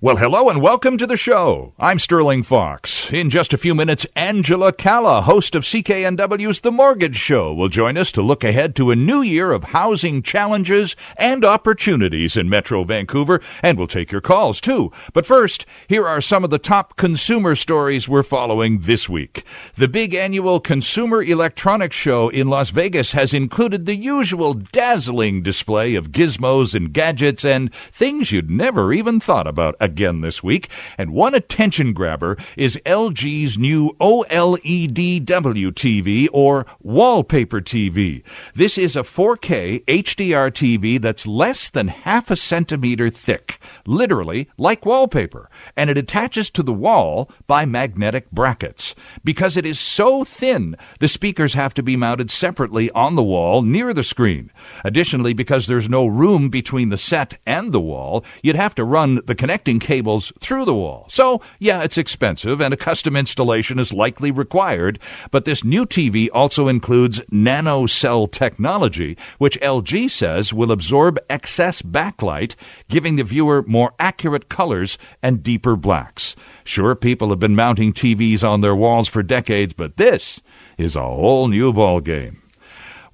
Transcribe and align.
Well, 0.00 0.16
hello 0.16 0.48
and 0.48 0.60
welcome 0.60 0.98
to 0.98 1.06
the 1.06 1.16
show. 1.16 1.72
I'm 1.78 2.00
Sterling 2.00 2.42
Fox. 2.42 3.10
In 3.12 3.30
just 3.30 3.54
a 3.54 3.58
few 3.58 3.76
minutes, 3.76 4.04
Angela 4.16 4.72
Calla, 4.72 5.22
host 5.22 5.54
of 5.54 5.62
CKNW's 5.62 6.60
The 6.60 6.72
Mortgage 6.72 7.14
Show, 7.14 7.54
will 7.54 7.68
join 7.68 7.96
us 7.96 8.10
to 8.12 8.20
look 8.20 8.42
ahead 8.42 8.74
to 8.76 8.90
a 8.90 8.96
new 8.96 9.22
year 9.22 9.52
of 9.52 9.64
housing 9.64 10.20
challenges 10.20 10.96
and 11.16 11.44
opportunities 11.44 12.36
in 12.36 12.50
Metro 12.50 12.82
Vancouver, 12.82 13.40
and 13.62 13.78
we'll 13.78 13.86
take 13.86 14.10
your 14.10 14.20
calls 14.20 14.60
too. 14.60 14.90
But 15.12 15.26
first, 15.26 15.64
here 15.86 16.08
are 16.08 16.20
some 16.20 16.42
of 16.42 16.50
the 16.50 16.58
top 16.58 16.96
consumer 16.96 17.54
stories 17.54 18.08
we're 18.08 18.24
following 18.24 18.80
this 18.80 19.08
week. 19.08 19.44
The 19.76 19.88
big 19.88 20.12
annual 20.12 20.58
Consumer 20.58 21.22
Electronics 21.22 21.96
Show 21.96 22.30
in 22.30 22.48
Las 22.48 22.70
Vegas 22.70 23.12
has 23.12 23.32
included 23.32 23.86
the 23.86 23.96
usual 23.96 24.54
dazzling 24.54 25.40
display 25.40 25.94
of 25.94 26.10
gizmos 26.10 26.74
and 26.74 26.92
gadgets 26.92 27.44
and 27.44 27.72
things 27.72 28.32
you'd 28.32 28.50
never 28.50 28.92
even 28.92 29.20
thought 29.20 29.46
about 29.46 29.76
again 29.94 30.22
this 30.22 30.42
week, 30.42 30.68
and 30.98 31.12
one 31.12 31.36
attention 31.36 31.92
grabber 31.92 32.36
is 32.56 32.80
LG's 32.84 33.56
new 33.56 33.92
OLED 34.00 35.24
WTV 35.24 36.26
or 36.32 36.66
wallpaper 36.82 37.60
TV. 37.60 38.24
This 38.56 38.76
is 38.76 38.96
a 38.96 39.04
4K 39.04 39.84
HDR 39.84 40.50
TV 40.50 41.00
that's 41.00 41.28
less 41.28 41.70
than 41.70 41.86
half 41.86 42.28
a 42.28 42.34
centimeter 42.34 43.08
thick, 43.08 43.60
literally 43.86 44.50
like 44.58 44.84
wallpaper, 44.84 45.48
and 45.76 45.88
it 45.88 45.96
attaches 45.96 46.50
to 46.50 46.64
the 46.64 46.72
wall 46.72 47.30
by 47.46 47.64
magnetic 47.64 48.28
brackets. 48.32 48.96
Because 49.22 49.56
it 49.56 49.64
is 49.64 49.78
so 49.78 50.24
thin, 50.24 50.74
the 50.98 51.06
speakers 51.06 51.54
have 51.54 51.72
to 51.74 51.84
be 51.84 51.96
mounted 51.96 52.32
separately 52.32 52.90
on 52.90 53.14
the 53.14 53.22
wall 53.22 53.62
near 53.62 53.94
the 53.94 54.02
screen. 54.02 54.50
Additionally, 54.82 55.34
because 55.34 55.68
there's 55.68 55.88
no 55.88 56.04
room 56.04 56.48
between 56.48 56.88
the 56.88 56.98
set 56.98 57.38
and 57.46 57.70
the 57.70 57.80
wall, 57.80 58.24
you'd 58.42 58.56
have 58.56 58.74
to 58.74 58.82
run 58.82 59.20
the 59.26 59.36
connecting 59.36 59.73
cables 59.80 60.32
through 60.40 60.64
the 60.64 60.74
wall. 60.74 61.06
So, 61.08 61.40
yeah, 61.58 61.82
it's 61.82 61.98
expensive 61.98 62.60
and 62.60 62.72
a 62.72 62.76
custom 62.76 63.16
installation 63.16 63.78
is 63.78 63.92
likely 63.92 64.30
required, 64.30 64.98
but 65.30 65.44
this 65.44 65.64
new 65.64 65.86
TV 65.86 66.28
also 66.32 66.68
includes 66.68 67.20
nano 67.30 67.86
cell 67.86 68.26
technology, 68.26 69.16
which 69.38 69.60
LG 69.60 70.10
says 70.10 70.52
will 70.52 70.72
absorb 70.72 71.18
excess 71.28 71.82
backlight, 71.82 72.54
giving 72.88 73.16
the 73.16 73.24
viewer 73.24 73.64
more 73.66 73.94
accurate 73.98 74.48
colors 74.48 74.98
and 75.22 75.42
deeper 75.42 75.76
blacks. 75.76 76.36
Sure, 76.64 76.94
people 76.94 77.30
have 77.30 77.40
been 77.40 77.56
mounting 77.56 77.92
TVs 77.92 78.48
on 78.48 78.60
their 78.60 78.74
walls 78.74 79.08
for 79.08 79.22
decades, 79.22 79.74
but 79.74 79.96
this 79.96 80.40
is 80.78 80.96
a 80.96 81.02
whole 81.02 81.48
new 81.48 81.72
ball 81.72 82.00
game. 82.00 82.43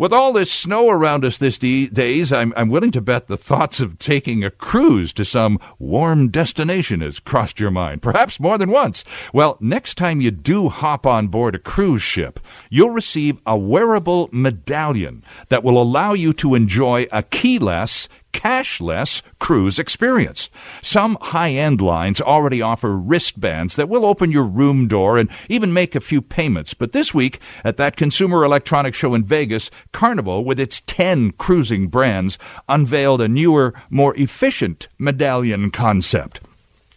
With 0.01 0.15
all 0.15 0.33
this 0.33 0.51
snow 0.51 0.89
around 0.89 1.27
us 1.27 1.37
these 1.37 1.59
days, 1.59 2.33
I'm, 2.33 2.55
I'm 2.57 2.71
willing 2.71 2.91
to 2.93 3.03
bet 3.03 3.27
the 3.27 3.37
thoughts 3.37 3.81
of 3.81 3.99
taking 3.99 4.43
a 4.43 4.51
cruise 4.51 5.13
to 5.13 5.27
some 5.27 5.59
warm 5.79 6.31
destination 6.31 7.03
has 7.03 7.19
crossed 7.19 7.61
your 7.61 7.71
mind, 7.71 8.01
perhaps 8.01 8.41
more 8.41 8.57
than 8.57 8.71
once. 8.71 9.05
Well, 9.35 9.59
next 9.61 9.97
time 9.97 10.23
you 10.23 10.31
do 10.31 10.71
hop 10.71 11.05
on 11.05 11.29
board 11.29 11.55
a 11.55 11.59
cruise 11.59 12.01
ship, 12.01 12.41
you'll 12.71 12.89
receive 12.89 13.43
a 13.45 13.59
wearable 13.59 14.31
medallion 14.33 15.23
that 15.51 15.63
will 15.63 15.77
allow 15.77 16.15
you 16.15 16.33
to 16.33 16.55
enjoy 16.55 17.05
a 17.13 17.23
keyless, 17.23 18.09
cashless 18.33 19.23
cruise 19.39 19.79
experience. 19.79 20.51
Some 20.83 21.19
high 21.21 21.51
end 21.51 21.81
lines 21.81 22.21
already 22.21 22.63
offer 22.63 22.97
wristbands 22.97 23.77
that 23.77 23.89
will 23.89 24.07
open 24.07 24.31
your 24.31 24.45
room 24.45 24.89
door 24.89 25.19
and 25.19 25.29
even 25.49 25.73
make 25.73 25.95
a 25.95 26.01
few 26.01 26.23
payments. 26.23 26.75
But 26.75 26.93
this 26.93 27.13
week, 27.13 27.41
at 27.65 27.77
that 27.77 27.97
Consumer 27.97 28.45
Electronics 28.45 28.97
Show 28.97 29.15
in 29.15 29.25
Vegas, 29.25 29.71
Carnival, 29.93 30.45
with 30.45 30.61
its 30.61 30.81
10 30.87 31.33
cruising 31.33 31.89
brands, 31.89 32.39
unveiled 32.69 33.21
a 33.21 33.29
newer, 33.29 33.75
more 33.89 34.15
efficient 34.17 34.89
medallion 34.99 35.71
concept. 35.71 36.41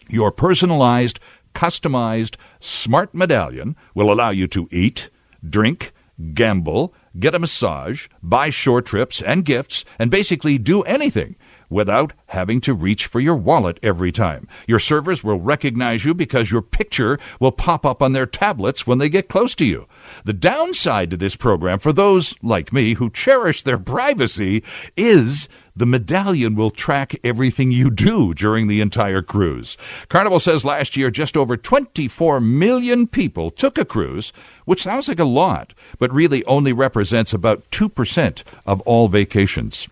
Your 0.10 0.32
personalized, 0.32 1.20
customized, 1.54 2.36
smart 2.60 3.14
medallion 3.14 3.76
will 3.94 4.12
allow 4.12 4.30
you 4.30 4.48
to 4.48 4.68
eat, 4.72 5.10
drink, 5.48 5.92
gamble, 6.34 6.94
get 7.20 7.36
a 7.36 7.40
massage, 7.40 8.08
buy 8.22 8.50
shore 8.50 8.82
trips 8.82 9.22
and 9.22 9.46
gifts, 9.46 9.86
and 10.00 10.10
basically 10.12 10.58
do 10.58 10.82
anything 10.84 11.36
without 11.74 12.14
having 12.28 12.62
to 12.62 12.74
reach 12.74 13.08
for 13.08 13.20
your 13.20 13.36
wallet 13.36 13.80
every 13.84 14.12
time. 14.12 14.48
Your 14.68 14.80
servers 14.80 15.24
will 15.24 15.40
recognize 15.40 16.06
you 16.06 16.14
because 16.14 16.52
your 16.52 16.62
picture 16.62 17.20
will 17.40 17.52
pop 17.52 17.86
up 17.86 18.02
on 18.02 18.14
their 18.14 18.26
tablets 18.26 18.88
when 18.88 19.00
they 19.00 19.10
get 19.10 19.28
close 19.28 19.56
to 19.56 19.66
you. 19.66 19.88
The 20.24 20.34
downside 20.34 21.10
to 21.10 21.18
this 21.18 21.36
program 21.36 21.80
for 21.80 21.92
those 21.92 22.36
like 22.42 22.72
me 22.72 22.94
who 22.94 23.10
cherish 23.10 23.64
their 23.64 23.78
privacy 23.78 24.64
is 24.96 25.50
the 25.76 25.86
medallion 25.86 26.56
will 26.56 26.70
track 26.70 27.16
everything 27.24 27.72
you 27.72 27.90
do 27.90 28.34
during 28.34 28.68
the 28.68 28.80
entire 28.80 29.22
cruise. 29.22 29.76
Carnival 30.08 30.40
says 30.40 30.64
last 30.64 30.96
year 30.96 31.10
just 31.10 31.36
over 31.36 31.58
24 31.58 32.40
million 32.40 33.08
people 33.08 33.50
took 33.50 33.78
a 33.78 33.86
cruise, 33.86 34.32
which 34.66 34.84
sounds 34.84 35.08
like 35.08 35.20
a 35.20 35.26
lot, 35.26 35.74
but 35.98 36.14
really 36.14 36.46
only 36.46 36.74
represents 36.74 37.34
about 37.34 37.70
2% 37.72 38.44
of 38.66 38.82
all 38.82 39.08
vacations. 39.08 39.88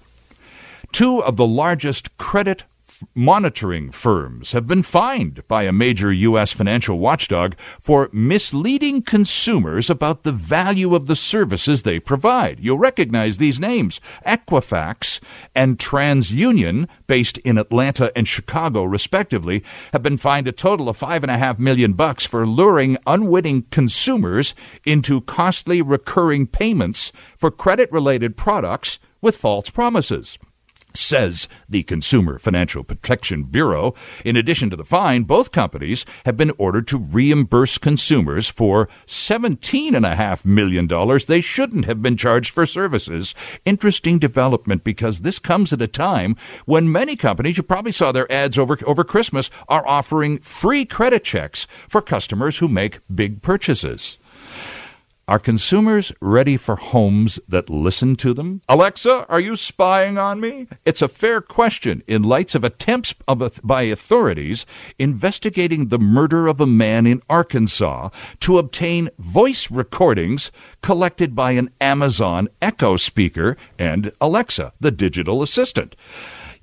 Two 0.92 1.24
of 1.24 1.38
the 1.38 1.48
largest 1.48 2.18
credit 2.18 2.66
monitoring 3.16 3.92
firms 3.92 4.52
have 4.52 4.68
been 4.68 4.84
fined 4.84 5.42
by 5.48 5.64
a 5.64 5.72
major 5.72 6.12
U.S. 6.12 6.52
financial 6.52 7.00
watchdog 7.00 7.56
for 7.80 8.10
misleading 8.12 9.02
consumers 9.02 9.90
about 9.90 10.24
the 10.24 10.34
value 10.34 10.94
of 10.94 11.08
the 11.08 11.16
services 11.16 11.84
they 11.84 12.00
provide. 12.00 12.60
You'll 12.60 12.78
recognize 12.78 13.38
these 13.38 13.60
names 13.60 14.02
Equifax 14.28 15.22
and 15.56 15.80
TransUnion, 15.80 16.88
based 17.08 17.38
in 17.40 17.58
Atlanta 17.58 18.12
and 18.16 18.28
Chicago, 18.28 18.84
respectively, 18.84 19.64
have 19.94 20.04
been 20.04 20.18
fined 20.18 20.50
a 20.50 20.52
total 20.52 20.90
of 20.90 20.98
five 20.98 21.24
and 21.24 21.32
a 21.32 21.38
half 21.38 21.58
million 21.58 21.94
bucks 21.94 22.26
for 22.26 22.46
luring 22.46 22.98
unwitting 23.08 23.64
consumers 23.72 24.54
into 24.86 25.22
costly 25.22 25.82
recurring 25.82 26.48
payments 26.48 27.14
for 27.38 27.50
credit 27.50 27.90
related 27.94 28.36
products 28.36 29.00
with 29.22 29.38
false 29.38 29.70
promises 29.70 30.38
says 31.02 31.48
the 31.68 31.84
Consumer 31.84 32.40
Financial 32.40 32.84
Protection 32.84 33.44
Bureau. 33.44 33.94
In 34.24 34.36
addition 34.36 34.70
to 34.70 34.76
the 34.76 34.86
fine, 34.86 35.24
both 35.24 35.52
companies 35.52 36.06
have 36.26 36.38
been 36.38 36.52
ordered 36.58 36.88
to 36.88 36.98
reimburse 36.98 37.78
consumers 37.78 38.48
for 38.48 38.88
$17.5 39.08 40.46
million 40.46 40.88
they 41.28 41.42
shouldn't 41.42 41.86
have 41.86 42.02
been 42.02 42.18
charged 42.18 42.54
for 42.54 42.66
services. 42.66 43.34
Interesting 43.66 44.20
development 44.20 44.84
because 44.84 45.22
this 45.22 45.40
comes 45.40 45.74
at 45.74 45.82
a 45.82 45.88
time 45.88 46.36
when 46.66 46.92
many 46.92 47.16
companies, 47.16 47.58
you 47.58 47.64
probably 47.64 47.92
saw 47.92 48.12
their 48.12 48.32
ads 48.32 48.58
over, 48.58 48.78
over 48.86 49.04
Christmas, 49.04 49.50
are 49.68 49.88
offering 49.88 50.40
free 50.40 50.86
credit 50.86 51.24
checks 51.24 51.68
for 51.88 52.02
customers 52.02 52.60
who 52.60 52.68
make 52.68 53.00
big 53.14 53.42
purchases. 53.42 54.20
Are 55.28 55.40
consumers 55.40 56.12
ready 56.20 56.58
for 56.58 56.76
homes 56.76 57.40
that 57.48 57.70
listen 57.70 58.16
to 58.18 58.34
them? 58.34 58.62
Alexa, 58.68 59.26
are 59.30 59.40
you 59.40 59.56
spying 59.56 60.18
on 60.18 60.42
me? 60.42 60.68
It's 60.84 61.02
a 61.02 61.08
fair 61.08 61.42
question 61.42 62.04
in 62.08 62.24
light 62.24 62.54
of 62.56 62.64
attempts 62.64 63.14
by 63.64 63.84
authorities 63.84 64.66
investigating 64.98 65.88
the 65.88 66.00
murder 66.00 66.48
of 66.48 66.60
a 66.60 66.66
man 66.66 67.06
in 67.06 67.22
Arkansas 67.30 68.10
to 68.42 68.58
obtain 68.58 69.10
voice 69.20 69.70
recordings 69.70 70.52
collected 70.82 71.36
by 71.36 71.52
an 71.52 71.70
Amazon 71.80 72.50
Echo 72.62 72.98
speaker 72.98 73.56
and 73.78 74.12
Alexa, 74.20 74.74
the 74.82 74.92
digital 74.92 75.42
assistant. 75.42 75.96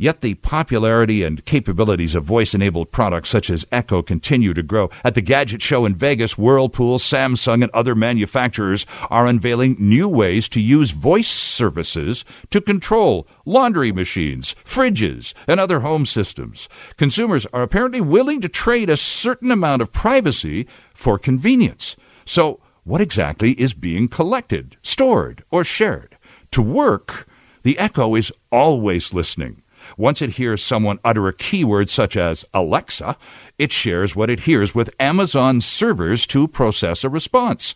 Yet 0.01 0.21
the 0.21 0.35
popularity 0.37 1.25
and 1.25 1.45
capabilities 1.45 2.15
of 2.15 2.23
voice 2.23 2.55
enabled 2.55 2.93
products 2.93 3.29
such 3.29 3.51
as 3.51 3.67
Echo 3.73 4.01
continue 4.01 4.55
to 4.55 4.63
grow. 4.63 4.91
At 5.03 5.17
the 5.17 5.21
Gadget 5.21 5.61
Show 5.61 5.85
in 5.85 5.97
Vegas, 5.97 6.39
Whirlpool, 6.39 7.01
Samsung, 7.01 7.65
and 7.65 7.73
other 7.73 7.97
manufacturers 7.97 8.87
are 9.11 9.27
unveiling 9.27 9.75
new 9.81 10.09
ways 10.09 10.49
to 10.51 10.61
use 10.61 10.93
voice 10.93 11.29
services 11.29 12.25
to 12.51 12.61
control 12.61 13.27
laundry 13.45 13.91
machines, 13.91 14.55
fridges, 14.65 15.35
and 15.49 15.59
other 15.59 15.81
home 15.81 16.07
systems. 16.07 16.69
Consumers 16.97 17.45
are 17.47 17.63
apparently 17.63 18.01
willing 18.01 18.41
to 18.41 18.49
trade 18.49 18.89
a 18.89 18.97
certain 18.97 19.51
amount 19.51 19.83
of 19.83 19.93
privacy 19.93 20.69
for 20.95 21.19
convenience. 21.19 21.97
So, 22.25 22.61
what 22.85 23.01
exactly 23.01 23.53
is 23.53 23.75
being 23.75 24.07
collected, 24.07 24.77
stored, 24.81 25.43
or 25.51 25.65
shared? 25.65 26.17
To 26.53 26.63
work, 26.63 27.27
the 27.65 27.79
Echo 27.81 28.15
is 28.15 28.33
always 28.53 29.13
listening. 29.13 29.63
Once 29.97 30.23
it 30.23 30.31
hears 30.31 30.63
someone 30.63 30.99
utter 31.05 31.29
a 31.29 31.33
keyword 31.33 31.89
such 31.91 32.17
as 32.17 32.45
Alexa, 32.53 33.17
it 33.59 33.73
shares 33.73 34.15
what 34.15 34.31
it 34.31 34.41
hears 34.41 34.75
with 34.75 34.95
Amazon 35.01 35.61
servers 35.61 36.27
to 36.27 36.49
process 36.49 37.05
a 37.05 37.09
response. 37.09 37.75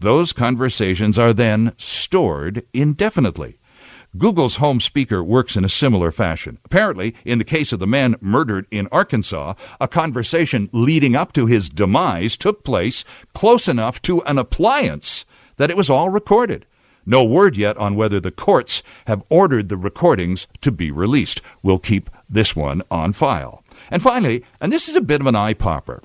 Those 0.00 0.32
conversations 0.32 1.18
are 1.18 1.32
then 1.32 1.72
stored 1.76 2.64
indefinitely. 2.72 3.58
Google's 4.16 4.56
home 4.56 4.78
speaker 4.78 5.24
works 5.24 5.56
in 5.56 5.64
a 5.64 5.68
similar 5.68 6.12
fashion. 6.12 6.58
Apparently, 6.64 7.14
in 7.24 7.38
the 7.38 7.44
case 7.44 7.72
of 7.72 7.80
the 7.80 7.86
man 7.86 8.14
murdered 8.20 8.66
in 8.70 8.86
Arkansas, 8.92 9.54
a 9.80 9.88
conversation 9.88 10.70
leading 10.72 11.16
up 11.16 11.32
to 11.32 11.46
his 11.46 11.68
demise 11.68 12.36
took 12.36 12.62
place 12.62 13.04
close 13.34 13.66
enough 13.66 14.00
to 14.02 14.22
an 14.22 14.38
appliance 14.38 15.24
that 15.56 15.70
it 15.70 15.76
was 15.76 15.90
all 15.90 16.10
recorded. 16.10 16.64
No 17.06 17.24
word 17.24 17.56
yet 17.56 17.76
on 17.76 17.94
whether 17.94 18.20
the 18.20 18.30
courts 18.30 18.82
have 19.06 19.24
ordered 19.28 19.68
the 19.68 19.76
recordings 19.76 20.46
to 20.60 20.70
be 20.70 20.90
released. 20.90 21.40
We'll 21.62 21.78
keep 21.78 22.10
this 22.28 22.56
one 22.56 22.82
on 22.90 23.12
file. 23.12 23.62
And 23.90 24.02
finally, 24.02 24.44
and 24.60 24.72
this 24.72 24.88
is 24.88 24.96
a 24.96 25.00
bit 25.00 25.20
of 25.20 25.26
an 25.26 25.36
eye 25.36 25.54
popper. 25.54 26.02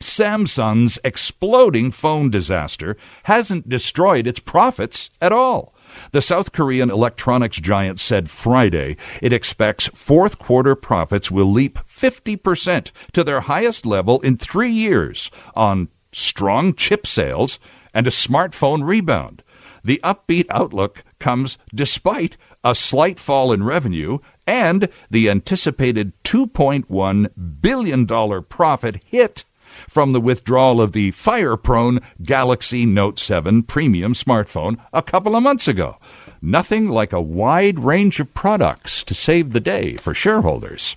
Samsung's 0.00 0.98
exploding 1.02 1.90
phone 1.90 2.30
disaster 2.30 2.96
hasn't 3.24 3.68
destroyed 3.68 4.26
its 4.26 4.38
profits 4.38 5.10
at 5.20 5.32
all. 5.32 5.74
The 6.12 6.22
South 6.22 6.52
Korean 6.52 6.90
electronics 6.90 7.58
giant 7.60 7.98
said 7.98 8.30
Friday 8.30 8.96
it 9.22 9.32
expects 9.32 9.88
fourth 9.88 10.38
quarter 10.38 10.74
profits 10.74 11.30
will 11.30 11.50
leap 11.50 11.78
50% 11.88 12.92
to 13.12 13.24
their 13.24 13.40
highest 13.40 13.86
level 13.86 14.20
in 14.20 14.36
three 14.36 14.70
years 14.70 15.30
on 15.54 15.88
strong 16.12 16.74
chip 16.74 17.06
sales 17.06 17.58
and 17.94 18.06
a 18.06 18.10
smartphone 18.10 18.86
rebound. 18.86 19.42
The 19.88 20.02
upbeat 20.04 20.44
outlook 20.50 21.02
comes 21.18 21.56
despite 21.74 22.36
a 22.62 22.74
slight 22.74 23.18
fall 23.18 23.52
in 23.52 23.62
revenue 23.62 24.18
and 24.46 24.90
the 25.10 25.30
anticipated 25.30 26.12
$2.1 26.24 27.62
billion 27.62 28.06
profit 28.42 29.02
hit 29.06 29.46
from 29.88 30.12
the 30.12 30.20
withdrawal 30.20 30.82
of 30.82 30.92
the 30.92 31.12
fire 31.12 31.56
prone 31.56 32.00
Galaxy 32.22 32.84
Note 32.84 33.18
7 33.18 33.62
premium 33.62 34.12
smartphone 34.12 34.78
a 34.92 35.00
couple 35.00 35.34
of 35.34 35.42
months 35.42 35.66
ago. 35.66 35.96
Nothing 36.42 36.90
like 36.90 37.14
a 37.14 37.22
wide 37.22 37.78
range 37.78 38.20
of 38.20 38.34
products 38.34 39.02
to 39.04 39.14
save 39.14 39.54
the 39.54 39.58
day 39.58 39.96
for 39.96 40.12
shareholders. 40.12 40.96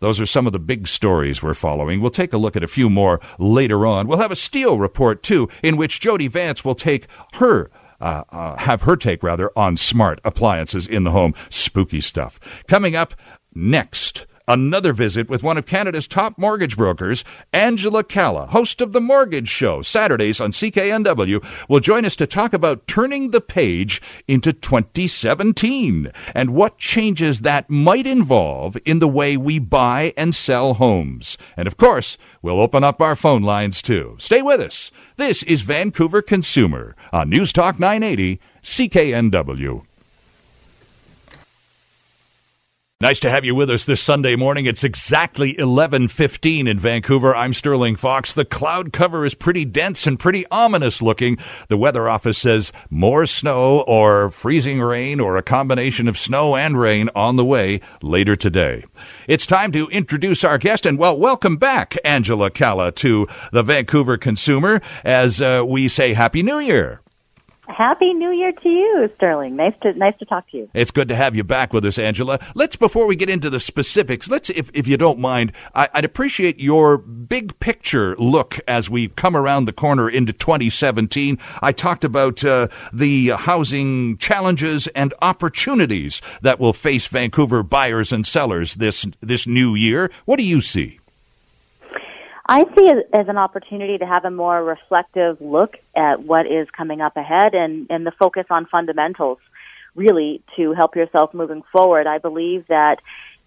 Those 0.00 0.20
are 0.20 0.26
some 0.26 0.48
of 0.48 0.52
the 0.52 0.58
big 0.58 0.88
stories 0.88 1.40
we're 1.40 1.54
following. 1.54 2.00
We'll 2.00 2.10
take 2.10 2.32
a 2.32 2.38
look 2.38 2.56
at 2.56 2.64
a 2.64 2.66
few 2.66 2.90
more 2.90 3.20
later 3.38 3.86
on. 3.86 4.08
We'll 4.08 4.18
have 4.18 4.32
a 4.32 4.36
steel 4.36 4.76
report, 4.76 5.22
too, 5.22 5.48
in 5.62 5.76
which 5.76 6.00
Jody 6.00 6.26
Vance 6.26 6.64
will 6.64 6.74
take 6.74 7.06
her 7.34 7.70
uh, 8.04 8.22
uh, 8.30 8.56
have 8.58 8.82
her 8.82 8.96
take 8.96 9.22
rather 9.22 9.50
on 9.56 9.78
smart 9.78 10.20
appliances 10.24 10.86
in 10.86 11.04
the 11.04 11.10
home, 11.10 11.34
spooky 11.48 12.02
stuff. 12.02 12.38
Coming 12.68 12.94
up 12.94 13.14
next 13.54 14.26
another 14.46 14.92
visit 14.92 15.28
with 15.28 15.42
one 15.42 15.58
of 15.58 15.66
Canada's 15.66 16.06
top 16.06 16.38
mortgage 16.38 16.76
brokers, 16.76 17.24
Angela 17.52 18.04
Calla, 18.04 18.46
host 18.46 18.80
of 18.80 18.92
The 18.92 19.00
Mortgage 19.00 19.48
Show, 19.48 19.82
Saturdays 19.82 20.40
on 20.40 20.52
CKNW, 20.52 21.44
will 21.68 21.80
join 21.80 22.04
us 22.04 22.16
to 22.16 22.26
talk 22.26 22.52
about 22.52 22.86
turning 22.86 23.30
the 23.30 23.40
page 23.40 24.02
into 24.28 24.52
2017 24.52 26.10
and 26.34 26.54
what 26.54 26.78
changes 26.78 27.40
that 27.40 27.70
might 27.70 28.06
involve 28.06 28.76
in 28.84 28.98
the 28.98 29.08
way 29.08 29.36
we 29.36 29.58
buy 29.58 30.12
and 30.16 30.34
sell 30.34 30.74
homes. 30.74 31.38
And 31.56 31.66
of 31.66 31.76
course, 31.76 32.18
we'll 32.42 32.60
open 32.60 32.84
up 32.84 33.00
our 33.00 33.16
phone 33.16 33.42
lines 33.42 33.82
too. 33.82 34.16
Stay 34.18 34.42
with 34.42 34.60
us. 34.60 34.90
This 35.16 35.42
is 35.44 35.62
Vancouver 35.62 36.22
Consumer 36.22 36.96
on 37.12 37.30
News 37.30 37.52
Talk 37.52 37.78
980 37.78 38.40
CKNW. 38.62 39.84
Nice 43.04 43.20
to 43.20 43.30
have 43.30 43.44
you 43.44 43.54
with 43.54 43.68
us 43.68 43.84
this 43.84 44.00
Sunday 44.00 44.34
morning. 44.34 44.64
It's 44.64 44.82
exactly 44.82 45.54
11:15 45.58 46.66
in 46.66 46.78
Vancouver. 46.78 47.36
I'm 47.36 47.52
Sterling 47.52 47.96
Fox. 47.96 48.32
The 48.32 48.46
cloud 48.46 48.94
cover 48.94 49.26
is 49.26 49.34
pretty 49.34 49.66
dense 49.66 50.06
and 50.06 50.18
pretty 50.18 50.46
ominous 50.50 51.02
looking. 51.02 51.36
The 51.68 51.76
weather 51.76 52.08
office 52.08 52.38
says 52.38 52.72
more 52.88 53.26
snow 53.26 53.80
or 53.86 54.30
freezing 54.30 54.80
rain 54.80 55.20
or 55.20 55.36
a 55.36 55.42
combination 55.42 56.08
of 56.08 56.16
snow 56.16 56.56
and 56.56 56.80
rain 56.80 57.10
on 57.14 57.36
the 57.36 57.44
way 57.44 57.82
later 58.00 58.36
today. 58.36 58.84
It's 59.28 59.44
time 59.44 59.70
to 59.72 59.86
introduce 59.88 60.42
our 60.42 60.56
guest 60.56 60.86
and 60.86 60.96
well, 60.96 61.18
welcome 61.18 61.58
back 61.58 61.98
Angela 62.06 62.50
Calla 62.50 62.90
to 62.92 63.28
the 63.52 63.62
Vancouver 63.62 64.16
Consumer 64.16 64.80
as 65.04 65.42
uh, 65.42 65.62
we 65.66 65.88
say 65.88 66.14
happy 66.14 66.42
new 66.42 66.58
year. 66.58 67.02
Happy 67.66 68.12
New 68.12 68.30
Year 68.32 68.52
to 68.52 68.68
you, 68.68 69.08
Sterling. 69.16 69.56
Nice 69.56 69.72
to 69.82 69.94
nice 69.94 70.16
to 70.18 70.24
talk 70.26 70.50
to 70.50 70.56
you. 70.58 70.70
It's 70.74 70.90
good 70.90 71.08
to 71.08 71.16
have 71.16 71.34
you 71.34 71.44
back 71.44 71.72
with 71.72 71.84
us, 71.84 71.98
Angela. 71.98 72.38
Let's 72.54 72.76
before 72.76 73.06
we 73.06 73.16
get 73.16 73.30
into 73.30 73.48
the 73.48 73.60
specifics, 73.60 74.28
let's 74.28 74.50
if 74.50 74.70
if 74.74 74.86
you 74.86 74.96
don't 74.96 75.18
mind, 75.18 75.52
I, 75.74 75.88
would 75.94 76.04
appreciate 76.04 76.60
your 76.60 76.98
big 76.98 77.58
picture 77.60 78.14
look 78.16 78.58
as 78.68 78.90
we 78.90 79.08
come 79.08 79.34
around 79.34 79.64
the 79.64 79.72
corner 79.72 80.10
into 80.10 80.32
2017. 80.32 81.38
I 81.62 81.72
talked 81.72 82.04
about 82.04 82.44
uh, 82.44 82.68
the 82.92 83.28
housing 83.30 84.18
challenges 84.18 84.86
and 84.88 85.14
opportunities 85.22 86.20
that 86.42 86.60
will 86.60 86.74
face 86.74 87.06
Vancouver 87.06 87.62
buyers 87.62 88.12
and 88.12 88.26
sellers 88.26 88.74
this 88.74 89.06
this 89.20 89.46
new 89.46 89.74
year. 89.74 90.10
What 90.26 90.36
do 90.36 90.44
you 90.44 90.60
see? 90.60 91.00
I 92.46 92.64
see 92.76 92.88
it 92.88 93.08
as 93.12 93.28
an 93.28 93.38
opportunity 93.38 93.96
to 93.98 94.06
have 94.06 94.24
a 94.24 94.30
more 94.30 94.62
reflective 94.62 95.40
look 95.40 95.76
at 95.96 96.22
what 96.22 96.46
is 96.46 96.68
coming 96.76 97.00
up 97.00 97.16
ahead 97.16 97.54
and, 97.54 97.86
and 97.88 98.06
the 98.06 98.12
focus 98.12 98.44
on 98.50 98.66
fundamentals 98.66 99.38
really 99.94 100.42
to 100.56 100.74
help 100.74 100.94
yourself 100.94 101.32
moving 101.32 101.62
forward. 101.72 102.06
I 102.06 102.18
believe 102.18 102.66
that, 102.68 102.96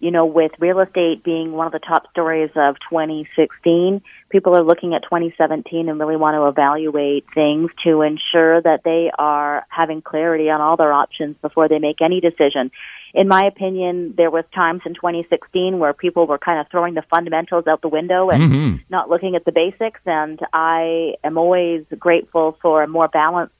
you 0.00 0.10
know, 0.10 0.26
with 0.26 0.50
real 0.58 0.80
estate 0.80 1.22
being 1.22 1.52
one 1.52 1.66
of 1.66 1.72
the 1.72 1.78
top 1.78 2.10
stories 2.10 2.50
of 2.56 2.76
2016, 2.90 4.02
people 4.30 4.56
are 4.56 4.64
looking 4.64 4.94
at 4.94 5.04
2017 5.04 5.88
and 5.88 6.00
really 6.00 6.16
want 6.16 6.34
to 6.34 6.46
evaluate 6.46 7.24
things 7.34 7.70
to 7.84 8.02
ensure 8.02 8.60
that 8.62 8.80
they 8.84 9.12
are 9.16 9.64
having 9.68 10.02
clarity 10.02 10.50
on 10.50 10.60
all 10.60 10.76
their 10.76 10.92
options 10.92 11.36
before 11.40 11.68
they 11.68 11.78
make 11.78 12.00
any 12.00 12.20
decision 12.20 12.72
in 13.14 13.28
my 13.28 13.42
opinion, 13.46 14.14
there 14.16 14.30
was 14.30 14.44
times 14.54 14.82
in 14.84 14.94
2016 14.94 15.78
where 15.78 15.92
people 15.92 16.26
were 16.26 16.38
kind 16.38 16.60
of 16.60 16.66
throwing 16.70 16.94
the 16.94 17.02
fundamentals 17.10 17.66
out 17.66 17.82
the 17.82 17.88
window 17.88 18.30
and 18.30 18.42
mm-hmm. 18.42 18.76
not 18.90 19.08
looking 19.08 19.34
at 19.34 19.44
the 19.44 19.52
basics. 19.52 20.00
And 20.06 20.40
I 20.52 21.14
am 21.24 21.38
always 21.38 21.84
grateful 21.98 22.58
for 22.60 22.82
a 22.82 22.88
more 22.88 23.08
balanced 23.08 23.54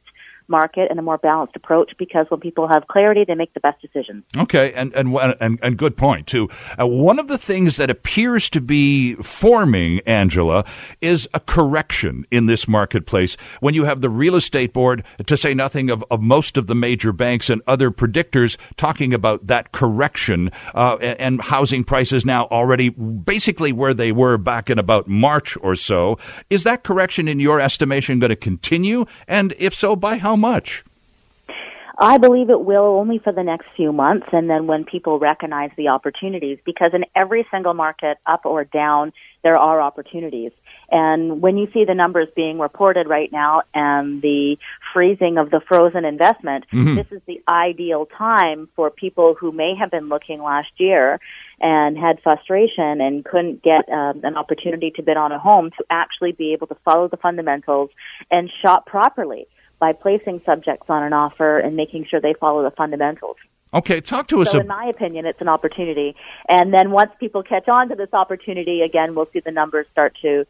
market 0.49 0.89
and 0.91 0.99
a 0.99 1.03
more 1.03 1.19
balanced 1.19 1.57
approach 1.57 1.93
because 1.99 2.27
when 2.29 2.41
people 2.41 2.69
have 2.69 2.87
clarity, 2.89 3.25
they 3.27 3.35
make 3.35 3.53
the 3.55 3.61
best 3.61 3.81
decisions. 3.81 4.25
Okay, 4.37 4.73
and 4.73 4.93
and 4.95 5.15
and, 5.41 5.59
and 5.63 5.77
good 5.77 5.97
point 5.97 6.27
too. 6.27 6.49
Uh, 6.79 6.87
one 6.87 7.19
of 7.19 7.29
the 7.29 7.39
things 7.39 7.77
that 7.77 7.91
appears 7.91 8.49
to 8.51 8.61
be 8.61 9.15
forming, 9.17 10.01
Angela, 10.01 10.65
is 11.01 11.29
a 11.35 11.41
correction 11.41 12.25
in 12.31 12.47
this 12.47 12.67
marketplace. 12.69 13.37
When 13.61 13.75
you 13.75 13.85
have 13.85 14.01
the 14.01 14.11
real 14.11 14.35
estate 14.37 14.73
board, 14.73 15.05
to 15.27 15.37
say 15.37 15.55
nothing 15.55 15.91
of, 15.91 16.05
of 16.11 16.21
most 16.21 16.57
of 16.57 16.67
the 16.67 16.75
major 16.75 17.13
banks 17.13 17.51
and 17.51 17.63
other 17.67 17.91
predictors, 17.91 18.57
talking 18.77 19.13
about 19.15 19.47
that 19.47 19.73
correction 19.73 20.51
uh, 20.75 20.97
and, 21.01 21.21
and 21.21 21.43
housing 21.43 21.85
prices 21.85 22.25
now 22.25 22.47
already 22.47 22.89
basically 22.89 23.73
where 23.73 23.95
they 23.95 24.13
were 24.13 24.39
back 24.39 24.71
in 24.71 24.79
about 24.79 25.09
March 25.09 25.57
or 25.61 25.75
so. 25.75 26.19
Is 26.51 26.65
that 26.65 26.85
correction, 26.85 27.29
in 27.29 27.41
your 27.41 27.61
estimation, 27.61 28.19
going 28.19 28.31
to 28.31 28.37
continue? 28.37 29.07
And 29.27 29.55
if 29.59 29.75
so, 29.75 29.97
by 29.97 30.19
how 30.19 30.37
much? 30.39 30.85
I 32.01 32.19
believe 32.19 32.49
it 32.49 32.61
will 32.61 32.85
only 32.85 33.19
for 33.19 33.33
the 33.33 33.43
next 33.43 33.67
few 33.77 33.93
months 33.93 34.29
and 34.31 34.49
then 34.49 34.69
when 34.69 34.85
people 34.85 35.19
recognize 35.19 35.71
the 35.77 35.89
opportunities 35.89 36.59
because 36.65 36.93
in 36.95 37.05
every 37.17 37.45
single 37.51 37.75
market, 37.75 38.19
up 38.25 38.47
or 38.47 38.65
down, 38.65 39.13
there 39.43 39.59
are 39.59 39.81
opportunities. 39.81 40.53
And 40.93 41.43
when 41.43 41.59
you 41.59 41.69
see 41.75 41.85
the 41.85 41.95
numbers 41.95 42.29
being 42.37 42.61
reported 42.61 43.09
right 43.09 43.31
now 43.33 43.63
and 43.75 44.23
the 44.23 44.57
freezing 44.95 45.39
of 45.39 45.51
the 45.51 45.61
frozen 45.67 46.05
investment, 46.05 46.67
mm-hmm. 46.73 46.95
this 46.95 47.07
is 47.11 47.21
the 47.27 47.43
ideal 47.49 48.07
time 48.07 48.69
for 48.77 48.91
people 48.91 49.35
who 49.35 49.51
may 49.51 49.75
have 49.75 49.91
been 49.91 50.09
looking 50.09 50.41
last 50.41 50.71
year 50.77 51.19
and 51.61 51.99
had 51.99 52.21
frustration 52.23 53.01
and 53.01 53.25
couldn't 53.25 53.65
get 53.65 53.89
um, 53.89 54.21
an 54.23 54.37
opportunity 54.37 54.93
to 54.93 55.03
bid 55.03 55.17
on 55.17 55.33
a 55.33 55.39
home 55.39 55.73
to 55.77 55.85
actually 55.91 56.31
be 56.31 56.53
able 56.53 56.69
to 56.69 56.77
follow 56.85 57.09
the 57.09 57.17
fundamentals 57.17 57.91
and 58.31 58.49
shop 58.63 58.87
properly 58.87 59.49
by 59.79 59.93
placing 59.93 60.41
subjects 60.45 60.87
on 60.89 61.03
an 61.03 61.13
offer 61.13 61.59
and 61.59 61.77
making 61.77 62.07
sure 62.09 62.21
they 62.21 62.35
follow 62.35 62.63
the 62.63 62.71
fundamentals. 62.71 63.37
Okay, 63.73 64.01
talk 64.01 64.29
to 64.29 64.41
us. 64.41 64.51
So, 64.51 64.61
in 64.61 64.67
my 64.67 64.87
opinion, 64.87 65.27
it's 65.27 65.41
an 65.41 65.49
opportunity. 65.49 66.17
And 66.49 66.73
then 66.73 66.91
once 66.91 67.11
people 67.21 67.43
catch 67.43 67.69
on 67.69 67.91
to 67.91 67.95
this 67.95 68.09
opportunity, 68.15 68.81
again, 68.81 69.15
we'll 69.15 69.29
see 69.33 69.41
the 69.41 69.51
numbers 69.51 69.87
start 69.93 70.17
to 70.23 70.47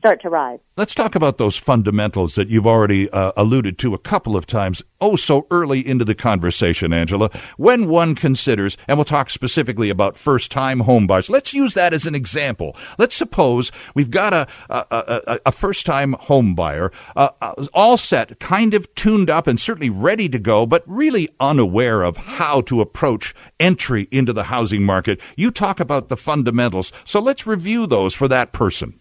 start 0.00 0.22
to 0.22 0.30
rise. 0.30 0.58
Let's 0.78 0.94
talk 0.94 1.14
about 1.14 1.36
those 1.36 1.58
fundamentals 1.58 2.34
that 2.34 2.48
you've 2.48 2.66
already 2.66 3.10
uh, 3.10 3.32
alluded 3.36 3.78
to 3.80 3.92
a 3.92 3.98
couple 3.98 4.34
of 4.34 4.46
times, 4.46 4.82
oh, 4.98 5.14
so 5.14 5.46
early 5.50 5.86
into 5.86 6.06
the 6.06 6.14
conversation, 6.14 6.94
Angela. 6.94 7.28
When 7.58 7.86
one 7.86 8.14
considers, 8.14 8.78
and 8.88 8.96
we'll 8.96 9.04
talk 9.04 9.28
specifically 9.28 9.90
about 9.90 10.16
first 10.16 10.50
time 10.50 10.80
home 10.80 11.06
buyers, 11.06 11.28
let's 11.28 11.52
use 11.52 11.74
that 11.74 11.92
as 11.92 12.06
an 12.06 12.14
example. 12.14 12.74
Let's 12.98 13.14
suppose 13.14 13.70
we've 13.94 14.10
got 14.10 14.32
a, 14.32 14.46
a, 14.70 14.86
a, 14.90 15.40
a 15.46 15.52
first 15.52 15.84
time 15.84 16.14
home 16.14 16.54
buyer, 16.54 16.90
uh, 17.14 17.28
uh, 17.42 17.66
all 17.74 17.98
set, 17.98 18.40
kind 18.40 18.72
of 18.72 18.92
tuned 18.94 19.28
up, 19.28 19.46
and 19.46 19.60
certainly 19.60 19.90
ready 19.90 20.30
to 20.30 20.38
go, 20.38 20.64
but 20.64 20.82
really 20.86 21.28
unaware 21.38 22.02
of 22.02 22.16
how 22.16 22.62
to 22.62 22.80
approach 22.80 23.34
entry 23.60 24.08
into 24.10 24.32
the 24.32 24.44
housing 24.44 24.82
market. 24.82 25.20
You 25.36 25.50
talk 25.50 25.78
about 25.78 26.08
the 26.08 26.16
fundamentals, 26.16 26.90
so 27.04 27.20
let's 27.20 27.46
review 27.46 27.86
those 27.86 28.14
for 28.14 28.28
that 28.28 28.54
person. 28.54 28.98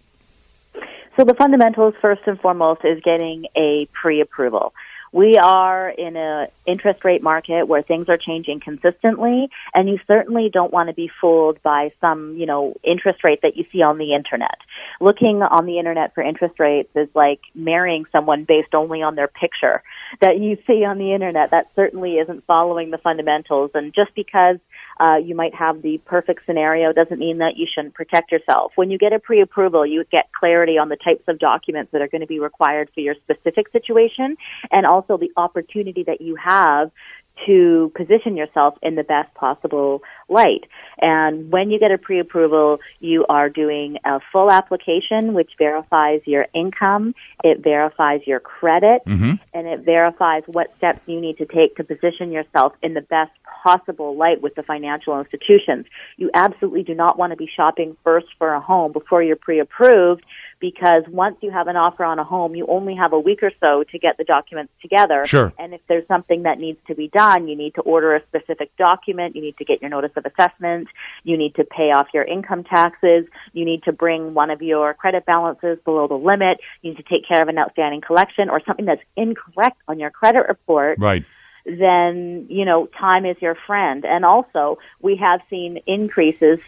So 1.19 1.25
the 1.25 1.33
fundamentals, 1.33 1.95
first 2.01 2.21
and 2.27 2.39
foremost, 2.39 2.85
is 2.85 3.01
getting 3.03 3.47
a 3.53 3.89
pre-approval. 3.91 4.73
We 5.11 5.35
are 5.35 5.89
in 5.89 6.15
an 6.15 6.47
interest 6.65 7.03
rate 7.03 7.21
market 7.21 7.67
where 7.67 7.81
things 7.81 8.07
are 8.07 8.17
changing 8.17 8.61
consistently, 8.61 9.49
and 9.73 9.89
you 9.89 9.99
certainly 10.07 10.49
don't 10.53 10.71
want 10.71 10.87
to 10.87 10.93
be 10.93 11.11
fooled 11.19 11.61
by 11.61 11.91
some, 11.99 12.37
you 12.37 12.45
know, 12.45 12.73
interest 12.85 13.25
rate 13.25 13.39
that 13.41 13.57
you 13.57 13.65
see 13.69 13.81
on 13.81 13.97
the 13.97 14.13
internet. 14.13 14.59
Looking 15.01 15.41
on 15.41 15.65
the 15.65 15.77
internet 15.77 16.15
for 16.15 16.23
interest 16.23 16.57
rates 16.57 16.89
is 16.95 17.09
like 17.13 17.41
marrying 17.53 18.05
someone 18.13 18.45
based 18.45 18.73
only 18.73 19.01
on 19.01 19.15
their 19.15 19.27
picture 19.27 19.83
that 20.21 20.39
you 20.39 20.57
see 20.67 20.83
on 20.83 20.97
the 20.97 21.13
internet. 21.13 21.51
That 21.51 21.67
certainly 21.75 22.15
isn't 22.15 22.45
following 22.45 22.91
the 22.91 22.97
fundamentals. 22.97 23.71
And 23.73 23.93
just 23.93 24.13
because 24.15 24.57
uh, 24.99 25.15
you 25.15 25.35
might 25.35 25.55
have 25.55 25.81
the 25.81 25.99
perfect 26.05 26.45
scenario 26.45 26.91
doesn't 26.91 27.19
mean 27.19 27.37
that 27.37 27.57
you 27.57 27.67
shouldn't 27.73 27.93
protect 27.93 28.31
yourself. 28.31 28.73
When 28.75 28.91
you 28.91 28.97
get 28.97 29.13
a 29.13 29.19
pre-approval, 29.19 29.85
you 29.85 30.03
get 30.11 30.31
clarity 30.37 30.77
on 30.77 30.89
the 30.89 30.97
types 30.97 31.23
of 31.27 31.39
documents 31.39 31.91
that 31.91 32.01
are 32.01 32.07
going 32.07 32.21
to 32.21 32.27
be 32.27 32.39
required 32.39 32.89
for 32.93 32.99
your 32.99 33.15
specific 33.23 33.71
situation 33.71 34.35
and 34.71 34.85
also 34.85 35.17
the 35.17 35.31
opportunity 35.37 36.03
that 36.03 36.21
you 36.21 36.35
have 36.35 36.91
to 37.45 37.91
position 37.95 38.35
yourself 38.35 38.75
in 38.81 38.95
the 38.95 39.03
best 39.03 39.33
possible 39.33 40.01
light. 40.27 40.65
And 40.99 41.51
when 41.51 41.71
you 41.71 41.79
get 41.79 41.91
a 41.91 41.97
pre-approval, 41.97 42.79
you 42.99 43.25
are 43.29 43.49
doing 43.49 43.97
a 44.05 44.19
full 44.31 44.51
application, 44.51 45.33
which 45.33 45.51
verifies 45.57 46.21
your 46.25 46.47
income, 46.53 47.15
it 47.43 47.63
verifies 47.63 48.21
your 48.25 48.39
credit, 48.39 49.01
mm-hmm. 49.05 49.33
and 49.53 49.67
it 49.67 49.81
verifies 49.81 50.43
what 50.47 50.73
steps 50.77 50.99
you 51.05 51.19
need 51.19 51.37
to 51.37 51.45
take 51.45 51.75
to 51.77 51.83
position 51.83 52.31
yourself 52.31 52.73
in 52.83 52.93
the 52.93 53.01
best 53.01 53.31
possible 53.63 54.15
light 54.15 54.41
with 54.41 54.55
the 54.55 54.63
financial 54.63 55.19
institutions. 55.19 55.85
You 56.17 56.29
absolutely 56.33 56.83
do 56.83 56.95
not 56.95 57.17
want 57.17 57.31
to 57.31 57.37
be 57.37 57.49
shopping 57.53 57.97
first 58.03 58.27
for 58.37 58.53
a 58.53 58.59
home 58.59 58.91
before 58.91 59.23
you're 59.23 59.35
pre-approved 59.35 60.23
because 60.59 61.03
once 61.07 61.37
you 61.41 61.51
have 61.51 61.67
an 61.67 61.75
offer 61.75 62.03
on 62.03 62.19
a 62.19 62.23
home, 62.23 62.55
you 62.55 62.65
only 62.67 62.95
have 62.95 63.13
a 63.13 63.19
week 63.19 63.41
or 63.41 63.51
so 63.59 63.83
to 63.83 63.99
get 63.99 64.17
the 64.17 64.23
documents 64.23 64.73
together. 64.81 65.25
Sure. 65.25 65.53
And 65.57 65.73
if 65.73 65.81
there's 65.87 66.07
something 66.07 66.43
that 66.43 66.59
needs 66.59 66.79
to 66.87 66.95
be 66.95 67.07
done, 67.07 67.47
you 67.47 67.55
need 67.55 67.75
to 67.75 67.81
order 67.81 68.15
a 68.15 68.21
specific 68.27 68.75
document, 68.77 69.35
you 69.35 69.41
need 69.41 69.57
to 69.57 69.65
get 69.65 69.81
your 69.81 69.89
notice 69.89 70.11
of 70.15 70.25
assessment, 70.25 70.89
you 71.23 71.37
need 71.37 71.55
to 71.55 71.63
pay 71.63 71.91
off 71.91 72.07
your 72.13 72.23
income 72.23 72.63
taxes, 72.63 73.25
you 73.53 73.63
need 73.63 73.83
to 73.83 73.93
bring 73.93 74.33
one 74.33 74.49
of 74.49 74.61
your 74.61 74.93
credit 74.93 75.25
balances 75.25 75.79
below 75.85 76.07
the 76.07 76.15
limit, 76.15 76.59
you 76.81 76.91
need 76.91 76.97
to 76.97 77.03
take 77.03 77.27
care 77.27 77.41
of 77.41 77.47
an 77.47 77.57
outstanding 77.57 78.01
collection 78.01 78.49
or 78.49 78.61
something 78.65 78.85
that's 78.85 79.03
incorrect 79.15 79.77
on 79.87 79.99
your 79.99 80.11
credit 80.11 80.45
report. 80.47 80.99
Right 80.99 81.23
then 81.65 82.47
you 82.49 82.65
know 82.65 82.87
time 82.87 83.25
is 83.25 83.35
your 83.41 83.53
friend 83.53 84.05
and 84.05 84.25
also 84.25 84.79
we 85.01 85.17
have 85.17 85.41
seen 85.49 85.79
increases 85.85 86.59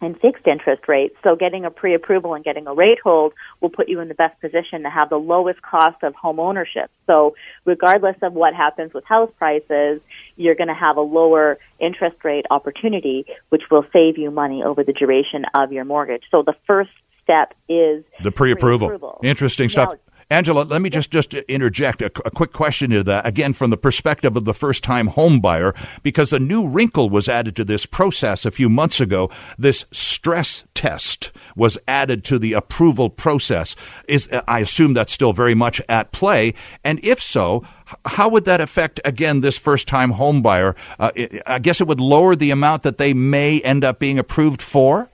and 0.00 0.18
fixed 0.20 0.46
interest 0.46 0.82
rates. 0.88 1.14
So 1.22 1.36
getting 1.36 1.64
a 1.64 1.70
pre-approval 1.70 2.34
and 2.34 2.44
getting 2.44 2.66
a 2.66 2.74
rate 2.74 2.98
hold 3.02 3.32
will 3.60 3.70
put 3.70 3.88
you 3.88 4.00
in 4.00 4.08
the 4.08 4.14
best 4.14 4.40
position 4.40 4.82
to 4.82 4.90
have 4.90 5.10
the 5.10 5.16
lowest 5.16 5.60
cost 5.62 6.02
of 6.02 6.14
home 6.14 6.38
ownership. 6.38 6.90
So 7.06 7.34
regardless 7.64 8.16
of 8.22 8.32
what 8.32 8.54
happens 8.54 8.92
with 8.94 9.04
house 9.04 9.30
prices, 9.38 10.00
you're 10.36 10.54
going 10.54 10.68
to 10.68 10.74
have 10.74 10.96
a 10.96 11.02
lower 11.02 11.58
interest 11.80 12.16
rate 12.24 12.46
opportunity, 12.50 13.26
which 13.48 13.62
will 13.70 13.84
save 13.92 14.18
you 14.18 14.30
money 14.30 14.62
over 14.62 14.84
the 14.84 14.92
duration 14.92 15.44
of 15.54 15.72
your 15.72 15.84
mortgage. 15.84 16.22
So 16.30 16.42
the 16.42 16.54
first 16.66 16.90
step 17.22 17.54
is 17.68 18.04
the 18.22 18.30
pre-approval. 18.30 18.88
pre-approval. 18.88 19.20
Interesting 19.22 19.68
stuff. 19.68 19.94
Angela, 20.30 20.62
let 20.62 20.82
me 20.82 20.90
just 20.90 21.10
just 21.10 21.32
interject 21.32 22.02
a, 22.02 22.06
a, 22.26 22.30
quick 22.30 22.52
question 22.52 22.90
to 22.90 23.02
that 23.02 23.24
again 23.24 23.54
from 23.54 23.70
the 23.70 23.78
perspective 23.78 24.36
of 24.36 24.44
the 24.44 24.52
first 24.52 24.84
time 24.84 25.06
home 25.06 25.40
buyer 25.40 25.74
because 26.02 26.34
a 26.34 26.38
new 26.38 26.68
wrinkle 26.68 27.08
was 27.08 27.30
added 27.30 27.56
to 27.56 27.64
this 27.64 27.86
process 27.86 28.44
a 28.44 28.50
few 28.50 28.68
months 28.68 29.00
ago. 29.00 29.30
This 29.56 29.86
stress 29.90 30.66
test 30.74 31.32
was 31.56 31.78
added 31.88 32.24
to 32.24 32.38
the 32.38 32.52
approval 32.52 33.08
process. 33.08 33.74
Is 34.06 34.28
I 34.46 34.58
assume 34.58 34.92
that's 34.92 35.14
still 35.14 35.32
very 35.32 35.54
much 35.54 35.80
at 35.88 36.12
play, 36.12 36.52
and 36.84 37.00
if 37.02 37.22
so, 37.22 37.64
how 38.04 38.28
would 38.28 38.44
that 38.44 38.60
affect 38.60 39.00
again 39.06 39.40
this 39.40 39.56
first 39.56 39.88
time 39.88 40.10
home 40.10 40.42
buyer? 40.42 40.76
Uh, 40.98 41.10
I 41.46 41.58
guess 41.58 41.80
it 41.80 41.86
would 41.86 42.00
lower 42.00 42.36
the 42.36 42.50
amount 42.50 42.82
that 42.82 42.98
they 42.98 43.14
may 43.14 43.60
end 43.60 43.82
up 43.82 43.98
being 43.98 44.18
approved 44.18 44.60
for. 44.60 45.08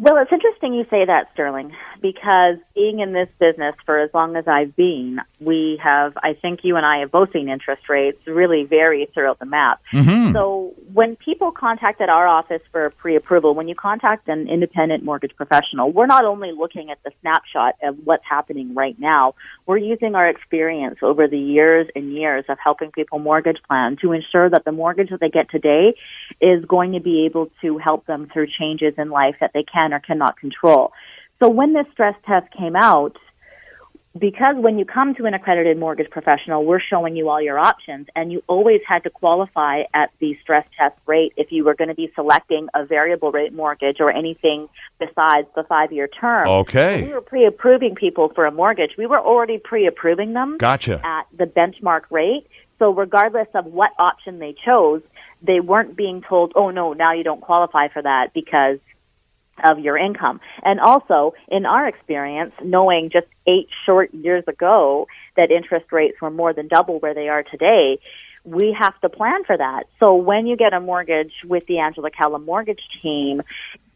Well, 0.00 0.16
it's 0.18 0.30
interesting 0.30 0.74
you 0.74 0.84
say 0.90 1.04
that, 1.06 1.30
Sterling, 1.34 1.72
because 2.00 2.56
being 2.72 3.00
in 3.00 3.12
this 3.12 3.28
business 3.40 3.74
for 3.84 3.98
as 3.98 4.10
long 4.14 4.36
as 4.36 4.46
I've 4.46 4.76
been, 4.76 5.18
we 5.40 5.80
have, 5.82 6.16
I 6.22 6.34
think 6.34 6.60
you 6.62 6.76
and 6.76 6.86
I 6.86 6.98
have 7.00 7.10
both 7.10 7.32
seen 7.32 7.48
interest 7.48 7.88
rates 7.88 8.24
really 8.24 8.62
vary 8.62 9.08
throughout 9.12 9.40
the 9.40 9.46
map. 9.46 9.80
Mm-hmm. 9.92 10.34
So 10.34 10.72
when 10.92 11.16
people 11.16 11.50
contacted 11.50 12.08
our 12.08 12.28
office 12.28 12.62
for 12.70 12.90
pre-approval, 12.90 13.56
when 13.56 13.66
you 13.66 13.74
contact 13.74 14.28
an 14.28 14.48
independent 14.48 15.02
mortgage 15.02 15.34
professional, 15.34 15.90
we're 15.90 16.06
not 16.06 16.24
only 16.24 16.52
looking 16.52 16.92
at 16.92 17.02
the 17.02 17.10
snapshot 17.20 17.74
of 17.82 17.96
what's 18.04 18.24
happening 18.24 18.74
right 18.74 18.96
now, 19.00 19.34
we're 19.66 19.78
using 19.78 20.14
our 20.14 20.28
experience 20.28 20.98
over 21.02 21.26
the 21.26 21.38
years 21.38 21.88
and 21.96 22.12
years 22.12 22.44
of 22.48 22.56
helping 22.62 22.92
people 22.92 23.18
mortgage 23.18 23.58
plan 23.66 23.96
to 24.02 24.12
ensure 24.12 24.48
that 24.48 24.64
the 24.64 24.72
mortgage 24.72 25.10
that 25.10 25.18
they 25.18 25.28
get 25.28 25.50
today 25.50 25.94
is 26.40 26.64
going 26.66 26.92
to 26.92 27.00
be 27.00 27.26
able 27.26 27.50
to 27.62 27.78
help 27.78 28.06
them 28.06 28.28
through 28.32 28.46
changes 28.46 28.94
in 28.96 29.10
life 29.10 29.34
that 29.40 29.50
they 29.54 29.64
can 29.64 29.87
or 29.92 30.00
cannot 30.00 30.38
control. 30.38 30.92
So 31.40 31.48
when 31.48 31.72
this 31.72 31.86
stress 31.92 32.14
test 32.26 32.46
came 32.56 32.74
out, 32.74 33.16
because 34.18 34.56
when 34.56 34.78
you 34.78 34.84
come 34.84 35.14
to 35.14 35.26
an 35.26 35.34
accredited 35.34 35.78
mortgage 35.78 36.10
professional, 36.10 36.64
we're 36.64 36.80
showing 36.80 37.14
you 37.16 37.28
all 37.28 37.40
your 37.40 37.58
options 37.58 38.06
and 38.16 38.32
you 38.32 38.42
always 38.46 38.80
had 38.86 39.04
to 39.04 39.10
qualify 39.10 39.82
at 39.94 40.10
the 40.18 40.36
stress 40.42 40.66
test 40.76 41.00
rate 41.06 41.32
if 41.36 41.52
you 41.52 41.64
were 41.64 41.74
going 41.74 41.88
to 41.88 41.94
be 41.94 42.10
selecting 42.14 42.68
a 42.74 42.84
variable 42.84 43.30
rate 43.30 43.52
mortgage 43.52 43.98
or 44.00 44.10
anything 44.10 44.68
besides 44.98 45.46
the 45.54 45.62
five 45.68 45.92
year 45.92 46.08
term. 46.08 46.48
Okay. 46.48 47.02
we 47.02 47.12
were 47.12 47.20
pre 47.20 47.46
approving 47.46 47.94
people 47.94 48.32
for 48.34 48.46
a 48.46 48.50
mortgage. 48.50 48.92
We 48.98 49.06
were 49.06 49.20
already 49.20 49.58
pre 49.58 49.86
approving 49.86 50.32
them 50.32 50.56
gotcha. 50.58 51.00
at 51.04 51.26
the 51.36 51.44
benchmark 51.44 52.02
rate. 52.10 52.46
So 52.78 52.92
regardless 52.92 53.48
of 53.54 53.66
what 53.66 53.90
option 53.98 54.38
they 54.38 54.54
chose, 54.64 55.02
they 55.42 55.60
weren't 55.60 55.96
being 55.96 56.22
told, 56.22 56.52
oh 56.56 56.70
no, 56.70 56.92
now 56.92 57.12
you 57.12 57.24
don't 57.24 57.40
qualify 57.40 57.88
for 57.88 58.02
that 58.02 58.32
because 58.34 58.78
of 59.64 59.78
your 59.78 59.96
income. 59.96 60.40
And 60.62 60.80
also, 60.80 61.34
in 61.48 61.66
our 61.66 61.86
experience, 61.88 62.52
knowing 62.62 63.10
just 63.12 63.26
eight 63.46 63.68
short 63.86 64.12
years 64.14 64.44
ago 64.46 65.06
that 65.36 65.50
interest 65.50 65.86
rates 65.92 66.20
were 66.20 66.30
more 66.30 66.52
than 66.52 66.68
double 66.68 66.98
where 66.98 67.14
they 67.14 67.28
are 67.28 67.42
today, 67.42 67.98
we 68.44 68.76
have 68.78 68.98
to 69.00 69.08
plan 69.08 69.44
for 69.44 69.56
that. 69.56 69.84
So 70.00 70.14
when 70.14 70.46
you 70.46 70.56
get 70.56 70.72
a 70.72 70.80
mortgage 70.80 71.32
with 71.44 71.66
the 71.66 71.78
Angela 71.78 72.10
Calla 72.10 72.38
mortgage 72.38 72.82
team, 73.02 73.42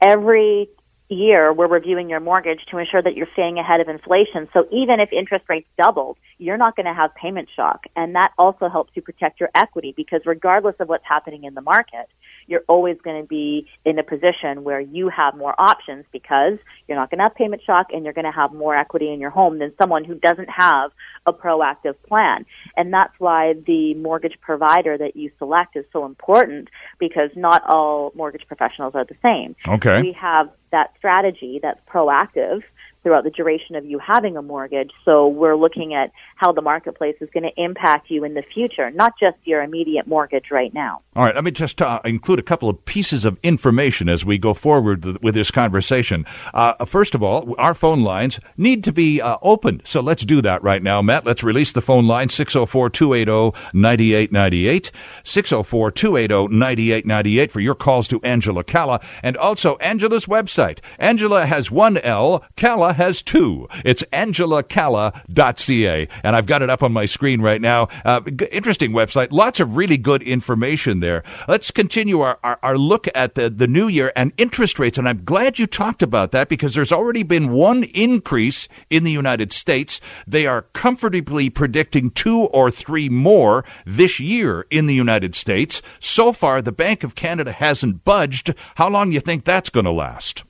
every 0.00 0.68
year 1.12 1.52
we're 1.52 1.66
reviewing 1.66 2.08
your 2.08 2.20
mortgage 2.20 2.60
to 2.70 2.78
ensure 2.78 3.02
that 3.02 3.14
you're 3.14 3.28
staying 3.32 3.58
ahead 3.58 3.80
of 3.80 3.88
inflation. 3.88 4.48
So 4.52 4.66
even 4.70 5.00
if 5.00 5.12
interest 5.12 5.44
rates 5.48 5.68
doubled, 5.76 6.18
you're 6.38 6.56
not 6.56 6.76
going 6.76 6.86
to 6.86 6.94
have 6.94 7.14
payment 7.14 7.48
shock. 7.54 7.84
And 7.96 8.14
that 8.14 8.32
also 8.38 8.68
helps 8.68 8.92
you 8.94 9.02
protect 9.02 9.40
your 9.40 9.50
equity 9.54 9.94
because 9.96 10.22
regardless 10.24 10.74
of 10.80 10.88
what's 10.88 11.04
happening 11.06 11.44
in 11.44 11.54
the 11.54 11.60
market, 11.60 12.08
you're 12.46 12.64
always 12.68 12.96
going 13.04 13.22
to 13.22 13.26
be 13.26 13.68
in 13.84 13.98
a 13.98 14.02
position 14.02 14.64
where 14.64 14.80
you 14.80 15.08
have 15.08 15.36
more 15.36 15.54
options 15.58 16.04
because 16.12 16.58
you're 16.88 16.98
not 16.98 17.10
going 17.10 17.18
to 17.18 17.24
have 17.24 17.34
payment 17.34 17.62
shock 17.64 17.88
and 17.92 18.04
you're 18.04 18.12
going 18.12 18.24
to 18.24 18.32
have 18.32 18.52
more 18.52 18.76
equity 18.76 19.12
in 19.12 19.20
your 19.20 19.30
home 19.30 19.58
than 19.58 19.72
someone 19.80 20.04
who 20.04 20.14
doesn't 20.14 20.48
have 20.48 20.90
a 21.26 21.32
proactive 21.32 21.94
plan. 22.08 22.44
And 22.76 22.92
that's 22.92 23.12
why 23.18 23.54
the 23.66 23.94
mortgage 23.94 24.38
provider 24.40 24.98
that 24.98 25.16
you 25.16 25.30
select 25.38 25.76
is 25.76 25.84
so 25.92 26.04
important 26.04 26.68
because 26.98 27.30
not 27.36 27.62
all 27.68 28.12
mortgage 28.14 28.46
professionals 28.46 28.94
are 28.94 29.04
the 29.04 29.16
same. 29.22 29.54
Okay. 29.66 30.02
We 30.02 30.12
have 30.20 30.50
that 30.72 30.92
strategy 30.98 31.60
that's 31.62 31.80
proactive 31.88 32.62
throughout 33.02 33.24
the 33.24 33.30
duration 33.30 33.76
of 33.76 33.84
you 33.84 33.98
having 33.98 34.36
a 34.36 34.42
mortgage. 34.42 34.90
So 35.04 35.28
we're 35.28 35.56
looking 35.56 35.94
at 35.94 36.12
how 36.36 36.52
the 36.52 36.62
marketplace 36.62 37.16
is 37.20 37.28
going 37.32 37.44
to 37.44 37.62
impact 37.62 38.10
you 38.10 38.24
in 38.24 38.34
the 38.34 38.42
future, 38.54 38.90
not 38.90 39.14
just 39.18 39.36
your 39.44 39.62
immediate 39.62 40.06
mortgage 40.06 40.46
right 40.50 40.72
now. 40.72 41.02
All 41.14 41.24
right, 41.24 41.34
let 41.34 41.44
me 41.44 41.50
just 41.50 41.82
uh, 41.82 42.00
include 42.04 42.38
a 42.38 42.42
couple 42.42 42.68
of 42.68 42.84
pieces 42.84 43.24
of 43.24 43.38
information 43.42 44.08
as 44.08 44.24
we 44.24 44.38
go 44.38 44.54
forward 44.54 45.22
with 45.22 45.34
this 45.34 45.50
conversation. 45.50 46.24
Uh, 46.54 46.84
first 46.84 47.14
of 47.14 47.22
all, 47.22 47.54
our 47.58 47.74
phone 47.74 48.02
lines 48.02 48.40
need 48.56 48.84
to 48.84 48.92
be 48.92 49.20
uh, 49.20 49.36
open, 49.42 49.82
so 49.84 50.00
let's 50.00 50.24
do 50.24 50.40
that 50.42 50.62
right 50.62 50.82
now. 50.82 51.02
Matt, 51.02 51.26
let's 51.26 51.42
release 51.42 51.72
the 51.72 51.82
phone 51.82 52.06
line 52.06 52.28
604 52.28 52.90
280 52.90 53.58
9898. 53.72 54.90
604 55.24 55.90
280 55.90 56.54
9898 56.54 57.52
for 57.52 57.60
your 57.60 57.74
calls 57.74 58.08
to 58.08 58.20
Angela 58.22 58.64
Calla 58.64 59.00
and 59.22 59.36
also 59.36 59.76
Angela's 59.76 60.26
website. 60.26 60.78
Angela 60.98 61.46
has 61.46 61.70
one 61.70 61.98
L, 61.98 62.44
Calla 62.56 62.91
has 62.94 63.22
two. 63.22 63.68
It's 63.84 64.02
angelacalla.ca. 64.12 66.08
And 66.22 66.36
I've 66.36 66.46
got 66.46 66.62
it 66.62 66.70
up 66.70 66.82
on 66.82 66.92
my 66.92 67.06
screen 67.06 67.40
right 67.40 67.60
now. 67.60 67.88
Uh, 68.04 68.20
interesting 68.50 68.92
website. 68.92 69.28
Lots 69.30 69.60
of 69.60 69.76
really 69.76 69.96
good 69.96 70.22
information 70.22 71.00
there. 71.00 71.22
Let's 71.48 71.70
continue 71.70 72.20
our, 72.20 72.38
our, 72.42 72.58
our 72.62 72.78
look 72.78 73.08
at 73.14 73.34
the, 73.34 73.50
the 73.50 73.66
new 73.66 73.88
year 73.88 74.12
and 74.16 74.32
interest 74.36 74.78
rates. 74.78 74.98
And 74.98 75.08
I'm 75.08 75.24
glad 75.24 75.58
you 75.58 75.66
talked 75.66 76.02
about 76.02 76.32
that 76.32 76.48
because 76.48 76.74
there's 76.74 76.92
already 76.92 77.22
been 77.22 77.50
one 77.50 77.84
increase 77.84 78.68
in 78.90 79.04
the 79.04 79.10
United 79.10 79.52
States. 79.52 80.00
They 80.26 80.46
are 80.46 80.62
comfortably 80.72 81.50
predicting 81.50 82.10
two 82.10 82.40
or 82.40 82.70
three 82.70 83.08
more 83.08 83.64
this 83.84 84.20
year 84.20 84.66
in 84.70 84.86
the 84.86 84.94
United 84.94 85.34
States. 85.34 85.82
So 86.00 86.32
far, 86.32 86.62
the 86.62 86.72
Bank 86.72 87.04
of 87.04 87.14
Canada 87.14 87.52
hasn't 87.52 88.04
budged. 88.04 88.54
How 88.76 88.88
long 88.88 89.10
do 89.10 89.14
you 89.14 89.20
think 89.20 89.44
that's 89.44 89.70
going 89.70 89.84
to 89.84 89.92
last? 89.92 90.44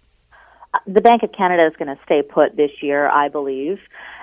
The 0.86 1.00
Bank 1.00 1.22
of 1.22 1.30
Canada 1.32 1.66
is 1.66 1.74
going 1.78 1.94
to 1.94 2.02
stay 2.04 2.22
put 2.22 2.56
this 2.56 2.70
year, 2.80 3.08
I 3.08 3.28
believe. 3.28 3.78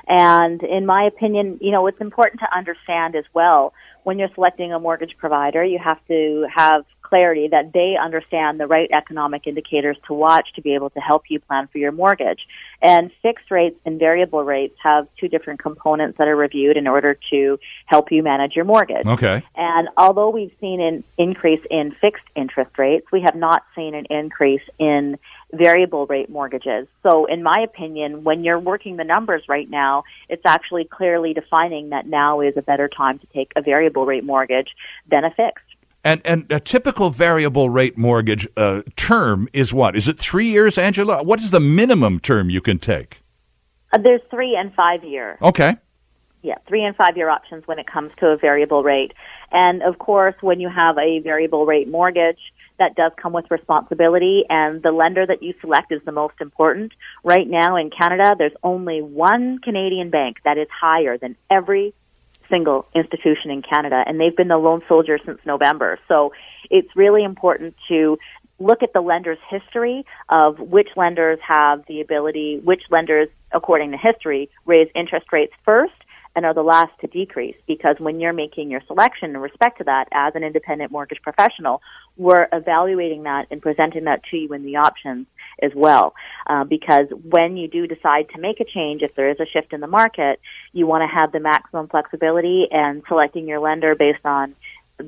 And 0.07 0.63
in 0.63 0.85
my 0.85 1.03
opinion, 1.03 1.59
you 1.61 1.71
know, 1.71 1.85
it's 1.87 2.01
important 2.01 2.41
to 2.41 2.57
understand 2.57 3.15
as 3.15 3.25
well 3.33 3.73
when 4.03 4.17
you're 4.17 4.29
selecting 4.33 4.73
a 4.73 4.79
mortgage 4.79 5.15
provider, 5.17 5.63
you 5.63 5.77
have 5.77 5.99
to 6.07 6.47
have 6.53 6.83
clarity 7.09 7.47
that 7.47 7.73
they 7.73 7.95
understand 8.01 8.59
the 8.59 8.67
right 8.67 8.89
economic 8.93 9.47
indicators 9.47 9.97
to 10.07 10.13
watch 10.13 10.47
to 10.55 10.61
be 10.61 10.75
able 10.75 10.91
to 10.91 10.99
help 10.99 11.23
you 11.29 11.39
plan 11.39 11.67
for 11.71 11.79
your 11.79 11.91
mortgage. 11.91 12.39
And 12.81 13.11
fixed 13.21 13.49
rates 13.49 13.79
and 13.85 13.99
variable 13.99 14.43
rates 14.43 14.75
have 14.83 15.07
two 15.19 15.27
different 15.27 15.59
components 15.59 16.17
that 16.19 16.27
are 16.27 16.35
reviewed 16.35 16.77
in 16.77 16.87
order 16.87 17.17
to 17.31 17.59
help 17.85 18.11
you 18.11 18.21
manage 18.23 18.55
your 18.55 18.65
mortgage. 18.65 19.05
Okay. 19.05 19.43
And 19.55 19.89
although 19.97 20.29
we've 20.29 20.53
seen 20.61 20.79
an 20.79 21.03
increase 21.17 21.65
in 21.69 21.95
fixed 21.99 22.25
interest 22.35 22.77
rates, 22.77 23.07
we 23.11 23.21
have 23.21 23.35
not 23.35 23.63
seen 23.75 23.95
an 23.95 24.05
increase 24.09 24.61
in 24.77 25.17
variable 25.51 26.05
rate 26.05 26.29
mortgages. 26.29 26.87
So 27.01 27.25
in 27.25 27.41
my 27.41 27.57
opinion, 27.63 28.23
when 28.23 28.43
you're 28.43 28.59
working 28.59 28.97
the 28.97 29.03
numbers 29.03 29.43
right 29.49 29.69
now, 29.69 30.03
it's 30.29 30.45
actually 30.45 30.85
clearly 30.85 31.33
defining 31.33 31.89
that 31.89 32.05
now 32.05 32.41
is 32.41 32.55
a 32.55 32.61
better 32.61 32.87
time 32.87 33.17
to 33.19 33.27
take 33.33 33.51
a 33.55 33.61
variable 33.61 34.05
rate 34.05 34.23
mortgage 34.23 34.69
than 35.09 35.23
a 35.23 35.31
fixed. 35.31 35.65
And 36.03 36.21
and 36.23 36.49
a 36.49 36.59
typical 36.59 37.09
variable 37.09 37.69
rate 37.69 37.97
mortgage 37.97 38.47
uh, 38.55 38.83
term 38.95 39.49
is 39.51 39.73
what? 39.73 39.95
Is 39.95 40.07
it 40.07 40.17
three 40.17 40.47
years, 40.47 40.77
Angela? 40.77 41.23
What 41.23 41.41
is 41.41 41.51
the 41.51 41.59
minimum 41.59 42.19
term 42.19 42.49
you 42.49 42.61
can 42.61 42.79
take? 42.79 43.21
Uh, 43.91 43.97
there's 43.97 44.21
three 44.29 44.55
and 44.55 44.73
five 44.73 45.03
year. 45.03 45.37
Okay. 45.41 45.75
Yeah, 46.41 46.55
three 46.69 46.85
and 46.85 46.95
five 46.95 47.17
year 47.17 47.29
options 47.29 47.67
when 47.67 47.79
it 47.79 47.87
comes 47.87 48.11
to 48.19 48.27
a 48.27 48.37
variable 48.37 48.81
rate. 48.81 49.11
And 49.51 49.83
of 49.83 49.99
course, 49.99 50.35
when 50.39 50.61
you 50.61 50.69
have 50.69 50.97
a 50.97 51.19
variable 51.19 51.65
rate 51.65 51.89
mortgage, 51.89 52.39
that 52.77 52.95
does 52.95 53.11
come 53.21 53.33
with 53.33 53.51
responsibility 53.51 54.45
and 54.49 54.81
the 54.81 54.91
lender 54.91 55.25
that 55.25 55.43
you 55.43 55.53
select 55.59 55.91
is 55.91 56.01
the 56.05 56.13
most 56.13 56.35
important. 56.39 56.93
Right 57.23 57.47
now 57.47 57.75
in 57.75 57.89
Canada, 57.89 58.35
there's 58.37 58.53
only 58.63 59.01
one 59.01 59.59
Canadian 59.59 60.09
bank 60.09 60.37
that 60.45 60.57
is 60.57 60.67
higher 60.71 61.17
than 61.17 61.35
every 61.51 61.93
single 62.49 62.87
institution 62.95 63.51
in 63.51 63.61
Canada, 63.61 64.03
and 64.05 64.19
they've 64.19 64.35
been 64.35 64.47
the 64.47 64.57
lone 64.57 64.81
soldier 64.87 65.19
since 65.25 65.39
November. 65.45 65.99
So 66.07 66.33
it's 66.69 66.89
really 66.95 67.23
important 67.23 67.75
to 67.87 68.17
look 68.59 68.83
at 68.83 68.93
the 68.93 69.01
lender's 69.01 69.37
history 69.49 70.05
of 70.27 70.59
which 70.59 70.89
lenders 70.97 71.39
have 71.47 71.83
the 71.87 72.01
ability, 72.01 72.59
which 72.63 72.83
lenders, 72.89 73.29
according 73.51 73.91
to 73.91 73.97
history, 73.97 74.49
raise 74.65 74.89
interest 74.95 75.27
rates 75.31 75.53
first 75.63 75.93
and 76.35 76.45
are 76.45 76.53
the 76.53 76.61
last 76.61 76.91
to 77.01 77.07
decrease 77.07 77.55
because 77.67 77.95
when 77.99 78.19
you're 78.19 78.33
making 78.33 78.69
your 78.69 78.81
selection 78.87 79.31
in 79.31 79.37
respect 79.37 79.77
to 79.79 79.83
that 79.83 80.07
as 80.11 80.33
an 80.35 80.43
independent 80.43 80.91
mortgage 80.91 81.21
professional, 81.21 81.81
we're 82.17 82.47
evaluating 82.51 83.23
that 83.23 83.47
and 83.51 83.61
presenting 83.61 84.05
that 84.05 84.21
to 84.29 84.37
you 84.37 84.53
in 84.53 84.63
the 84.63 84.75
options 84.75 85.25
as 85.61 85.71
well. 85.75 86.13
Uh, 86.47 86.63
because 86.63 87.07
when 87.23 87.57
you 87.57 87.67
do 87.67 87.87
decide 87.87 88.27
to 88.29 88.39
make 88.39 88.59
a 88.59 88.65
change, 88.65 89.01
if 89.01 89.15
there 89.15 89.29
is 89.29 89.39
a 89.39 89.45
shift 89.45 89.73
in 89.73 89.81
the 89.81 89.87
market, 89.87 90.39
you 90.73 90.85
want 90.85 91.01
to 91.01 91.13
have 91.13 91.31
the 91.31 91.39
maximum 91.39 91.87
flexibility 91.87 92.67
and 92.71 93.03
selecting 93.07 93.47
your 93.47 93.59
lender 93.59 93.95
based 93.95 94.25
on 94.25 94.55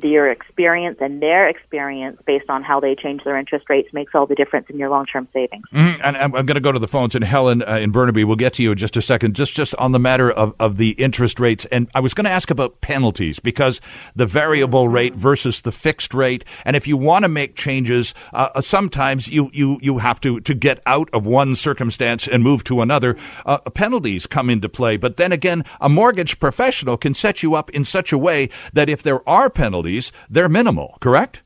your 0.02 0.30
experience 0.30 0.98
and 1.02 1.22
their 1.22 1.48
experience 1.48 2.18
based 2.26 2.50
on 2.50 2.64
how 2.64 2.80
they 2.80 2.96
change 2.96 3.24
their 3.24 3.38
interest 3.38 3.70
rates 3.70 3.90
makes 3.94 4.14
all 4.16 4.26
the 4.26 4.36
difference 4.36 4.68
in 4.70 4.78
your 4.78 4.90
long-term 4.90 5.28
savings. 5.34 5.64
Mm-hmm. 5.74 6.02
And 6.04 6.18
I'm, 6.18 6.36
I'm 6.36 6.46
going 6.46 6.56
to 6.56 6.62
go 6.62 6.72
to 6.72 6.80
the 6.80 6.88
phones, 6.88 7.16
and 7.16 7.24
Helen 7.24 7.62
uh, 7.64 7.78
in 7.78 7.92
Burnaby, 7.92 8.24
we'll 8.24 8.36
get 8.36 8.54
to 8.54 8.64
you 8.64 8.72
in 8.72 8.78
just 8.78 8.96
a 8.96 9.02
second. 9.02 9.36
Just 9.36 9.54
just 9.54 9.76
on 9.76 9.92
the 9.92 10.00
matter 10.00 10.32
of, 10.32 10.56
of 10.60 10.78
the 10.78 10.92
interest 10.92 11.40
rates, 11.40 11.66
and 11.66 11.90
I 11.94 12.00
was 12.00 12.14
going 12.14 12.26
to 12.26 12.32
ask 12.32 12.50
about 12.50 12.82
penalties 12.82 13.40
because 13.40 13.82
the 14.16 14.26
variable 14.26 14.88
rate 14.88 15.16
versus 15.16 15.62
the 15.62 15.72
fixed 15.72 16.14
rate, 16.14 16.46
and 16.66 16.76
if 16.76 16.88
you 16.88 16.98
want 16.98 17.24
to 17.24 17.30
make 17.30 17.56
changes, 17.56 18.14
uh, 18.34 18.50
uh, 18.56 18.62
sometimes 18.62 19.28
you, 19.28 19.50
you 19.54 19.80
you 19.82 19.98
have 19.98 20.22
to 20.22 20.40
to 20.42 20.54
get 20.54 20.82
out 20.86 21.10
of 21.14 21.26
one 21.26 21.56
circumstance 21.56 22.28
and 22.28 22.44
move 22.44 22.64
to 22.64 22.82
another. 22.82 23.18
Uh, 23.46 23.58
penalties 23.72 24.28
come 24.28 24.50
into 24.50 24.70
play, 24.70 24.98
but 24.98 25.18
then 25.18 25.32
again, 25.32 25.66
a 25.80 25.90
mortgage 25.90 26.40
professional 26.40 26.98
can 26.98 27.14
set 27.14 27.44
you 27.44 27.56
up 27.56 27.70
in 27.72 27.84
such 27.84 28.14
a 28.14 28.18
way 28.18 28.50
that 28.74 28.90
if 28.90 29.04
there 29.04 29.28
are 29.28 29.50
penalties 29.50 29.81
they're 30.30 30.50
minimal, 30.50 30.98
correct? 31.02 31.42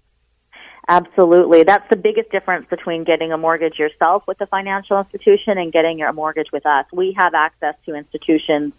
Absolutely. 0.88 1.64
That's 1.64 1.88
the 1.90 1.96
biggest 1.96 2.30
difference 2.32 2.68
between 2.70 3.04
getting 3.04 3.32
a 3.32 3.38
mortgage 3.38 3.80
yourself 3.80 4.24
with 4.28 4.40
a 4.42 4.46
financial 4.46 5.00
institution 5.00 5.58
and 5.58 5.74
getting 5.74 5.98
your 5.98 6.14
mortgage 6.14 6.52
with 6.54 6.66
us. 6.66 6.86
We 6.94 7.16
have 7.18 7.34
access 7.34 7.74
to 7.86 7.96
institutions 7.96 8.74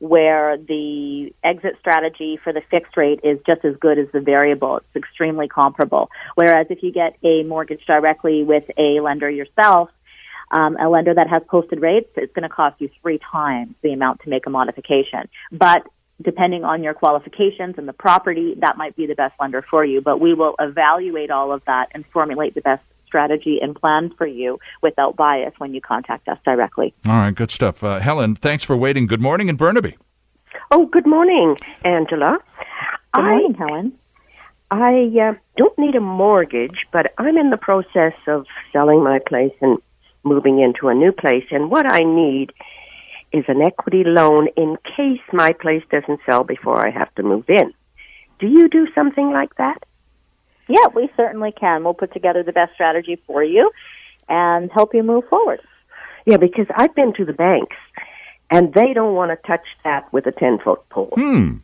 where 0.00 0.56
the 0.56 1.32
exit 1.44 1.76
strategy 1.78 2.36
for 2.42 2.52
the 2.52 2.62
fixed 2.68 2.96
rate 2.96 3.20
is 3.22 3.38
just 3.46 3.64
as 3.64 3.76
good 3.76 4.00
as 4.00 4.08
the 4.12 4.20
variable. 4.20 4.78
It's 4.78 4.96
extremely 4.96 5.46
comparable. 5.46 6.10
Whereas 6.34 6.66
if 6.70 6.82
you 6.82 6.90
get 6.90 7.16
a 7.22 7.44
mortgage 7.44 7.86
directly 7.86 8.42
with 8.42 8.64
a 8.76 8.98
lender 9.00 9.30
yourself, 9.30 9.90
um, 10.50 10.76
a 10.76 10.88
lender 10.88 11.14
that 11.14 11.28
has 11.28 11.42
posted 11.48 11.80
rates, 11.80 12.10
it's 12.16 12.32
going 12.34 12.42
to 12.42 12.48
cost 12.48 12.80
you 12.80 12.90
three 13.00 13.20
times 13.30 13.74
the 13.82 13.92
amount 13.92 14.22
to 14.22 14.28
make 14.28 14.46
a 14.46 14.50
modification. 14.50 15.28
But 15.52 15.86
depending 16.22 16.64
on 16.64 16.82
your 16.82 16.94
qualifications 16.94 17.76
and 17.78 17.88
the 17.88 17.92
property, 17.92 18.54
that 18.60 18.76
might 18.76 18.96
be 18.96 19.06
the 19.06 19.14
best 19.14 19.34
lender 19.40 19.64
for 19.68 19.84
you. 19.84 20.00
But 20.00 20.20
we 20.20 20.34
will 20.34 20.54
evaluate 20.58 21.30
all 21.30 21.52
of 21.52 21.62
that 21.66 21.88
and 21.92 22.04
formulate 22.12 22.54
the 22.54 22.60
best 22.60 22.82
strategy 23.06 23.58
and 23.60 23.76
plan 23.76 24.10
for 24.16 24.26
you 24.26 24.58
without 24.82 25.16
bias 25.16 25.52
when 25.58 25.74
you 25.74 25.80
contact 25.80 26.28
us 26.28 26.38
directly. 26.44 26.94
All 27.06 27.12
right, 27.12 27.34
good 27.34 27.50
stuff. 27.50 27.84
Uh, 27.84 27.98
Helen, 27.98 28.34
thanks 28.34 28.64
for 28.64 28.76
waiting. 28.76 29.06
Good 29.06 29.20
morning 29.20 29.48
in 29.48 29.56
Burnaby. 29.56 29.96
Oh, 30.70 30.86
good 30.86 31.06
morning, 31.06 31.56
Angela. 31.84 32.38
Good 33.12 33.22
morning, 33.22 33.54
I, 33.54 33.58
Helen. 33.58 33.92
I 34.70 35.10
uh, 35.20 35.34
don't 35.58 35.78
need 35.78 35.94
a 35.94 36.00
mortgage, 36.00 36.86
but 36.92 37.12
I'm 37.18 37.36
in 37.36 37.50
the 37.50 37.58
process 37.58 38.14
of 38.26 38.46
selling 38.72 39.04
my 39.04 39.18
place 39.18 39.52
and 39.60 39.76
moving 40.24 40.60
into 40.60 40.88
a 40.88 40.94
new 40.94 41.12
place. 41.12 41.44
And 41.50 41.70
what 41.70 41.84
I 41.84 42.04
need 42.04 42.52
is 43.32 43.44
an 43.48 43.62
equity 43.62 44.04
loan 44.04 44.48
in 44.56 44.76
case 44.96 45.20
my 45.32 45.52
place 45.52 45.82
doesn't 45.90 46.20
sell 46.26 46.44
before 46.44 46.86
I 46.86 46.90
have 46.90 47.14
to 47.16 47.22
move 47.22 47.44
in. 47.48 47.72
Do 48.38 48.46
you 48.46 48.68
do 48.68 48.86
something 48.94 49.30
like 49.30 49.54
that? 49.56 49.84
Yeah, 50.68 50.88
we 50.94 51.10
certainly 51.16 51.52
can. 51.52 51.84
We'll 51.84 51.94
put 51.94 52.12
together 52.12 52.42
the 52.42 52.52
best 52.52 52.74
strategy 52.74 53.20
for 53.26 53.42
you 53.42 53.70
and 54.28 54.70
help 54.72 54.94
you 54.94 55.02
move 55.02 55.24
forward. 55.28 55.60
Yeah, 56.26 56.36
because 56.36 56.66
I've 56.76 56.94
been 56.94 57.12
to 57.14 57.24
the 57.24 57.32
banks 57.32 57.76
and 58.50 58.72
they 58.74 58.92
don't 58.92 59.14
want 59.14 59.30
to 59.30 59.46
touch 59.46 59.66
that 59.84 60.12
with 60.12 60.26
a 60.26 60.32
10 60.32 60.58
foot 60.64 60.88
pole. 60.90 61.12
Hmm. 61.14 61.56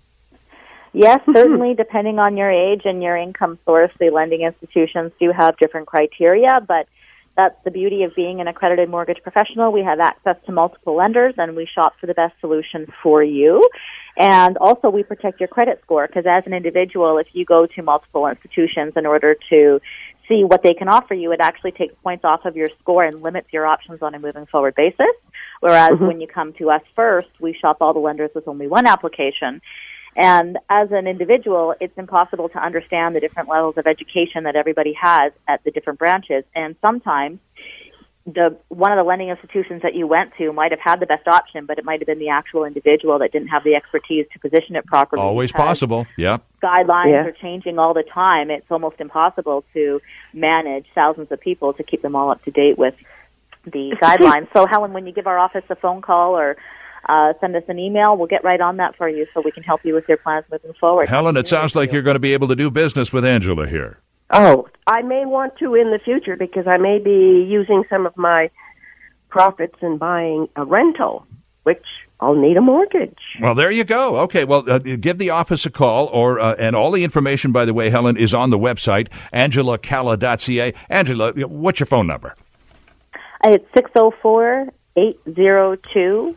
Yes, 0.95 1.21
certainly, 1.33 1.75
depending 1.75 2.19
on 2.19 2.37
your 2.37 2.51
age 2.51 2.83
and 2.85 3.03
your 3.03 3.17
income 3.17 3.59
source, 3.67 3.93
the 4.01 4.11
lending 4.11 4.41
institutions 4.41 5.13
do 5.21 5.31
have 5.33 5.57
different 5.59 5.87
criteria, 5.87 6.61
but 6.67 6.89
that's 7.39 7.55
the 7.65 7.71
beauty 7.71 8.03
of 8.03 8.17
being 8.17 8.41
an 8.41 8.49
accredited 8.49 8.91
mortgage 8.91 9.23
professional. 9.23 9.71
We 9.71 9.85
have 9.85 10.01
access 10.01 10.35
to 10.47 10.53
multiple 10.53 10.97
lenders 10.97 11.35
and 11.39 11.55
we 11.55 11.69
shop 11.73 11.95
for 12.01 12.09
the 12.09 12.13
best 12.13 12.35
solution 12.41 12.93
for 13.01 13.23
you. 13.23 13.67
And 14.17 14.59
also 14.59 14.91
we 14.91 15.05
protect 15.05 15.39
your 15.39 15.47
credit 15.47 15.81
score 15.85 16.09
because 16.09 16.27
as 16.27 16.43
an 16.47 16.53
individual, 16.53 17.17
if 17.19 17.29
you 17.35 17.45
go 17.45 17.65
to 17.65 17.83
multiple 17.83 18.27
institutions 18.27 18.95
in 18.97 19.07
order 19.07 19.37
to 19.51 19.81
see 20.29 20.43
what 20.43 20.65
they 20.65 20.75
can 20.75 20.89
offer 20.89 21.15
you, 21.15 21.31
it 21.31 21.39
actually 21.41 21.71
takes 21.71 21.95
points 22.03 22.25
off 22.25 22.45
of 22.45 22.57
your 22.57 22.71
score 22.81 23.05
and 23.05 23.23
limits 23.23 23.53
your 23.53 23.67
options 23.67 24.03
on 24.03 24.17
a 24.17 24.19
moving 24.19 24.47
forward 24.47 24.75
basis. 24.75 25.07
Whereas 25.61 25.93
mm-hmm. 25.93 26.07
when 26.09 26.21
you 26.21 26.27
come 26.27 26.55
to 26.55 26.71
us 26.71 26.83
first, 26.97 27.29
we 27.39 27.55
shop 27.55 27.77
all 27.81 27.93
the 27.93 28.01
lenders 28.01 28.31
with 28.35 28.49
only 28.49 28.67
one 28.67 28.89
application. 28.89 29.63
And 30.19 30.59
as 30.69 30.89
an 30.91 31.07
individual, 31.07 31.75
it's 31.81 31.97
impossible 31.97 32.49
to 32.49 32.59
understand 32.59 33.15
the 33.15 33.21
different 33.21 33.49
levels 33.49 33.79
of 33.79 33.87
education 33.87 34.43
that 34.45 34.57
everybody 34.57 34.93
has 35.01 35.33
at 35.47 35.63
the 35.63 35.71
different 35.71 36.01
branches. 36.01 36.43
And 36.57 36.75
sometimes 36.83 37.39
the 38.27 38.59
one 38.67 38.91
of 38.91 38.97
the 38.97 39.05
lending 39.05 39.29
institutions 39.29 39.81
that 39.83 39.95
you 39.95 40.09
went 40.09 40.33
to 40.37 40.53
might 40.53 40.73
have 40.73 40.81
had 40.81 40.99
the 40.99 41.07
best 41.07 41.29
option, 41.29 41.67
but 41.67 41.79
it 41.79 41.85
might 41.85 42.01
have 42.01 42.09
been 42.09 42.19
the 42.19 42.31
actual 42.31 42.65
individual 42.65 43.21
that 43.21 43.31
didn't 43.31 43.47
have 43.47 43.63
the 43.63 43.77
expertise 43.77 44.27
to 44.33 44.41
position 44.41 44.75
it 44.75 44.85
properly. 44.87 45.23
Always 45.23 45.53
possible. 45.53 46.05
Yeah. 46.17 46.39
Guidelines 46.61 47.13
yeah. 47.13 47.25
are 47.25 47.33
changing 47.41 47.79
all 47.79 47.95
the 47.95 48.03
time. 48.03 48.51
It's 48.51 48.67
almost 48.71 48.97
impossible 48.99 49.65
to 49.73 50.01
manage 50.35 50.87
thousands 50.97 51.31
of 51.31 51.41
people 51.41 51.75
to 51.75 51.85
keep 51.85 52.03
them 52.03 52.17
all 52.17 52.33
up 52.33 52.43
to 52.45 52.51
date 52.51 52.77
with 52.77 52.95
the 53.65 53.97
guidelines. 54.03 54.49
So, 54.53 54.67
Helen, 54.67 54.93
when 54.93 55.07
you 55.07 55.13
give 55.13 55.29
our 55.29 55.39
office 55.39 55.65
a 55.71 55.77
phone 55.77 56.03
call 56.03 56.37
or 56.37 56.57
uh, 57.09 57.33
send 57.41 57.57
us 57.57 57.63
an 57.69 57.79
email. 57.79 58.17
We'll 58.17 58.27
get 58.27 58.45
right 58.45 58.61
on 58.61 58.77
that 58.77 58.97
for 58.97 59.09
you 59.09 59.27
so 59.33 59.41
we 59.45 59.51
can 59.51 59.63
help 59.63 59.81
you 59.85 59.95
with 59.95 60.05
your 60.09 60.19
plans 60.19 60.45
moving 60.51 60.75
forward. 60.79 61.09
Helen, 61.09 61.37
it 61.37 61.49
sounds 61.49 61.75
like 61.75 61.93
you're 61.93 62.03
going 62.03 62.17
to 62.17 62.21
be 62.21 62.35
able 62.35 62.49
to 62.49 62.57
do 62.57 62.71
business 62.71 63.13
with 63.13 63.25
Angela 63.25 63.67
here. 63.67 64.01
Oh, 64.31 64.69
I 64.87 65.03
may 65.03 65.25
want 65.25 65.57
to 65.59 65.75
in 65.75 65.91
the 65.91 65.99
future 65.99 66.37
because 66.37 66.67
I 66.67 66.77
may 66.77 66.99
be 66.99 67.47
using 67.49 67.85
some 67.89 68.05
of 68.05 68.17
my 68.17 68.51
profits 69.31 69.77
and 69.81 69.99
buying 69.99 70.49
a 70.57 70.65
rental, 70.65 71.27
which 71.63 71.85
I'll 72.21 72.35
need 72.35 72.57
a 72.59 72.61
mortgage. 72.61 73.19
Well, 73.41 73.55
there 73.55 73.71
you 73.71 73.85
go. 73.85 74.19
Okay, 74.21 74.45
well, 74.45 74.69
uh, 74.71 74.79
give 74.79 75.17
the 75.17 75.31
office 75.31 75.65
a 75.65 75.71
call, 75.71 76.07
or 76.07 76.39
uh, 76.41 76.57
and 76.59 76.77
all 76.77 76.91
the 76.91 77.05
information, 77.05 77.53
by 77.53 77.65
the 77.65 77.73
way, 77.73 77.89
Helen, 77.89 78.17
is 78.17 78.35
on 78.35 78.51
the 78.51 78.59
website, 78.59 79.09
angelacalla.ca. 79.33 80.75
Angela, 80.91 81.33
what's 81.33 81.81
your 81.81 81.87
phone 81.87 82.07
number? 82.07 82.35
It's 83.45 83.65
604 83.75 84.69
802 84.97 86.37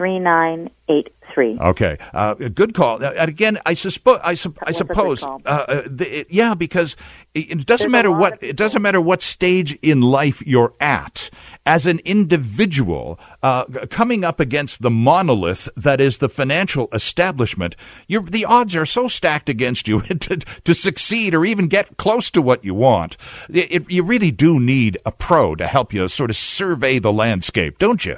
3983. 0.00 1.58
Okay, 1.60 1.98
uh, 2.14 2.32
good 2.32 2.72
call. 2.72 3.04
Uh, 3.04 3.12
again, 3.18 3.58
I, 3.66 3.74
suspo- 3.74 4.18
I, 4.24 4.32
su- 4.32 4.54
I 4.62 4.72
suppose, 4.72 5.22
uh, 5.22 5.36
uh, 5.44 5.82
the, 5.86 6.20
it, 6.20 6.28
yeah, 6.30 6.54
because 6.54 6.96
it, 7.34 7.50
it 7.50 7.66
doesn't 7.66 7.84
There's 7.84 7.92
matter 7.92 8.10
what 8.10 8.42
it 8.42 8.56
doesn't 8.56 8.80
matter 8.80 8.98
what 8.98 9.20
stage 9.20 9.74
in 9.82 10.00
life 10.00 10.42
you're 10.46 10.72
at. 10.80 11.28
As 11.66 11.86
an 11.86 11.98
individual, 12.06 13.20
uh, 13.42 13.66
coming 13.90 14.24
up 14.24 14.40
against 14.40 14.80
the 14.80 14.90
monolith 14.90 15.68
that 15.76 16.00
is 16.00 16.16
the 16.16 16.30
financial 16.30 16.88
establishment, 16.94 17.76
the 18.08 18.46
odds 18.46 18.74
are 18.74 18.86
so 18.86 19.06
stacked 19.06 19.50
against 19.50 19.86
you 19.86 20.00
to, 20.00 20.36
to, 20.38 20.72
succeed 20.72 21.34
or 21.34 21.44
even 21.44 21.68
get 21.68 21.98
close 21.98 22.30
to 22.30 22.40
what 22.40 22.64
you 22.64 22.72
want. 22.72 23.18
It, 23.50 23.90
you 23.90 24.02
really 24.02 24.30
do 24.30 24.58
need 24.58 24.96
a 25.04 25.12
pro 25.12 25.54
to 25.56 25.66
help 25.66 25.92
you 25.92 26.08
sort 26.08 26.30
of 26.30 26.36
survey 26.36 26.98
the 26.98 27.12
landscape, 27.12 27.78
don't 27.78 28.06
you? 28.06 28.16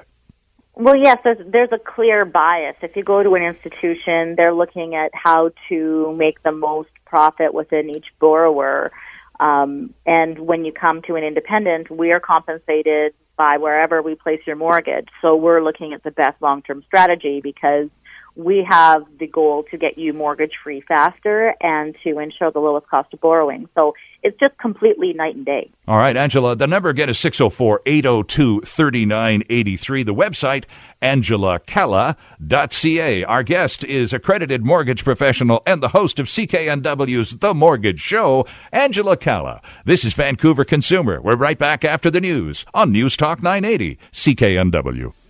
Well, 0.75 0.97
yes, 0.97 1.19
there's, 1.23 1.39
there's 1.47 1.69
a 1.73 1.79
clear 1.79 2.25
bias. 2.25 2.77
If 2.81 2.97
you 2.97 3.05
go 3.05 3.23
to 3.23 3.35
an 3.35 3.43
institution, 3.43 4.35
they're 4.37 4.55
looking 4.55 4.95
at 4.95 5.11
how 5.13 5.51
to 5.69 6.15
make 6.17 6.43
the 6.43 6.53
most 6.53 6.89
profit 7.05 7.53
within 7.53 7.91
each 7.91 8.07
borrower. 8.19 8.91
Um, 9.39 9.93
and 10.07 10.39
when 10.39 10.65
you 10.65 10.73
come 10.73 11.03
to 11.03 11.17
an 11.17 11.25
independent, 11.25 11.91
we 11.91 12.13
are 12.13 12.21
compensated 12.21 13.13
by 13.37 13.59
wherever 13.59 14.01
we 14.01 14.15
place 14.15 14.41
your 14.47 14.57
mortgage. 14.57 15.09
So 15.21 15.37
we're 15.37 15.63
looking 15.63 15.93
at 15.93 16.03
the 16.05 16.11
best 16.11 16.41
long-term 16.41 16.85
strategy 16.87 17.41
because 17.43 17.89
we 18.35 18.67
have 18.69 19.05
the 19.19 19.27
goal 19.27 19.65
to 19.71 19.77
get 19.77 19.99
you 19.99 20.13
mortgage 20.13 20.53
free 20.63 20.81
faster 20.81 21.55
and 21.61 21.97
to 22.03 22.19
ensure 22.19 22.51
the 22.51 22.61
lowest 22.61 22.89
cost 22.89 23.13
of 23.13 23.21
borrowing. 23.21 23.69
So 23.75 23.95
it's 24.23 24.39
just 24.39 24.57
completely 24.59 25.13
night 25.13 25.35
and 25.35 25.45
day. 25.45 25.71
All 25.87 25.99
right, 25.99 26.17
Angela, 26.17 26.57
the 26.57 26.67
number 26.67 26.89
again 26.89 27.11
is 27.11 27.19
604 27.19 27.83
802 27.85 28.63
3983. 28.63 30.03
The 30.03 30.15
website, 30.15 30.65
angelacalla.ca. 31.03 33.25
Our 33.25 33.43
guest 33.43 33.85
is 33.85 34.13
accredited 34.13 34.65
mortgage 34.65 35.05
professional 35.05 35.63
and 35.67 35.83
the 35.83 35.89
host 35.89 36.19
of 36.19 36.27
CKNW's 36.27 37.39
The 37.39 37.55
Mortgage 37.55 38.01
Show, 38.01 38.47
Angela 38.73 39.17
Calla. 39.17 39.61
This 39.85 40.05
is 40.05 40.15
Vancouver 40.15 40.65
Consumer. 40.65 41.21
We're 41.21 41.37
right 41.37 41.59
back 41.59 41.85
after 41.85 42.11
the 42.11 42.21
news 42.21 42.65
on 42.73 42.93
News 42.93 43.17
Talk 43.17 43.43
980, 43.43 43.99
CKNW. 44.13 45.22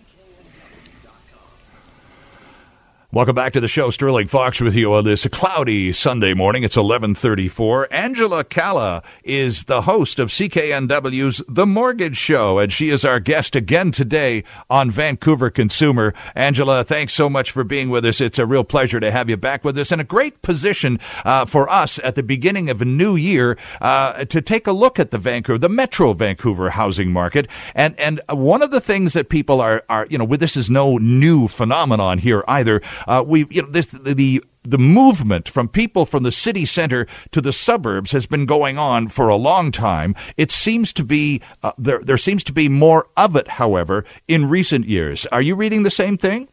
Welcome 3.15 3.35
back 3.35 3.53
to 3.53 3.61
the 3.61 3.69
show. 3.69 3.91
Sterling 3.91 4.29
Fox 4.29 4.59
with 4.59 4.75
you 4.75 4.95
on 4.95 5.05
this 5.05 5.27
cloudy 5.27 5.93
Sunday 5.93 6.33
morning. 6.33 6.63
It's 6.63 6.79
1134. 6.79 7.93
Angela 7.93 8.43
Calla 8.43 9.03
is 9.23 9.65
the 9.65 9.83
host 9.83 10.19
of 10.19 10.31
CKNW's 10.31 11.43
The 11.47 11.67
Mortgage 11.67 12.17
Show, 12.17 12.59
and 12.59 12.73
she 12.73 12.89
is 12.89 13.05
our 13.05 13.21
guest 13.21 13.55
again 13.55 13.93
today 13.93 14.45
on 14.71 14.91
Vancouver 14.91 15.51
Consumer. 15.51 16.15
Angela, 16.35 16.85
thanks 16.85 17.13
so 17.13 17.29
much 17.29 17.51
for 17.51 17.65
being 17.65 17.91
with 17.91 18.07
us. 18.07 18.19
It's 18.19 18.39
a 18.39 18.47
real 18.47 18.65
pleasure 18.65 18.99
to 18.99 19.11
have 19.11 19.29
you 19.29 19.37
back 19.37 19.63
with 19.63 19.77
us 19.77 19.93
and 19.93 20.01
a 20.01 20.05
great 20.05 20.41
position 20.41 20.99
uh, 21.27 21.45
for 21.45 21.69
us 21.69 21.99
at 22.03 22.15
the 22.15 22.23
beginning 22.23 22.71
of 22.71 22.81
a 22.81 22.87
new 22.87 23.15
year 23.15 23.59
uh, 23.83 24.25
to 24.25 24.41
take 24.41 24.67
a 24.67 24.73
look 24.73 24.99
at 24.99 25.11
the 25.11 25.19
Vancouver, 25.19 25.59
the 25.59 25.69
Metro 25.69 26.15
Vancouver 26.15 26.71
housing 26.71 27.13
market. 27.13 27.47
And, 27.75 27.95
and 28.01 28.23
one 28.31 28.63
of 28.63 28.71
the 28.71 28.81
things 28.81 29.13
that 29.13 29.29
people 29.29 29.61
are, 29.61 29.85
are, 29.91 30.07
you 30.09 30.17
know, 30.17 30.25
this 30.25 30.57
is 30.57 30.71
no 30.71 30.97
new 30.97 31.47
phenomenon 31.47 32.17
here 32.17 32.43
either. 32.49 32.81
Uh, 33.07 33.25
we, 33.27 33.47
you 33.51 33.63
know, 33.63 33.69
this 33.71 33.87
the 33.87 34.43
the 34.65 34.79
movement 34.79 35.49
from 35.49 35.69
people 35.69 36.07
from 36.07 36.23
the 36.23 36.33
city 36.33 36.65
center 36.65 37.07
to 37.33 37.41
the 37.41 37.53
suburbs 37.53 38.13
has 38.13 38.27
been 38.27 38.47
going 38.47 38.79
on 38.79 39.09
for 39.09 39.29
a 39.29 39.37
long 39.37 39.73
time. 39.73 40.15
It 40.37 40.51
seems 40.51 40.93
to 40.95 41.05
be 41.05 41.43
uh, 41.63 41.73
there. 41.79 42.01
There 42.01 42.19
seems 42.19 42.45
to 42.45 42.53
be 42.53 42.69
more 42.69 43.09
of 43.17 43.37
it, 43.37 43.49
however, 43.49 44.05
in 44.29 44.49
recent 44.49 44.87
years. 44.87 45.27
Are 45.27 45.43
you 45.43 45.55
reading 45.55 45.83
the 45.83 45.91
same 45.91 46.17
thing? 46.17 46.49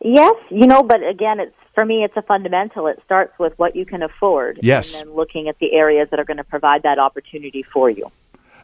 Yes, 0.00 0.34
you 0.50 0.66
know, 0.66 0.82
but 0.82 1.06
again, 1.06 1.40
it's 1.40 1.54
for 1.74 1.84
me, 1.84 2.04
it's 2.04 2.16
a 2.16 2.22
fundamental. 2.22 2.86
It 2.86 3.00
starts 3.04 3.32
with 3.38 3.52
what 3.58 3.74
you 3.74 3.84
can 3.84 4.02
afford, 4.02 4.60
yes, 4.62 4.94
and 4.94 5.08
then 5.08 5.16
looking 5.16 5.48
at 5.48 5.58
the 5.58 5.72
areas 5.72 6.08
that 6.10 6.20
are 6.20 6.24
going 6.24 6.36
to 6.36 6.44
provide 6.44 6.82
that 6.84 6.98
opportunity 6.98 7.62
for 7.62 7.90
you. 7.90 8.10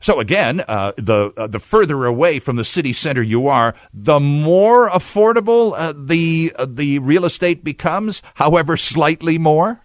So 0.01 0.19
again, 0.19 0.61
uh, 0.67 0.93
the 0.97 1.33
uh, 1.37 1.47
the 1.47 1.61
further 1.61 2.07
away 2.07 2.39
from 2.39 2.57
the 2.57 2.65
city 2.65 2.93
center 2.93 3.23
you 3.23 3.49
are, 3.49 3.75
the 3.93 4.19
more 4.19 4.89
affordable 4.89 5.75
uh, 5.77 5.93
the 5.97 6.53
uh, 6.57 6.67
the 6.69 6.99
real 6.99 7.27
estate 7.27 7.63
becomes. 7.63 8.23
However, 8.35 8.77
slightly 8.77 9.39
more. 9.39 9.83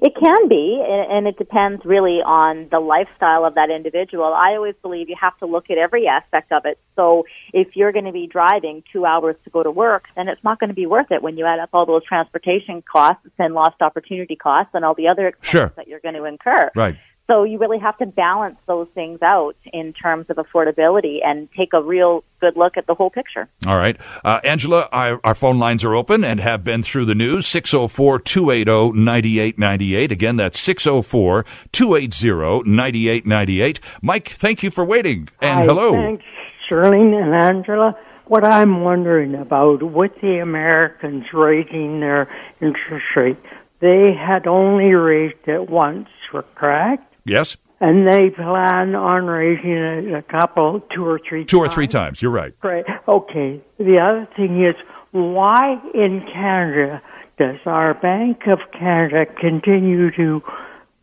It 0.00 0.14
can 0.14 0.48
be, 0.48 0.80
and 0.86 1.26
it 1.26 1.36
depends 1.38 1.84
really 1.84 2.22
on 2.24 2.68
the 2.70 2.78
lifestyle 2.78 3.44
of 3.44 3.56
that 3.56 3.68
individual. 3.68 4.32
I 4.32 4.54
always 4.54 4.76
believe 4.80 5.08
you 5.08 5.16
have 5.20 5.36
to 5.38 5.46
look 5.46 5.70
at 5.70 5.78
every 5.78 6.06
aspect 6.06 6.52
of 6.52 6.66
it. 6.66 6.78
So 6.94 7.26
if 7.52 7.74
you're 7.74 7.90
going 7.90 8.04
to 8.04 8.12
be 8.12 8.28
driving 8.28 8.84
two 8.92 9.04
hours 9.04 9.34
to 9.42 9.50
go 9.50 9.64
to 9.64 9.72
work, 9.72 10.06
then 10.14 10.28
it's 10.28 10.42
not 10.44 10.60
going 10.60 10.68
to 10.68 10.74
be 10.74 10.86
worth 10.86 11.10
it 11.10 11.20
when 11.20 11.36
you 11.36 11.46
add 11.46 11.58
up 11.58 11.70
all 11.72 11.84
those 11.84 12.04
transportation 12.04 12.80
costs 12.82 13.26
and 13.40 13.54
lost 13.54 13.82
opportunity 13.82 14.36
costs 14.36 14.70
and 14.72 14.84
all 14.84 14.94
the 14.94 15.08
other 15.08 15.26
expenses 15.26 15.50
sure. 15.50 15.72
that 15.74 15.88
you're 15.88 16.00
going 16.00 16.14
to 16.14 16.24
incur. 16.24 16.70
Right. 16.76 16.96
So 17.30 17.44
you 17.44 17.58
really 17.58 17.78
have 17.78 17.98
to 17.98 18.06
balance 18.06 18.56
those 18.66 18.88
things 18.94 19.20
out 19.20 19.54
in 19.70 19.92
terms 19.92 20.26
of 20.30 20.36
affordability 20.36 21.18
and 21.22 21.46
take 21.54 21.74
a 21.74 21.82
real 21.82 22.24
good 22.40 22.56
look 22.56 22.78
at 22.78 22.86
the 22.86 22.94
whole 22.94 23.10
picture. 23.10 23.46
All 23.66 23.76
right. 23.76 24.00
Uh, 24.24 24.40
Angela, 24.44 24.88
our, 24.92 25.20
our, 25.22 25.34
phone 25.34 25.58
lines 25.58 25.84
are 25.84 25.94
open 25.94 26.24
and 26.24 26.40
have 26.40 26.64
been 26.64 26.82
through 26.82 27.04
the 27.04 27.14
news. 27.14 27.46
604 27.46 28.20
280 28.20 28.98
9898. 28.98 30.10
Again, 30.10 30.36
that's 30.36 30.58
604 30.58 31.44
280 31.70 32.70
9898. 32.70 33.80
Mike, 34.00 34.28
thank 34.28 34.62
you 34.62 34.70
for 34.70 34.86
waiting. 34.86 35.28
And 35.42 35.60
Hi, 35.60 35.66
hello. 35.66 35.92
Thanks, 35.92 36.24
Sterling 36.64 37.14
and 37.14 37.34
Angela. 37.34 37.94
What 38.24 38.42
I'm 38.42 38.80
wondering 38.80 39.34
about 39.34 39.82
with 39.82 40.12
the 40.22 40.38
Americans 40.38 41.26
raising 41.34 42.00
their 42.00 42.30
interest 42.62 43.04
rate, 43.16 43.36
they 43.80 44.14
had 44.14 44.46
only 44.46 44.92
raised 44.94 45.46
it 45.46 45.68
once, 45.68 46.08
correct? 46.54 47.07
Yes. 47.28 47.56
And 47.80 48.08
they 48.08 48.30
plan 48.30 48.94
on 48.96 49.26
raising 49.26 49.70
it 49.70 50.12
a 50.12 50.22
couple, 50.22 50.80
two 50.92 51.04
or 51.04 51.20
three 51.20 51.44
Two 51.44 51.58
times. 51.58 51.70
or 51.70 51.74
three 51.74 51.86
times, 51.86 52.20
you're 52.20 52.32
right. 52.32 52.52
Right. 52.62 52.84
Okay. 53.06 53.60
The 53.78 53.98
other 53.98 54.26
thing 54.36 54.64
is, 54.64 54.74
why 55.12 55.80
in 55.94 56.26
Canada 56.32 57.00
does 57.38 57.58
our 57.66 57.94
Bank 57.94 58.42
of 58.48 58.58
Canada 58.76 59.26
continue 59.40 60.10
to 60.16 60.42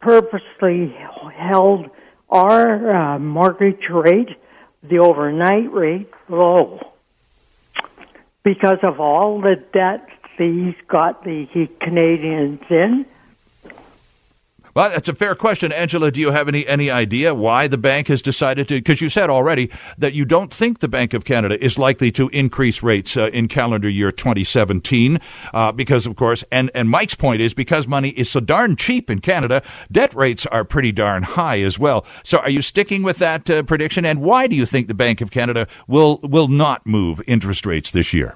purposely 0.02 0.94
hold 1.10 1.90
our 2.30 2.94
uh, 2.94 3.20
mortgage 3.20 3.88
rate, 3.90 4.30
the 4.84 4.98
overnight 5.00 5.72
rate, 5.72 6.10
low? 6.28 6.80
Because 8.44 8.80
of 8.84 9.00
all 9.00 9.40
the 9.42 9.56
debt 9.74 10.08
these 10.38 10.76
got 10.90 11.24
the 11.24 11.48
Canadians 11.80 12.60
in 12.70 13.06
well, 14.76 14.90
that's 14.90 15.08
a 15.08 15.16
fair 15.16 15.36
question, 15.36 15.72
Angela. 15.72 16.12
Do 16.12 16.20
you 16.20 16.32
have 16.32 16.50
any 16.50 16.68
any 16.68 16.92
idea 16.92 17.34
why 17.34 17.68
the 17.68 17.78
bank 17.78 18.08
has 18.10 18.22
decided 18.22 18.68
to? 18.68 18.76
Because 18.76 19.00
you 19.00 19.08
said 19.08 19.30
already 19.30 19.72
that 19.98 20.14
you 20.14 20.26
don't 20.26 20.54
think 20.54 20.80
the 20.80 20.90
Bank 20.90 21.14
of 21.14 21.24
Canada 21.24 21.64
is 21.64 21.80
likely 21.80 22.12
to 22.12 22.28
increase 22.30 22.84
rates 22.84 23.16
uh, 23.16 23.28
in 23.28 23.48
calendar 23.48 23.88
year 23.88 24.12
2017, 24.12 25.22
uh, 25.54 25.72
because 25.72 26.06
of 26.06 26.18
course, 26.18 26.44
and 26.52 26.70
and 26.76 26.90
Mike's 26.90 27.16
point 27.16 27.42
is 27.42 27.54
because 27.54 27.88
money 27.88 28.10
is 28.10 28.30
so 28.30 28.42
darn 28.42 28.76
cheap 28.76 29.10
in 29.10 29.22
Canada, 29.22 29.64
debt 29.90 30.14
rates 30.14 30.46
are 30.48 30.66
pretty 30.66 30.92
darn 30.92 31.24
high 31.24 31.62
as 31.62 31.80
well. 31.80 32.06
So, 32.24 32.40
are 32.40 32.50
you 32.50 32.62
sticking 32.62 33.02
with 33.02 33.18
that 33.20 33.50
uh, 33.50 33.64
prediction? 33.64 34.06
And 34.06 34.22
why 34.22 34.48
do 34.48 34.58
you 34.58 34.66
think 34.66 34.90
the 34.90 34.94
Bank 34.94 35.22
of 35.22 35.32
Canada 35.32 35.68
will 35.88 36.20
will 36.22 36.50
not 36.50 36.86
move 36.86 37.22
interest 37.28 37.66
rates 37.66 37.92
this 37.92 38.14
year? 38.14 38.36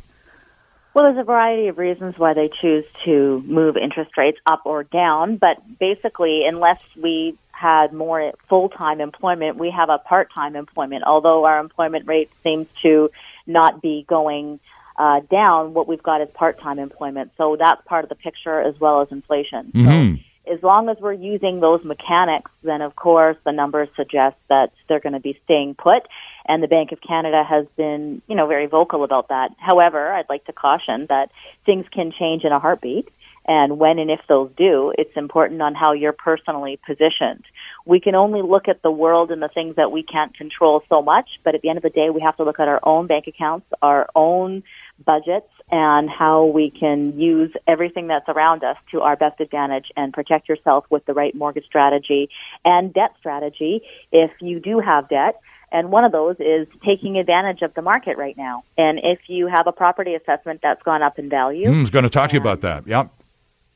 Well, 0.94 1.06
there's 1.06 1.22
a 1.22 1.24
variety 1.24 1.68
of 1.68 1.78
reasons 1.78 2.18
why 2.18 2.34
they 2.34 2.50
choose 2.62 2.86
to 3.06 3.44
move 3.46 3.78
interest 3.78 4.18
rates 4.18 4.40
up 4.46 4.62
or 4.66 4.84
down, 4.84 5.38
but 5.38 5.58
basically, 5.80 6.46
unless 6.46 6.82
we 7.02 7.38
had 7.52 7.94
more 7.94 8.34
full-time 8.48 9.02
employment, 9.02 9.58
we 9.58 9.70
have 9.70 9.90
a 9.90 10.00
part-time 10.00 10.56
employment. 10.56 11.04
Although 11.06 11.46
our 11.46 11.60
employment 11.60 12.08
rate 12.08 12.30
seems 12.42 12.68
to 12.82 13.12
not 13.46 13.82
be 13.82 14.06
going 14.08 14.60
uh, 14.98 15.20
down, 15.30 15.74
what 15.74 15.88
we've 15.88 16.02
got 16.02 16.22
is 16.22 16.30
part-time 16.34 16.80
employment. 16.80 17.32
So 17.38 17.56
that's 17.58 17.82
part 17.86 18.04
of 18.04 18.10
the 18.10 18.16
picture 18.16 18.60
as 18.60 18.80
well 18.80 19.02
as 19.02 19.10
inflation. 19.12 19.72
Mm-hmm. 19.74 20.16
So 20.16 20.22
as 20.52 20.62
long 20.64 20.90
as 20.90 20.98
we're 21.00 21.14
using 21.14 21.60
those 21.60 21.84
mechanics, 21.84 22.52
then 22.64 22.82
of 22.82 22.96
course 22.96 23.38
the 23.46 23.52
numbers 23.52 23.90
suggest 23.96 24.36
that 24.50 24.72
they're 24.88 25.00
going 25.00 25.14
to 25.14 25.20
be 25.20 25.40
staying 25.46 25.76
put 25.76 26.04
and 26.50 26.64
the 26.64 26.68
Bank 26.68 26.92
of 26.92 27.00
Canada 27.00 27.44
has 27.48 27.68
been, 27.78 28.24
you 28.28 28.36
know, 28.36 28.48
very 28.48 28.66
vocal 28.66 29.04
about 29.04 29.30
that. 29.30 29.52
However, 29.60 30.12
I'd 30.12 30.30
like 30.30 30.46
to 30.46 30.54
caution 30.54 31.06
that 31.08 31.30
things 31.64 31.86
can 31.94 32.12
change 32.12 32.44
in 32.44 32.52
a 32.52 32.60
heartbeat. 32.60 33.08
And 33.48 33.78
when 33.78 34.00
and 34.00 34.12
if 34.12 34.20
those 34.28 34.50
do, 34.58 34.92
it's 34.98 35.16
important 35.16 35.62
on 35.62 35.76
how 35.76 35.94
you're 35.94 36.14
personally 36.14 36.80
positioned. 36.86 37.44
We 37.86 38.00
can 38.00 38.16
only 38.16 38.42
look 38.42 38.68
at 38.68 38.82
the 38.82 38.92
world 38.92 39.32
and 39.32 39.42
the 39.42 39.48
things 39.48 39.76
that 39.76 39.92
we 39.92 40.04
can't 40.04 40.36
control 40.36 40.84
so 40.90 41.02
much, 41.02 41.30
but 41.44 41.56
at 41.56 41.62
the 41.62 41.70
end 41.70 41.78
of 41.78 41.84
the 41.84 41.90
day, 41.90 42.10
we 42.10 42.22
have 42.22 42.38
to 42.38 42.44
look 42.44 42.60
at 42.60 42.68
our 42.68 42.80
own 42.84 43.08
bank 43.08 43.26
accounts, 43.28 43.68
our 43.82 44.08
own 44.16 44.64
budgets, 45.04 45.50
and 45.72 46.10
how 46.10 46.46
we 46.46 46.72
can 46.72 47.20
use 47.20 47.52
everything 47.68 48.08
that's 48.08 48.28
around 48.28 48.64
us 48.64 48.78
to 48.92 49.02
our 49.02 49.16
best 49.16 49.40
advantage 49.40 49.86
and 49.96 50.14
protect 50.14 50.50
yourself 50.50 50.86
with 50.90 51.06
the 51.06 51.14
right 51.14 51.36
mortgage 51.36 51.66
strategy 51.66 52.30
and 52.66 52.94
debt 52.94 53.12
strategy 53.20 53.82
if 54.12 54.32
you 54.42 54.60
do 54.60 54.80
have 54.80 55.08
debt 55.10 55.40
And 55.72 55.92
one 55.92 56.04
of 56.04 56.12
those 56.12 56.36
is 56.40 56.68
taking 56.86 57.18
advantage 57.18 57.62
of 57.62 57.74
the 57.74 57.82
market 57.82 58.18
right 58.18 58.36
now. 58.36 58.64
And 58.78 59.00
if 59.04 59.20
you 59.28 59.48
have 59.48 59.68
a 59.68 59.72
property 59.72 60.16
assessment 60.16 60.62
that's 60.64 60.82
gone 60.84 61.04
up 61.04 61.20
in 61.20 61.30
value, 61.30 61.68
mm, 61.68 61.78
I 61.78 61.80
was 61.80 61.92
going 61.92 62.04
to 62.04 62.10
talk 62.10 62.32
to 62.32 62.36
you 62.36 62.42
about 62.42 62.62
that. 62.62 62.88
Yep. 62.88 63.12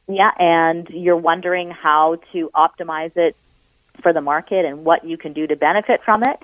Yeah, 0.08 0.32
and 0.38 0.88
you're 0.90 1.18
wondering 1.18 1.72
how 1.72 2.18
to 2.34 2.50
optimize 2.56 3.16
it 3.16 3.36
for 4.02 4.12
the 4.12 4.22
market 4.22 4.66
and 4.66 4.84
what 4.84 5.06
you 5.06 5.18
can 5.18 5.34
do 5.34 5.48
to 5.48 5.56
benefit 5.56 6.02
from 6.04 6.24
it. 6.24 6.40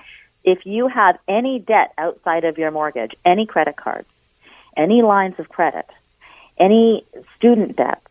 If 0.45 0.65
you 0.65 0.87
have 0.87 1.17
any 1.27 1.59
debt 1.59 1.93
outside 1.97 2.45
of 2.45 2.57
your 2.57 2.71
mortgage, 2.71 3.11
any 3.25 3.45
credit 3.45 3.75
cards, 3.75 4.07
any 4.79 5.01
lines 5.01 5.35
of 5.37 5.49
credit, 5.49 5.85
any 6.57 7.05
student 7.37 7.75
debt, 7.75 8.01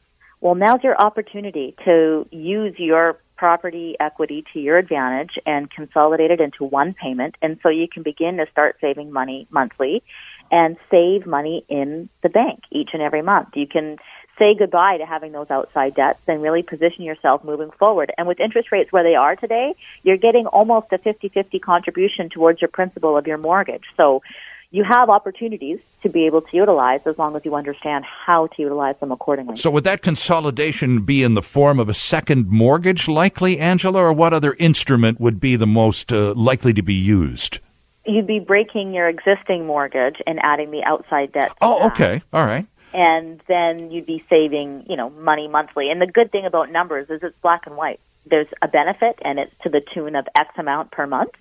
well, 0.40 0.54
now's 0.54 0.85
your 0.85 0.96
opportunity 1.00 1.74
to 1.85 2.28
use 2.31 2.74
your 2.78 3.18
property 3.37 3.96
equity 3.98 4.44
to 4.52 4.61
your 4.61 4.78
advantage 4.78 5.38
and 5.46 5.70
consolidate 5.70 6.31
it 6.31 6.40
into 6.40 6.64
one 6.64 6.94
payment. 6.94 7.37
And 7.40 7.59
so 7.62 7.68
you 7.68 7.88
can 7.88 8.02
begin 8.02 8.37
to 8.37 8.46
start 8.50 8.76
saving 8.81 9.12
money 9.12 9.46
monthly 9.50 10.02
and 10.50 10.76
save 10.90 11.26
money 11.26 11.64
in 11.68 12.09
the 12.22 12.28
bank 12.28 12.61
each 12.70 12.90
and 12.92 13.02
every 13.02 13.22
month. 13.22 13.48
You 13.54 13.66
can 13.66 13.96
say 14.38 14.54
goodbye 14.57 14.98
to 14.98 15.07
having 15.07 15.33
those 15.33 15.50
outside 15.50 15.94
debts 15.94 16.20
and 16.28 16.42
really 16.42 16.62
position 16.62 17.02
yourself 17.02 17.42
moving 17.44 17.70
forward. 17.72 18.12
And 18.16 18.28
with 18.28 18.40
interest 18.40 18.70
rates 18.70 18.92
where 18.92 19.02
they 19.02 19.14
are 19.14 19.35
today, 19.37 19.74
you're 20.02 20.16
getting 20.16 20.46
almost 20.46 20.92
a 20.92 20.98
50-50 20.98 21.61
contribution 21.61 22.28
towards 22.31 22.61
your 22.61 22.68
principal 22.68 23.16
of 23.16 23.26
your 23.26 23.38
mortgage. 23.38 23.85
So 23.96 24.22
you 24.70 24.85
have 24.85 25.09
opportunities 25.09 25.78
to 26.02 26.09
be 26.09 26.26
able 26.26 26.42
to 26.42 26.57
utilize 26.57 27.00
as 27.07 27.16
long 27.18 27.35
as 27.37 27.44
you 27.44 27.54
understand 27.54 28.04
how 28.04 28.46
to 28.48 28.62
utilize 28.62 28.96
them 29.00 29.11
accordingly. 29.11 29.57
So, 29.57 29.70
would 29.70 29.85
that 29.85 30.02
consolidation 30.02 31.02
be 31.02 31.22
in 31.22 31.35
the 31.35 31.42
form 31.42 31.81
of 31.81 31.88
a 31.88 31.94
second 31.94 32.48
mortgage, 32.48 33.09
likely, 33.09 33.59
Angela, 33.59 34.00
or 34.00 34.12
what 34.12 34.35
other 34.35 34.54
instrument 34.59 35.20
would 35.20 35.40
be 35.40 35.57
the 35.57 35.66
most 35.66 36.12
uh, 36.12 36.35
likely 36.35 36.72
to 36.74 36.83
be 36.83 36.94
used? 36.94 37.61
You'd 38.04 38.26
be 38.26 38.40
breaking 38.40 38.94
your 38.94 39.09
existing 39.09 39.66
mortgage 39.66 40.16
and 40.26 40.38
adding 40.42 40.70
the 40.70 40.83
outside 40.85 41.33
debt. 41.33 41.52
oh, 41.61 41.87
okay. 41.88 42.22
All 42.33 42.44
right. 42.44 42.66
And 42.94 43.42
then 43.48 43.90
you'd 43.90 44.07
be 44.07 44.24
saving, 44.31 44.87
you 44.88 44.96
know, 44.96 45.11
money 45.11 45.46
monthly. 45.46 45.90
And 45.90 46.00
the 46.00 46.07
good 46.07 46.33
thing 46.33 46.46
about 46.46 46.72
numbers 46.72 47.11
is 47.11 47.20
it's 47.22 47.37
black 47.42 47.66
and 47.66 47.76
white. 47.76 48.00
There's 48.24 48.46
a 48.62 48.68
benefit 48.68 49.18
and 49.22 49.38
it's 49.38 49.52
to 49.62 49.68
the 49.68 49.83
tune 49.92 50.16
of 50.16 50.26
X 50.35 50.50
amount 50.57 50.90
per 50.90 51.07
month 51.07 51.33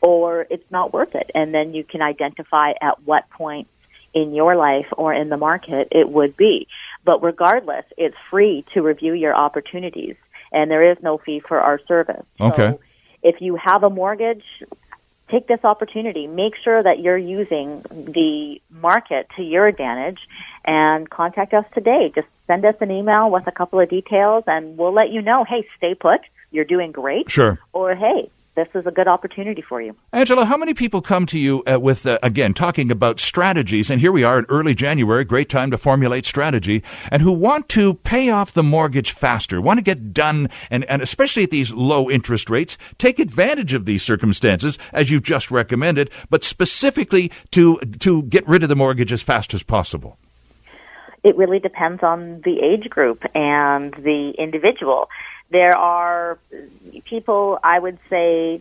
or 0.00 0.46
it's 0.50 0.70
not 0.70 0.92
worth 0.92 1.14
it. 1.14 1.30
And 1.34 1.54
then 1.54 1.74
you 1.74 1.84
can 1.84 2.02
identify 2.02 2.72
at 2.80 3.02
what 3.04 3.28
point 3.30 3.68
in 4.12 4.32
your 4.32 4.56
life 4.56 4.86
or 4.96 5.12
in 5.12 5.28
the 5.28 5.36
market 5.36 5.88
it 5.90 6.08
would 6.08 6.36
be. 6.36 6.68
But 7.04 7.22
regardless, 7.22 7.84
it's 7.96 8.16
free 8.30 8.64
to 8.74 8.82
review 8.82 9.12
your 9.12 9.34
opportunities 9.34 10.16
and 10.52 10.70
there 10.70 10.90
is 10.90 10.96
no 11.02 11.18
fee 11.18 11.40
for 11.40 11.60
our 11.60 11.80
service. 11.86 12.24
Okay. 12.40 12.70
So 12.70 12.80
if 13.22 13.40
you 13.40 13.56
have 13.56 13.82
a 13.82 13.90
mortgage, 13.90 14.44
take 15.30 15.48
this 15.48 15.64
opportunity. 15.64 16.26
Make 16.26 16.54
sure 16.62 16.82
that 16.82 17.00
you're 17.00 17.18
using 17.18 17.82
the 17.90 18.60
market 18.70 19.28
to 19.36 19.42
your 19.42 19.66
advantage 19.66 20.20
and 20.64 21.10
contact 21.10 21.52
us 21.52 21.64
today. 21.74 22.12
Just 22.14 22.28
send 22.46 22.64
us 22.64 22.76
an 22.80 22.90
email 22.90 23.30
with 23.30 23.46
a 23.46 23.52
couple 23.52 23.80
of 23.80 23.88
details 23.88 24.44
and 24.46 24.78
we'll 24.78 24.92
let 24.92 25.10
you 25.10 25.22
know, 25.22 25.44
hey, 25.44 25.66
stay 25.76 25.94
put. 25.94 26.20
You're 26.50 26.64
doing 26.64 26.92
great. 26.92 27.30
Sure. 27.30 27.58
Or 27.72 27.94
hey, 27.94 28.30
this 28.56 28.68
is 28.74 28.86
a 28.86 28.90
good 28.90 29.08
opportunity 29.08 29.62
for 29.62 29.82
you. 29.82 29.96
Angela, 30.12 30.44
how 30.44 30.56
many 30.56 30.74
people 30.74 31.00
come 31.00 31.26
to 31.26 31.38
you 31.38 31.62
uh, 31.64 31.78
with, 31.80 32.06
uh, 32.06 32.18
again, 32.22 32.54
talking 32.54 32.90
about 32.90 33.18
strategies, 33.18 33.90
and 33.90 34.00
here 34.00 34.12
we 34.12 34.22
are 34.22 34.38
in 34.38 34.46
early 34.48 34.74
January, 34.74 35.24
great 35.24 35.48
time 35.48 35.70
to 35.70 35.78
formulate 35.78 36.24
strategy, 36.24 36.82
and 37.10 37.20
who 37.22 37.32
want 37.32 37.68
to 37.70 37.94
pay 37.94 38.30
off 38.30 38.52
the 38.52 38.62
mortgage 38.62 39.10
faster, 39.10 39.60
want 39.60 39.78
to 39.78 39.82
get 39.82 40.12
done, 40.12 40.48
and, 40.70 40.84
and 40.84 41.02
especially 41.02 41.42
at 41.42 41.50
these 41.50 41.74
low 41.74 42.08
interest 42.10 42.48
rates, 42.48 42.78
take 42.98 43.18
advantage 43.18 43.74
of 43.74 43.86
these 43.86 44.02
circumstances, 44.02 44.78
as 44.92 45.10
you've 45.10 45.22
just 45.22 45.50
recommended, 45.50 46.10
but 46.30 46.44
specifically 46.44 47.32
to, 47.50 47.78
to 47.98 48.22
get 48.24 48.46
rid 48.46 48.62
of 48.62 48.68
the 48.68 48.76
mortgage 48.76 49.12
as 49.12 49.22
fast 49.22 49.52
as 49.52 49.62
possible? 49.62 50.18
It 51.24 51.36
really 51.38 51.58
depends 51.58 52.02
on 52.02 52.42
the 52.44 52.60
age 52.60 52.90
group 52.90 53.22
and 53.34 53.94
the 53.94 54.34
individual. 54.38 55.08
There 55.50 55.76
are 55.76 56.38
people, 57.04 57.58
I 57.62 57.78
would 57.78 57.98
say, 58.10 58.60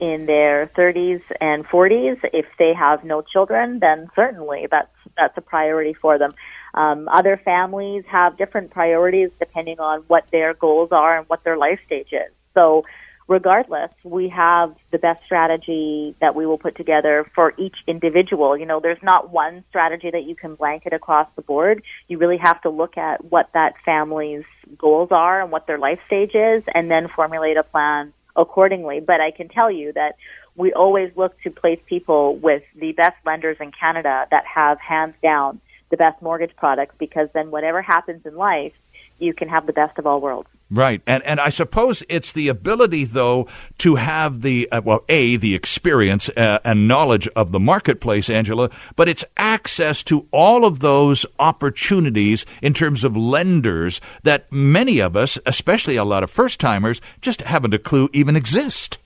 in 0.00 0.26
their 0.26 0.66
30s 0.66 1.22
and 1.40 1.64
40s. 1.66 2.18
If 2.32 2.46
they 2.58 2.74
have 2.74 3.04
no 3.04 3.22
children, 3.22 3.78
then 3.78 4.10
certainly 4.14 4.66
that's 4.70 4.88
that's 5.16 5.36
a 5.38 5.40
priority 5.40 5.94
for 5.94 6.18
them. 6.18 6.34
Um, 6.74 7.08
other 7.08 7.36
families 7.36 8.04
have 8.06 8.36
different 8.36 8.70
priorities 8.70 9.30
depending 9.38 9.78
on 9.78 10.00
what 10.08 10.24
their 10.32 10.54
goals 10.54 10.90
are 10.90 11.18
and 11.18 11.28
what 11.28 11.44
their 11.44 11.56
life 11.56 11.78
stage 11.86 12.12
is. 12.12 12.32
So 12.52 12.84
regardless, 13.26 13.90
we 14.02 14.28
have 14.28 14.74
the 14.90 14.98
best 14.98 15.24
strategy 15.24 16.14
that 16.20 16.34
we 16.34 16.46
will 16.46 16.58
put 16.58 16.76
together 16.76 17.30
for 17.34 17.54
each 17.58 17.76
individual. 17.86 18.56
You 18.56 18.66
know, 18.66 18.80
there's 18.80 19.02
not 19.02 19.30
one 19.30 19.64
strategy 19.70 20.10
that 20.10 20.24
you 20.24 20.34
can 20.34 20.54
blanket 20.54 20.92
across 20.92 21.28
the 21.36 21.42
board. 21.42 21.82
You 22.08 22.18
really 22.18 22.38
have 22.38 22.60
to 22.62 22.70
look 22.70 22.98
at 22.98 23.24
what 23.24 23.50
that 23.54 23.74
family's 23.84 24.44
goals 24.78 25.08
are 25.10 25.40
and 25.40 25.50
what 25.50 25.66
their 25.66 25.78
life 25.78 26.00
stage 26.06 26.34
is 26.34 26.62
and 26.74 26.90
then 26.90 27.08
formulate 27.08 27.56
a 27.56 27.62
plan 27.62 28.12
accordingly. 28.36 29.00
But 29.00 29.20
I 29.20 29.30
can 29.30 29.48
tell 29.48 29.70
you 29.70 29.92
that 29.92 30.16
we 30.56 30.72
always 30.72 31.10
look 31.16 31.40
to 31.42 31.50
place 31.50 31.80
people 31.86 32.36
with 32.36 32.62
the 32.76 32.92
best 32.92 33.16
lenders 33.24 33.56
in 33.60 33.72
Canada 33.72 34.26
that 34.30 34.44
have 34.46 34.78
hands 34.80 35.14
down 35.22 35.60
the 35.90 35.96
best 35.96 36.20
mortgage 36.22 36.54
products 36.56 36.94
because 36.98 37.28
then 37.34 37.50
whatever 37.50 37.82
happens 37.82 38.24
in 38.24 38.36
life, 38.36 38.72
you 39.18 39.32
can 39.32 39.48
have 39.48 39.66
the 39.66 39.72
best 39.72 39.98
of 39.98 40.06
all 40.06 40.20
worlds. 40.20 40.48
Right, 40.74 41.02
and 41.06 41.22
and 41.22 41.38
I 41.38 41.50
suppose 41.50 42.02
it's 42.08 42.32
the 42.32 42.48
ability, 42.48 43.04
though, 43.04 43.46
to 43.78 43.94
have 43.94 44.42
the 44.42 44.68
uh, 44.72 44.80
well, 44.84 45.04
a 45.08 45.36
the 45.36 45.54
experience 45.54 46.28
uh, 46.30 46.58
and 46.64 46.88
knowledge 46.88 47.28
of 47.28 47.52
the 47.52 47.60
marketplace, 47.60 48.28
Angela, 48.28 48.70
but 48.96 49.08
it's 49.08 49.24
access 49.36 50.02
to 50.02 50.26
all 50.32 50.64
of 50.64 50.80
those 50.80 51.26
opportunities 51.38 52.44
in 52.60 52.74
terms 52.74 53.04
of 53.04 53.16
lenders 53.16 54.00
that 54.24 54.50
many 54.50 54.98
of 54.98 55.14
us, 55.14 55.38
especially 55.46 55.94
a 55.94 56.02
lot 56.02 56.24
of 56.24 56.30
first 56.30 56.58
timers, 56.58 57.00
just 57.20 57.42
haven't 57.42 57.72
a 57.72 57.78
clue 57.78 58.08
even 58.12 58.34
exist. 58.34 58.98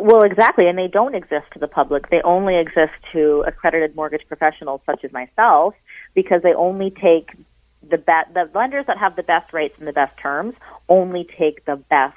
Well, 0.00 0.20
exactly, 0.20 0.68
and 0.68 0.76
they 0.76 0.88
don't 0.88 1.14
exist 1.14 1.46
to 1.54 1.58
the 1.58 1.66
public. 1.66 2.10
They 2.10 2.20
only 2.20 2.58
exist 2.58 2.92
to 3.12 3.42
accredited 3.46 3.96
mortgage 3.96 4.28
professionals 4.28 4.82
such 4.84 5.02
as 5.02 5.12
myself 5.12 5.74
because 6.12 6.42
they 6.42 6.52
only 6.52 6.90
take 6.90 7.30
the 7.90 8.02
the 8.32 8.50
lenders 8.54 8.86
that 8.86 8.98
have 8.98 9.16
the 9.16 9.22
best 9.22 9.52
rates 9.52 9.74
and 9.78 9.86
the 9.86 9.92
best 9.92 10.16
terms 10.18 10.54
only 10.88 11.28
take 11.38 11.64
the 11.64 11.76
best 11.76 12.16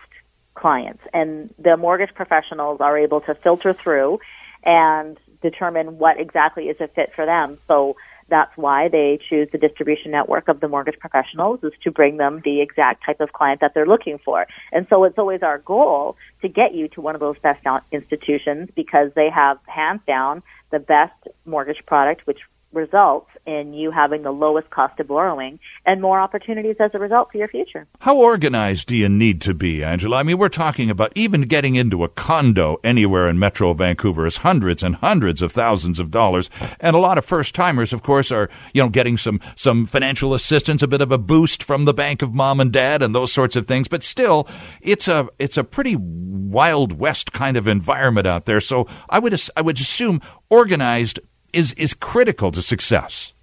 clients, 0.53 1.03
and 1.13 1.53
the 1.57 1.77
mortgage 1.77 2.13
professionals 2.13 2.81
are 2.81 2.97
able 2.97 3.21
to 3.21 3.36
filter 3.36 3.73
through 3.73 4.19
and 4.63 5.17
determine 5.41 5.97
what 5.97 6.19
exactly 6.19 6.65
is 6.65 6.79
a 6.79 6.88
fit 6.88 7.12
for 7.15 7.25
them. 7.25 7.57
So 7.67 7.95
that's 8.31 8.55
why 8.55 8.88
they 8.88 9.19
choose 9.29 9.49
the 9.51 9.57
distribution 9.57 10.12
network 10.12 10.47
of 10.47 10.62
the 10.62 10.67
mortgage 10.67 10.97
professionals 10.99 11.63
is 11.63 11.73
to 11.84 11.91
bring 11.91 12.17
them 12.17 12.41
the 12.45 12.62
exact 12.62 13.03
type 13.05 13.19
of 13.19 13.34
client 13.34 13.60
that 13.60 13.73
they're 13.73 13.86
looking 13.86 14.19
for. 14.19 14.47
And 14.71 14.88
so 14.89 15.03
it's 15.03 15.17
always 15.17 15.43
our 15.43 15.57
goal 15.57 16.15
to 16.41 16.47
get 16.47 16.73
you 16.73 16.88
to 16.89 17.01
one 17.01 17.13
of 17.13 17.19
those 17.19 17.38
best 17.39 17.65
institutions 17.91 18.69
because 18.73 19.12
they 19.15 19.29
have 19.29 19.60
hands 19.67 20.01
down 20.07 20.43
the 20.71 20.79
best 20.79 21.13
mortgage 21.45 21.86
product, 21.86 22.25
which 22.25 22.39
results 22.73 23.29
in 23.45 23.73
you 23.73 23.91
having 23.91 24.23
the 24.23 24.31
lowest 24.31 24.69
cost 24.69 24.99
of 24.99 25.07
borrowing 25.07 25.60
and 25.86 26.01
more 26.01 26.19
opportunities 26.19 26.75
as 26.79 26.91
a 26.93 26.99
result 26.99 27.31
for 27.31 27.38
your 27.38 27.47
future. 27.47 27.88
How 27.99 28.17
organized 28.17 28.88
do 28.88 28.95
you 28.95 29.10
need 29.10 29.41
to 29.41 29.53
be, 29.53 29.84
Angela? 29.84 30.17
I 30.17 30.23
mean, 30.23 30.38
we're 30.38 30.49
talking 30.49 30.89
about 30.89 31.12
even 31.15 31.41
getting 31.43 31.75
into 31.75 32.03
a 32.03 32.10
condo 32.10 32.77
anywhere 32.84 33.27
in 33.27 33.39
Metro 33.39 33.73
Vancouver 33.73 34.25
is 34.25 34.38
hundreds 34.38 34.84
and 34.84 34.95
hundreds 34.95 35.41
of 35.41 35.51
thousands 35.51 35.99
of 35.99 36.12
dollars. 36.12 36.49
And 36.79 36.95
a 36.95 36.99
lot 36.99 37.17
of 37.17 37.25
first 37.25 37.55
timers, 37.55 37.93
of 37.93 38.03
course, 38.03 38.31
are, 38.31 38.49
you 38.73 38.81
know, 38.81 38.89
getting 38.89 39.17
some, 39.17 39.39
some 39.55 39.86
financial 39.86 40.34
assistance, 40.34 40.84
a 40.84 40.88
bit 40.88 41.01
of 41.01 41.12
a 41.12 41.17
boost 41.17 41.63
from 41.63 41.86
the 41.86 41.93
bank 41.93 42.21
of 42.21 42.34
mom 42.34 42.60
and 42.60 42.71
dad 42.71 43.01
and 43.01 43.15
those 43.15 43.31
sorts 43.31 43.55
of 43.55 43.67
things. 43.67 43.88
But 43.88 44.03
still, 44.03 44.47
it's 44.81 45.07
a, 45.07 45.27
it's 45.39 45.57
a 45.57 45.63
pretty 45.63 45.95
wild 45.97 46.93
west 46.93 47.34
kind 47.34 47.57
of 47.57 47.67
environment 47.67 48.27
out 48.27 48.45
there. 48.45 48.62
So 48.62 48.88
I 49.10 49.19
would, 49.19 49.39
I 49.55 49.62
would 49.62 49.79
assume 49.79 50.21
organized 50.49 51.19
is 51.53 51.73
is 51.73 51.93
critical 51.93 52.51
to 52.51 52.61
success. 52.61 53.33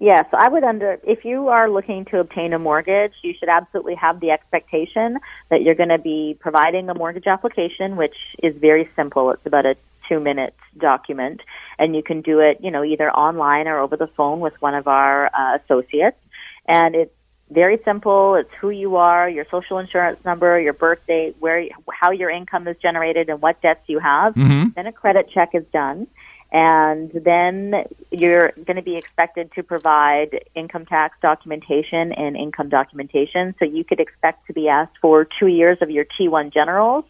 Yes, 0.00 0.26
I 0.32 0.48
would 0.48 0.62
under 0.62 1.00
if 1.02 1.24
you 1.24 1.48
are 1.48 1.68
looking 1.68 2.04
to 2.06 2.20
obtain 2.20 2.52
a 2.52 2.58
mortgage, 2.58 3.14
you 3.22 3.34
should 3.38 3.48
absolutely 3.48 3.96
have 3.96 4.20
the 4.20 4.30
expectation 4.30 5.18
that 5.50 5.62
you're 5.62 5.74
going 5.74 5.88
to 5.88 5.98
be 5.98 6.36
providing 6.38 6.88
a 6.88 6.94
mortgage 6.94 7.26
application 7.26 7.96
which 7.96 8.14
is 8.42 8.54
very 8.56 8.88
simple. 8.94 9.30
It's 9.30 9.44
about 9.44 9.66
a 9.66 9.76
2-minute 10.08 10.54
document 10.78 11.40
and 11.78 11.96
you 11.96 12.02
can 12.02 12.22
do 12.22 12.38
it, 12.38 12.58
you 12.60 12.70
know, 12.70 12.84
either 12.84 13.10
online 13.10 13.66
or 13.66 13.78
over 13.80 13.96
the 13.96 14.06
phone 14.06 14.38
with 14.38 14.54
one 14.62 14.74
of 14.74 14.86
our 14.86 15.26
uh, 15.34 15.58
associates 15.64 16.18
and 16.66 16.94
it's 16.94 17.14
very 17.50 17.80
simple. 17.84 18.36
It's 18.36 18.50
who 18.60 18.70
you 18.70 18.96
are, 18.96 19.28
your 19.28 19.46
social 19.50 19.78
insurance 19.78 20.24
number, 20.24 20.60
your 20.60 20.74
birth 20.74 21.00
date, 21.08 21.34
where 21.40 21.66
how 21.90 22.12
your 22.12 22.30
income 22.30 22.68
is 22.68 22.76
generated 22.76 23.30
and 23.30 23.42
what 23.42 23.60
debts 23.62 23.88
you 23.88 23.98
have. 23.98 24.34
Mm-hmm. 24.34 24.68
Then 24.76 24.86
a 24.86 24.92
credit 24.92 25.30
check 25.32 25.54
is 25.54 25.64
done 25.72 26.06
and 26.50 27.10
then 27.12 27.84
you're 28.10 28.52
going 28.52 28.76
to 28.76 28.82
be 28.82 28.96
expected 28.96 29.52
to 29.52 29.62
provide 29.62 30.44
income 30.54 30.86
tax 30.86 31.16
documentation 31.20 32.12
and 32.12 32.36
income 32.36 32.70
documentation. 32.70 33.54
So 33.58 33.66
you 33.66 33.84
could 33.84 34.00
expect 34.00 34.46
to 34.46 34.54
be 34.54 34.68
asked 34.68 34.96
for 35.02 35.26
two 35.38 35.48
years 35.48 35.78
of 35.82 35.90
your 35.90 36.06
T1 36.06 36.52
generals, 36.52 37.04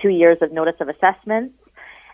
two 0.00 0.10
years 0.10 0.38
of 0.42 0.52
notice 0.52 0.76
of 0.80 0.88
assessments, 0.88 1.54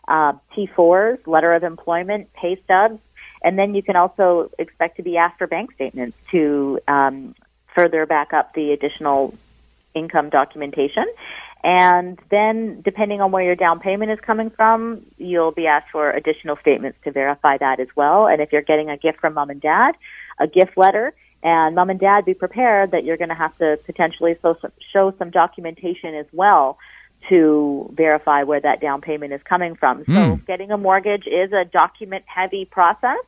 uh, 0.07 0.35
T4s, 0.57 1.27
letter 1.27 1.53
of 1.53 1.65
employment, 1.65 2.33
pay 2.33 2.61
stubs, 2.65 3.01
and 3.43 3.59
then 3.59 3.75
you 3.75 3.83
can 3.83 3.97
also 3.97 4.51
expect 4.59 4.97
to 4.97 5.03
be 5.03 5.17
asked 5.17 5.39
for 5.39 5.47
bank 5.47 5.73
statements 5.75 6.17
to 6.31 6.81
um, 6.87 7.35
further 7.75 8.07
back 8.07 8.33
up 8.33 8.55
the 8.55 8.73
additional 8.73 9.35
income 9.95 10.31
documentation. 10.31 11.07
And 11.65 12.19
then, 12.31 12.83
depending 12.83 13.21
on 13.21 13.33
where 13.33 13.43
your 13.43 13.57
down 13.57 13.81
payment 13.81 14.13
is 14.13 14.19
coming 14.21 14.51
from, 14.51 15.03
you'll 15.17 15.51
be 15.51 15.67
asked 15.67 15.91
for 15.91 16.11
additional 16.11 16.57
statements 16.61 16.99
to 17.05 17.11
verify 17.11 17.59
that 17.59 17.81
as 17.81 17.89
well. 17.97 18.29
And 18.29 18.41
if 18.41 18.53
you're 18.53 18.63
getting 18.63 18.91
a 18.91 18.97
gift 18.97 19.21
from 19.21 19.35
mom 19.35 19.51
and 19.51 19.61
dad, 19.61 19.93
a 20.39 20.47
gift 20.47 20.77
letter, 20.77 21.15
and 21.43 21.75
mom 21.75 21.91
and 21.91 21.99
dad 21.99 22.25
be 22.25 22.35
prepared 22.35 22.93
that 22.93 23.05
you're 23.05 23.17
going 23.17 23.29
to 23.29 23.35
have 23.35 23.57
to 23.59 23.79
potentially 23.87 24.37
show 24.93 25.15
some 25.19 25.31
documentation 25.31 26.15
as 26.15 26.27
well 26.33 26.79
to 27.29 27.93
verify 27.97 28.45
where 28.45 28.61
that 28.61 28.81
down 28.81 29.01
payment 29.01 29.33
is 29.33 29.41
coming 29.43 29.75
from. 29.75 30.05
So 30.07 30.13
mm. 30.13 30.47
getting 30.47 30.71
a 30.71 30.79
mortgage 30.79 31.27
is 31.27 31.53
a 31.53 31.65
document 31.65 32.25
heavy 32.27 32.65
process, 32.65 33.19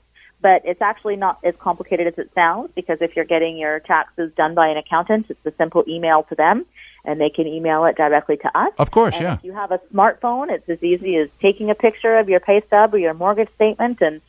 but 0.41 0.63
it's 0.65 0.81
actually 0.81 1.17
not 1.17 1.39
as 1.45 1.55
complicated 1.59 2.07
as 2.07 2.15
it 2.17 2.31
sounds 2.35 2.71
because 2.77 2.99
if 3.01 3.17
you're 3.17 3.25
getting 3.25 3.57
your 3.57 3.81
taxes 3.81 4.33
done 4.37 4.55
by 4.55 4.69
an 4.69 4.77
accountant, 4.77 5.27
it's 5.29 5.45
a 5.45 5.53
simple 5.59 5.85
email 5.89 6.23
to 6.29 6.37
them 6.37 6.65
and 7.05 7.21
they 7.21 7.31
can 7.31 7.47
email 7.47 7.85
it 7.85 7.97
directly 7.97 8.37
to 8.39 8.59
us. 8.59 8.73
Of 8.79 8.91
course, 8.91 9.15
and 9.15 9.23
yeah. 9.23 9.35
If 9.35 9.45
you 9.45 9.53
have 9.53 9.73
a 9.73 9.81
smartphone, 9.93 10.51
it's 10.51 10.69
as 10.69 10.83
easy 10.83 11.17
as 11.17 11.29
taking 11.41 11.71
a 11.71 11.75
picture 11.75 12.19
of 12.19 12.29
your 12.29 12.41
pay 12.41 12.63
stub 12.67 12.95
or 12.95 12.99
your 12.99 13.15
mortgage 13.15 13.49
statement 13.55 14.01
and 14.01 14.21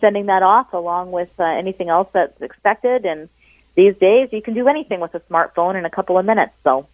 sending 0.00 0.26
that 0.26 0.42
off 0.42 0.72
along 0.72 1.12
with 1.12 1.28
uh, 1.38 1.44
anything 1.44 1.88
else 1.88 2.08
that's 2.12 2.40
expected 2.40 3.04
and 3.04 3.28
these 3.76 3.94
days 3.96 4.28
you 4.32 4.42
can 4.42 4.54
do 4.54 4.66
anything 4.66 5.00
with 5.00 5.14
a 5.14 5.20
smartphone 5.20 5.76
in 5.76 5.84
a 5.84 5.90
couple 5.90 6.18
of 6.18 6.24
minutes 6.24 6.52
so 6.64 6.86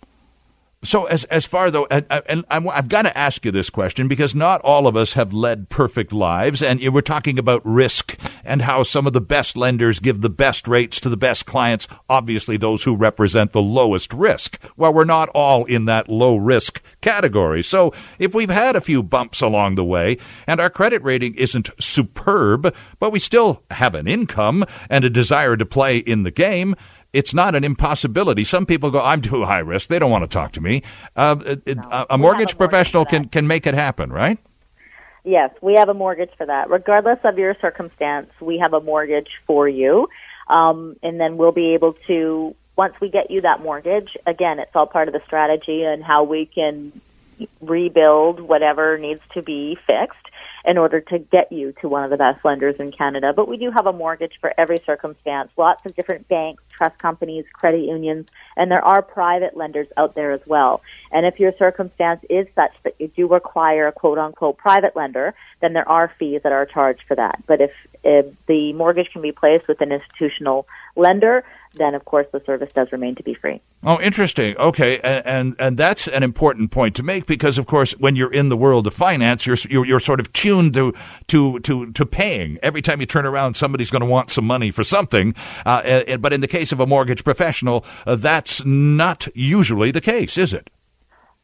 so 0.85 1.07
as 1.07 1.25
as 1.25 1.45
far 1.45 1.71
though, 1.71 1.87
and, 1.91 2.07
and 2.11 2.45
I've 2.49 2.89
got 2.89 3.03
to 3.03 3.17
ask 3.17 3.45
you 3.45 3.51
this 3.51 3.71
question 3.71 4.09
because 4.09 4.35
not 4.35 4.61
all 4.63 4.87
of 4.87 4.97
us 4.97 5.15
have 5.15 5.33
led 5.33 5.69
perfect 5.69 6.13
lives, 6.13 6.63
and 6.63 6.81
we're 6.93 7.01
talking 7.01 7.39
about 7.39 7.63
risk 7.65 8.17
and 8.45 8.63
how 8.63 8.83
some 8.83 9.07
of 9.07 9.13
the 9.13 9.21
best 9.21 9.57
lenders 9.57 9.99
give 9.99 10.21
the 10.21 10.31
best 10.31 10.69
rates 10.69 11.01
to 11.01 11.09
the 11.09 11.17
best 11.17 11.47
clients. 11.47 11.89
Obviously, 12.09 12.57
those 12.57 12.85
who 12.85 12.95
represent 12.95 13.53
the 13.53 13.63
lowest 13.63 14.13
risk. 14.13 14.63
Well, 14.77 14.93
we're 14.93 15.05
not 15.05 15.29
all 15.31 15.65
in 15.65 15.87
that 15.87 16.09
low 16.09 16.37
risk 16.37 16.83
category. 17.01 17.63
So 17.63 17.93
if 18.19 18.35
we've 18.35 18.51
had 18.51 18.77
a 18.77 18.81
few 18.81 19.03
bumps 19.03 19.41
along 19.41 19.75
the 19.75 19.85
way 19.85 20.19
and 20.47 20.61
our 20.61 20.71
credit 20.71 21.03
rating 21.03 21.35
isn't 21.35 21.71
superb, 21.81 22.75
but 22.99 23.13
we 23.13 23.19
still 23.19 23.63
have 23.73 23.95
an 23.95 24.07
income 24.07 24.65
and 24.89 25.05
a 25.05 25.11
desire 25.11 25.57
to 25.57 25.67
play 25.67 25.99
in 25.99 26.23
the 26.23 26.31
game 26.31 26.77
it's 27.17 27.33
not 27.33 27.55
an 27.55 27.65
impossibility. 27.65 28.45
Some 28.45 28.67
people 28.67 28.91
go, 28.91 29.01
I'm 29.01 29.23
too 29.23 29.45
high 29.45 29.61
risk. 29.61 29.89
They 29.89 29.99
don't 29.99 30.11
want 30.11 30.25
to 30.25 30.29
talk 30.29 30.53
to 30.53 30.61
me. 30.61 30.83
Uh, 31.17 31.57
no, 31.67 32.07
a 32.11 32.19
mortgage 32.19 32.53
a 32.53 32.57
professional 32.57 33.05
mortgage 33.05 33.23
can, 33.23 33.29
can 33.31 33.47
make 33.47 33.67
it 33.67 33.73
happen, 33.73 34.13
right? 34.13 34.39
Yes, 35.25 35.51
we 35.63 35.75
have 35.79 35.89
a 35.89 35.95
mortgage 35.95 36.31
for 36.37 36.47
that. 36.47 36.69
Regardless 36.69 37.19
of 37.25 37.39
your 37.39 37.57
circumstance, 37.61 38.31
we 38.41 38.59
have 38.59 38.75
a 38.75 38.81
mortgage 38.81 39.31
for 39.47 39.67
you. 39.67 40.09
Um, 40.47 40.97
and 41.03 41.19
then 41.19 41.39
we'll 41.39 41.53
be 41.53 41.75
able 41.75 41.95
to, 42.07 42.55
once 42.77 42.95
we 43.01 43.09
get 43.09 43.31
you 43.31 43.41
that 43.41 43.61
mortgage, 43.61 44.17
again, 44.27 44.59
it's 44.61 44.71
all 44.75 44.87
part 44.87 45.09
of 45.09 45.15
the 45.15 45.23
strategy 45.27 45.83
and 45.83 46.05
how 46.05 46.23
we 46.25 46.47
can 46.47 46.93
rebuild 47.61 48.41
whatever 48.41 48.99
needs 48.99 49.23
to 49.35 49.43
be 49.43 49.77
fixed 49.87 50.27
in 50.67 50.79
order 50.79 51.01
to 51.01 51.19
get 51.19 51.53
you 51.53 51.73
to 51.81 51.89
one 51.89 52.03
of 52.03 52.11
the 52.11 52.17
best 52.17 52.45
lenders 52.45 52.75
in 52.81 52.91
Canada. 52.91 53.33
But 53.35 53.47
we 53.47 53.57
do 53.57 53.71
have 53.71 53.87
a 53.87 53.93
mortgage 53.93 54.33
for 54.41 54.53
every 54.59 54.79
circumstance. 54.85 55.51
Lots 55.57 55.87
of 55.87 55.95
different 55.95 56.27
banks, 56.27 56.63
trust 56.77 56.99
companies, 56.99 57.45
credit 57.53 57.83
unions, 57.83 58.27
and 58.57 58.69
there 58.71 58.85
are 58.85 59.01
private 59.01 59.57
lenders 59.57 59.87
out 59.97 60.17
there 60.17 60.33
as 60.33 60.41
well. 60.45 60.83
And 61.13 61.25
if 61.25 61.39
your 61.39 61.53
circumstance 61.57 62.25
is 62.29 62.49
such 62.57 62.73
that 62.83 62.95
you 62.99 63.09
do 63.09 63.29
require 63.29 63.87
a 63.87 63.93
quote 63.93 64.19
unquote 64.19 64.59
private 64.59 64.97
lender, 64.97 65.35
then 65.61 65.73
there 65.73 65.89
are 65.89 66.13
fees 66.19 66.41
that 66.43 66.53
are 66.53 66.67
charged 66.67 67.03
for 67.07 67.15
that. 67.15 67.45
But 67.47 67.61
if, 67.61 67.71
if 68.03 68.27
the 68.49 68.73
mortgage 68.73 69.11
can 69.13 69.23
be 69.23 69.33
placed 69.33 69.69
with 69.69 69.81
an 69.81 69.93
institutional 69.93 70.67
lender, 70.97 71.45
then 71.77 71.95
of 71.95 72.05
course 72.05 72.27
the 72.33 72.43
service 72.45 72.71
does 72.75 72.91
remain 72.93 73.15
to 73.17 73.23
be 73.23 73.35
free. 73.35 73.61
Oh, 73.85 74.01
interesting. 74.01 74.57
Okay, 74.57 74.99
and, 75.01 75.27
and 75.27 75.57
and, 75.59 75.77
that's 75.77 76.09
an 76.09 76.23
important 76.23 76.71
point 76.71 76.97
to 76.97 77.03
make 77.03 77.27
because 77.27 77.59
of 77.59 77.67
course 77.67 77.93
when 77.93 78.17
you're 78.17 78.33
in 78.33 78.49
the 78.49 78.57
world 78.57 78.87
of 78.87 78.95
finance, 78.95 79.47
you're 79.47 79.57
you're, 79.69 79.87
you're 79.87 80.01
sort 80.01 80.21
of 80.21 80.33
tuned 80.33 80.75
to 80.75 80.95
to 81.29 81.61
to 81.61 81.93
to 81.93 82.07
paying. 82.07 82.59
Every 82.63 82.83
time 82.83 83.01
you 83.01 83.07
turn 83.07 83.27
around, 83.27 83.55
somebody's 83.55 83.91
going 83.91 84.01
to 84.01 84.07
want 84.07 84.31
some 84.31 84.47
money 84.47 84.71
for 84.71 84.85
something. 84.85 85.35
Uh, 85.65 86.17
but 86.17 86.33
in 86.33 86.41
the 86.41 86.49
case 86.49 86.73
of 86.73 86.81
a 86.81 86.87
mortgage 86.87 87.25
professional, 87.25 87.85
uh, 88.07 88.17
that's 88.17 88.65
not 88.65 89.29
usually 89.35 89.91
the 89.91 90.01
case, 90.01 90.39
is 90.39 90.53
it? 90.53 90.71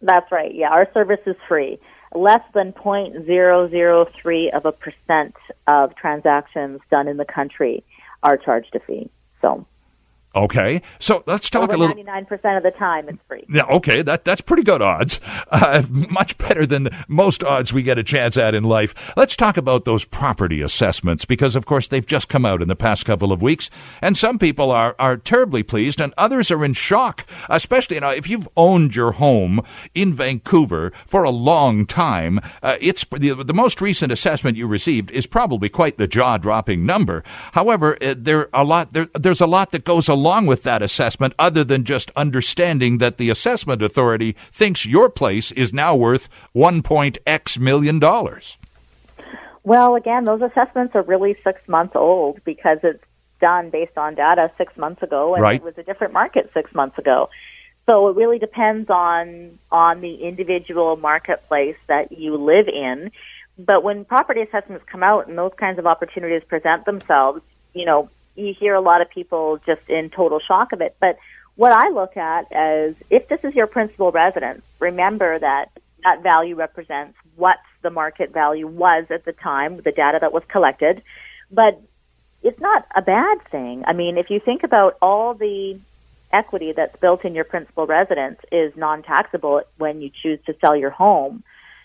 That's 0.01 0.31
right. 0.33 0.55
Yeah, 0.55 0.71
our 0.71 0.89
service 0.93 1.21
is 1.27 1.37
free. 1.49 1.79
Less 2.15 2.43
than 2.53 2.73
0.003 2.73 4.53
of 4.53 4.67
a 4.67 4.73
percent 4.73 5.35
of 5.67 5.95
transactions 5.97 6.81
done 6.91 7.09
in 7.09 7.17
the 7.17 7.25
country 7.25 7.85
are 8.23 8.37
charged 8.37 8.75
a 8.75 8.81
fee. 8.81 9.11
So 9.41 9.67
Okay, 10.35 10.81
so 10.99 11.23
let's 11.27 11.51
talk 11.51 11.65
Over 11.65 11.75
a 11.75 11.77
little. 11.77 11.95
Ninety-nine 11.95 12.25
percent 12.25 12.57
of 12.57 12.63
the 12.63 12.71
time, 12.71 13.07
it's 13.09 13.19
free. 13.29 13.45
Yeah, 13.51 13.65
okay, 13.65 14.01
that 14.01 14.25
that's 14.25 14.41
pretty 14.41 14.63
good 14.63 14.81
odds. 14.81 15.21
Uh, 15.51 15.83
much 15.91 16.39
better 16.39 16.65
than 16.65 16.89
most 17.07 17.45
odds 17.45 17.71
we 17.73 17.83
get 17.83 17.99
a 17.99 18.03
chance 18.03 18.39
at 18.39 18.55
in 18.55 18.65
life. 18.65 18.95
Let's 19.15 19.37
talk 19.37 19.59
about 19.59 19.85
those 19.85 20.07
property 20.07 20.63
assessments 20.63 21.27
because, 21.27 21.55
of 21.55 21.67
course, 21.67 21.89
they've 21.89 22.07
just 22.07 22.31
come 22.31 22.47
out 22.47 22.63
in 22.63 22.69
the 22.69 22.77
past 22.77 23.05
couple 23.05 23.31
of 23.31 23.43
weeks, 23.43 23.69
and 24.01 24.17
some 24.17 24.39
people 24.39 24.71
are 24.71 24.97
are 24.99 25.19
terribly 25.19 25.63
pleased, 25.63 26.01
and 26.01 26.15
others 26.17 26.51
are 26.51 26.65
in 26.65 26.73
shock. 26.73 27.27
Especially, 27.51 27.97
you 27.97 28.01
know, 28.01 28.11
if 28.11 28.27
you've 28.27 28.49
owned 28.57 28.97
your 28.97 29.13
home 29.13 29.61
in 29.95 30.15
Vancouver 30.15 30.93
for 31.05 31.25
a 31.25 31.31
long 31.31 31.85
time, 31.85 32.41
uh, 32.63 32.77
it's 32.81 33.05
the, 33.05 33.35
the 33.35 33.53
most 33.53 33.83
recent 33.83 34.11
assessment 34.11 34.57
you 34.57 34.67
received 34.67 35.11
is 35.11 35.27
probably 35.27 35.69
quite 35.69 35.99
the 35.99 36.09
jaw-dropping 36.09 36.87
number. 36.87 37.23
However, 37.53 37.99
uh, 38.03 38.15
there 38.17 38.49
a 38.55 38.65
lot 38.65 38.95
there, 38.95 39.11
there's 39.15 39.43
a 39.43 39.47
lot 39.47 39.73
that 39.73 39.85
goes 39.85 40.09
along 40.09 40.22
along 40.23 40.47
with 40.47 40.63
that 40.63 40.83
assessment 40.83 41.35
other 41.37 41.65
than 41.65 41.83
just 41.83 42.13
understanding 42.15 42.99
that 42.99 43.17
the 43.17 43.29
assessment 43.29 43.83
authority 43.83 44.37
thinks 44.53 44.87
your 44.87 45.11
place 45.11 45.51
is 45.51 45.73
now 45.73 45.97
worth 45.97 46.29
1.x 46.55 47.59
million 47.59 47.99
dollars? 47.99 48.57
Well, 49.65 49.97
again, 49.97 50.23
those 50.23 50.41
assessments 50.41 50.95
are 50.95 51.03
really 51.03 51.37
six 51.43 51.61
months 51.67 51.97
old 51.97 52.39
because 52.45 52.79
it's 52.85 53.03
done 53.41 53.71
based 53.71 53.99
on 53.99 54.15
data 54.15 54.53
six 54.57 54.77
months 54.77 55.03
ago, 55.03 55.35
and 55.35 55.43
right. 55.43 55.57
it 55.57 55.65
was 55.65 55.77
a 55.77 55.83
different 55.83 56.13
market 56.13 56.53
six 56.55 56.73
months 56.73 56.99
ago. 56.99 57.29
So 57.87 58.07
it 58.07 58.15
really 58.15 58.39
depends 58.39 58.91
on 58.91 59.59
on 59.73 60.03
the 60.03 60.15
individual 60.23 60.97
marketplace 60.97 61.81
that 61.89 62.13
you 62.13 62.37
live 62.37 62.69
in. 62.69 63.11
But 63.59 63.83
when 63.83 64.05
property 64.05 64.43
assessments 64.43 64.85
come 64.87 65.03
out 65.03 65.27
and 65.27 65.37
those 65.37 65.53
kinds 65.57 65.81
of 65.81 65.87
opportunities 65.89 66.45
present 66.47 66.85
themselves, 66.85 67.43
you 67.75 67.87
know, 67.87 68.09
you 68.35 68.55
hear 68.59 68.75
a 68.75 68.81
lot 68.81 69.01
of 69.01 69.11
people 69.11 69.59
just 69.67 69.83
in 69.89 70.11
total 70.11 70.41
shock 70.41 70.73
of 70.73 70.81
it. 70.81 70.97
But 71.01 71.19
what 71.57 71.73
I 71.73 71.91
look 71.91 72.17
at 72.17 72.47
is 72.51 72.97
if 73.11 73.29
this 73.29 73.41
is 73.45 73.55
your 73.55 73.67
principal 73.67 74.11
residence, 74.11 74.63
remember 74.79 75.39
that 75.39 75.71
that 76.05 76.23
value 76.23 76.55
represents 76.55 77.17
what 77.37 77.59
the 77.83 77.91
market 77.91 78.33
value 78.33 78.67
was 78.67 79.05
at 79.11 79.25
the 79.25 79.33
time, 79.33 79.77
the 79.85 79.93
data 79.93 80.19
that 80.21 80.33
was 80.33 80.43
collected. 80.49 81.03
But 81.51 81.81
it's 82.43 82.61
not 82.61 82.87
a 82.95 83.03
bad 83.03 83.39
thing. 83.51 83.85
I 83.87 83.93
mean, 83.93 84.19
if 84.19 84.31
you 84.31 84.41
think 84.41 84.65
about 84.65 84.97
all 85.01 85.35
the 85.35 85.79
equity 86.33 86.73
that's 86.75 86.99
built 87.01 87.25
in 87.25 87.35
your 87.35 87.45
principal 87.45 87.87
residence 87.87 88.41
is 88.51 88.73
non-taxable 88.75 89.63
when 89.77 90.01
you 90.01 90.11
choose 90.23 90.41
to 90.47 90.57
sell 90.61 90.75
your 90.75 90.91
home, 90.91 91.45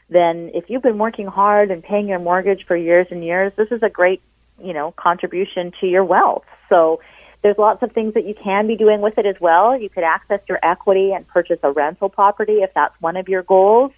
then 0.10 0.52
if 0.54 0.70
you've 0.70 0.82
been 0.82 0.98
working 0.98 1.28
hard 1.28 1.70
and 1.70 1.84
paying 1.84 2.08
your 2.08 2.20
mortgage 2.20 2.66
for 2.66 2.76
years 2.76 3.08
and 3.12 3.24
years, 3.24 3.52
this 3.58 3.68
is 3.72 3.84
a 3.84 3.90
great 3.90 4.22
you 4.64 4.74
know, 4.74 4.94
contribution 4.98 5.72
to 5.80 5.88
your 5.88 6.04
wealth. 6.04 6.46
So 6.70 7.00
there's 7.44 7.58
lots 7.58 7.84
of 7.84 7.92
things 7.92 8.14
that 8.16 8.26
you 8.26 8.34
can 8.34 8.68
be 8.68 8.76
doing 8.76 9.02
with 9.02 9.18
it 9.18 9.26
as 9.26 9.36
well. 9.40 9.80
You 9.80 9.90
could 9.90 10.04
access 10.04 10.40
your 10.50 10.60
equity 10.64 11.12
and 11.14 11.28
purchase 11.28 11.60
a 11.64 11.72
rental 11.72 12.10
property 12.10 12.58
if 12.58 12.72
that's 12.74 12.96
one 13.00 13.16
of 13.16 13.30
your 13.30 13.44
goals. 13.44 13.92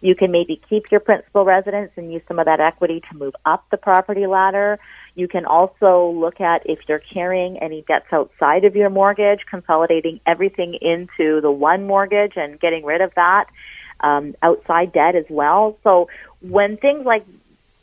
You 0.00 0.14
can 0.14 0.30
maybe 0.30 0.60
keep 0.68 0.90
your 0.90 1.00
principal 1.00 1.44
residence 1.44 1.90
and 1.96 2.12
use 2.12 2.22
some 2.28 2.38
of 2.38 2.46
that 2.46 2.60
equity 2.60 3.02
to 3.10 3.16
move 3.16 3.34
up 3.44 3.64
the 3.70 3.76
property 3.76 4.26
ladder. 4.26 4.78
You 5.14 5.28
can 5.28 5.44
also 5.46 6.14
look 6.14 6.40
at 6.40 6.62
if 6.66 6.80
you're 6.88 6.98
carrying 6.98 7.58
any 7.58 7.82
debts 7.82 8.06
outside 8.12 8.64
of 8.64 8.76
your 8.76 8.90
mortgage, 8.90 9.40
consolidating 9.48 10.20
everything 10.26 10.78
into 10.80 11.40
the 11.40 11.50
one 11.50 11.86
mortgage 11.86 12.32
and 12.36 12.60
getting 12.60 12.84
rid 12.84 13.00
of 13.00 13.12
that 13.16 13.46
um, 14.00 14.34
outside 14.42 14.92
debt 14.92 15.16
as 15.16 15.24
well. 15.30 15.78
So 15.82 16.08
when 16.40 16.76
things 16.76 17.06
like 17.06 17.24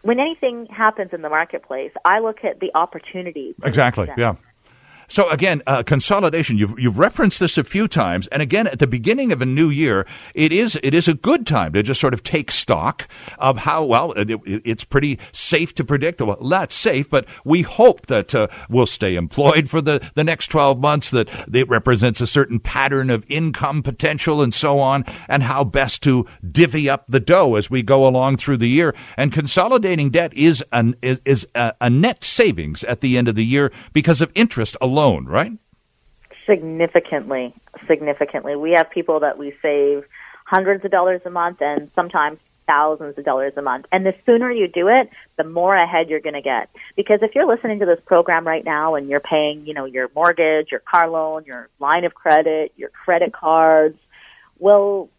when 0.04 0.20
anything 0.20 0.68
happens 0.70 1.12
in 1.14 1.22
the 1.22 1.30
marketplace, 1.30 1.92
I 2.06 2.20
look 2.20 2.44
at 2.44 2.60
the 2.60 2.72
opportunities. 2.76 3.56
Exactly. 3.64 4.10
Yeah. 4.18 4.36
So 5.08 5.30
again, 5.30 5.62
uh, 5.68 5.84
consolidation. 5.84 6.58
You've 6.58 6.80
you've 6.80 6.98
referenced 6.98 7.40
this 7.40 7.58
a 7.58 7.64
few 7.64 7.88
times, 7.88 8.28
and 8.28 8.42
again 8.42 8.68
at 8.68 8.80
the 8.80 8.88
beginning 8.88 9.32
of 9.32 9.42
a 9.42 9.46
new 9.46 9.70
year, 9.70 10.06
it 10.34 10.52
is 10.52 10.80
it 10.84 10.94
is 10.94 11.08
a 11.08 11.14
good 11.14 11.46
time 11.46 11.74
to 11.74 11.84
just 11.84 12.00
sort 12.00 12.14
of 12.14 12.24
take 12.24 12.52
stock 12.52 13.08
of 13.38 13.60
how 13.60 13.84
well 13.84 14.12
it, 14.14 14.40
it's 14.46 14.84
pretty 14.84 15.20
safe 15.32 15.74
to 15.76 15.84
predict. 15.84 16.22
Well, 16.22 16.38
that's 16.42 16.76
safe, 16.76 17.10
but 17.10 17.26
we 17.44 17.62
hope 17.62 18.08
that 18.08 18.34
uh, 18.34 18.48
we'll 18.70 18.86
stay 18.86 19.16
employed 19.16 19.70
for 19.70 19.82
the 19.82 20.10
the 20.16 20.24
next 20.24 20.48
twelve 20.48 20.80
months. 20.80 21.12
That 21.12 21.30
it 21.54 21.70
represents 21.70 22.22
a 22.22 22.28
certain 22.28 22.60
pattern 22.60 23.10
of 23.10 23.26
income 23.28 23.84
potential 23.84 24.42
and 24.42 24.54
so 24.54 24.80
on, 24.80 25.06
and 25.28 25.44
how 25.44 25.64
best 25.64 26.02
to 26.04 26.26
divvy 26.50 26.90
up 26.90 27.06
the 27.08 27.20
dough 27.20 27.56
as 27.56 27.70
we 27.70 27.84
go 27.84 28.08
along 28.08 28.38
through 28.38 28.58
the 28.58 28.70
year. 28.70 28.96
And 29.18 29.32
consolidating 29.32 30.10
debt 30.10 30.34
is 30.34 30.64
an 30.72 30.96
is, 31.02 31.48
a, 31.56 31.74
a 31.82 31.90
net 31.90 32.24
savings 32.24 32.84
at 32.84 33.02
the 33.02 33.18
end 33.18 33.28
of 33.28 33.36
the 33.36 33.46
year 33.46 33.72
because 33.92 34.22
of 34.22 34.32
interest 34.36 34.78
alone, 34.94 35.26
right? 35.26 35.52
Significantly, 36.48 37.54
significantly. 37.88 38.56
We 38.56 38.72
have 38.72 38.90
people 38.92 39.22
that 39.22 39.40
we 39.40 39.54
save 39.62 40.04
hundreds 40.46 40.86
of 40.86 40.92
dollars 40.92 41.22
a 41.26 41.30
month 41.30 41.62
and 41.62 41.90
sometimes 41.96 42.38
thousands 42.68 43.18
of 43.18 43.26
dollars 43.26 43.54
a 43.58 43.62
month. 43.62 43.86
And 43.92 44.06
the 44.06 44.14
sooner 44.26 44.52
you 44.52 44.68
do 44.68 44.88
it, 44.88 45.10
the 45.38 45.44
more 45.44 45.76
ahead 45.76 46.10
you're 46.10 46.20
going 46.20 46.36
to 46.36 46.42
get. 46.42 46.70
Because 46.96 47.20
if 47.22 47.32
you're 47.36 47.48
listening 47.48 47.80
to 47.80 47.86
this 47.86 48.00
program 48.06 48.46
right 48.46 48.64
now 48.64 48.96
and 48.96 49.10
you're 49.10 49.20
paying, 49.20 49.66
you 49.66 49.74
know, 49.74 49.86
your 49.86 50.10
mortgage, 50.16 50.68
your 50.72 50.82
car 50.82 51.10
loan, 51.10 51.44
your 51.46 51.70
line 51.80 52.06
of 52.06 52.14
credit, 52.14 52.72
your 52.78 52.90
credit 52.90 53.34
cards, 53.34 53.98
well, 54.60 55.10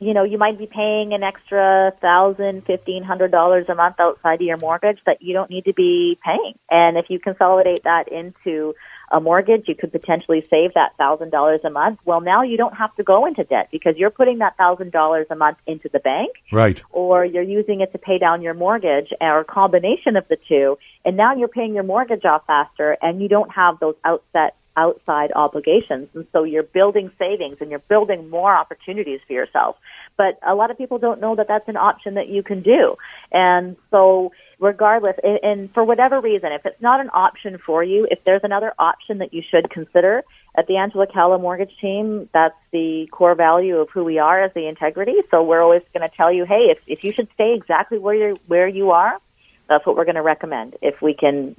you 0.00 0.14
know, 0.14 0.22
you 0.22 0.38
might 0.38 0.58
be 0.58 0.66
paying 0.66 1.12
an 1.12 1.22
extra 1.22 1.92
thousand, 2.00 2.64
fifteen 2.66 3.02
hundred 3.02 3.32
dollars 3.32 3.66
a 3.68 3.74
month 3.74 3.96
outside 3.98 4.40
of 4.40 4.46
your 4.46 4.56
mortgage 4.56 4.98
that 5.06 5.22
you 5.22 5.34
don't 5.34 5.50
need 5.50 5.64
to 5.64 5.74
be 5.74 6.18
paying. 6.24 6.54
And 6.70 6.96
if 6.96 7.06
you 7.08 7.18
consolidate 7.18 7.82
that 7.82 8.10
into 8.10 8.74
a 9.10 9.20
mortgage, 9.20 9.64
you 9.66 9.74
could 9.74 9.92
potentially 9.92 10.46
save 10.50 10.74
that 10.74 10.96
thousand 10.96 11.30
dollars 11.30 11.60
a 11.64 11.70
month. 11.70 11.98
Well, 12.04 12.20
now 12.20 12.42
you 12.42 12.56
don't 12.56 12.76
have 12.76 12.94
to 12.96 13.02
go 13.02 13.26
into 13.26 13.44
debt 13.44 13.68
because 13.72 13.96
you're 13.96 14.10
putting 14.10 14.38
that 14.38 14.56
thousand 14.56 14.92
dollars 14.92 15.26
a 15.30 15.36
month 15.36 15.58
into 15.66 15.88
the 15.92 15.98
bank, 15.98 16.32
right? 16.52 16.82
Or 16.90 17.24
you're 17.24 17.42
using 17.42 17.80
it 17.80 17.92
to 17.92 17.98
pay 17.98 18.18
down 18.18 18.42
your 18.42 18.54
mortgage, 18.54 19.08
or 19.20 19.40
a 19.40 19.44
combination 19.44 20.16
of 20.16 20.26
the 20.28 20.36
two. 20.48 20.78
And 21.04 21.16
now 21.16 21.34
you're 21.34 21.48
paying 21.48 21.74
your 21.74 21.84
mortgage 21.84 22.24
off 22.24 22.42
faster, 22.46 22.96
and 23.00 23.22
you 23.22 23.28
don't 23.28 23.50
have 23.50 23.80
those 23.80 23.94
outset 24.04 24.56
outside 24.78 25.30
obligations. 25.34 26.08
And 26.14 26.26
so 26.32 26.44
you're 26.44 26.62
building 26.62 27.10
savings 27.18 27.56
and 27.60 27.68
you're 27.70 27.86
building 27.94 28.30
more 28.30 28.54
opportunities 28.54 29.20
for 29.26 29.32
yourself. 29.32 29.76
But 30.16 30.38
a 30.46 30.54
lot 30.54 30.70
of 30.70 30.78
people 30.78 30.98
don't 30.98 31.20
know 31.20 31.34
that 31.36 31.48
that's 31.48 31.68
an 31.68 31.76
option 31.76 32.14
that 32.14 32.28
you 32.28 32.42
can 32.42 32.62
do. 32.62 32.94
And 33.32 33.76
so 33.90 34.30
regardless, 34.60 35.16
and 35.42 35.72
for 35.74 35.84
whatever 35.84 36.20
reason, 36.20 36.52
if 36.52 36.64
it's 36.64 36.80
not 36.80 37.00
an 37.00 37.10
option 37.12 37.58
for 37.58 37.82
you, 37.82 38.04
if 38.10 38.22
there's 38.24 38.44
another 38.44 38.72
option 38.78 39.18
that 39.18 39.34
you 39.34 39.42
should 39.50 39.68
consider, 39.70 40.22
at 40.56 40.66
the 40.66 40.76
Angela 40.76 41.06
Calla 41.06 41.38
Mortgage 41.38 41.72
Team, 41.80 42.28
that's 42.32 42.56
the 42.72 43.06
core 43.12 43.36
value 43.36 43.76
of 43.76 43.90
who 43.90 44.02
we 44.02 44.18
are 44.18 44.42
as 44.42 44.52
the 44.54 44.66
integrity. 44.66 45.14
So 45.30 45.44
we're 45.44 45.62
always 45.62 45.82
going 45.94 46.08
to 46.08 46.16
tell 46.16 46.32
you, 46.32 46.44
hey, 46.44 46.72
if, 46.74 46.78
if 46.86 47.04
you 47.04 47.12
should 47.12 47.28
stay 47.34 47.54
exactly 47.54 47.98
where 47.98 48.14
you 48.14 48.36
where 48.46 48.66
you 48.66 48.90
are, 48.90 49.18
that's 49.68 49.86
what 49.86 49.96
we're 49.96 50.04
going 50.04 50.16
to 50.16 50.22
recommend. 50.22 50.76
If 50.82 51.00
we 51.00 51.14
can 51.14 51.54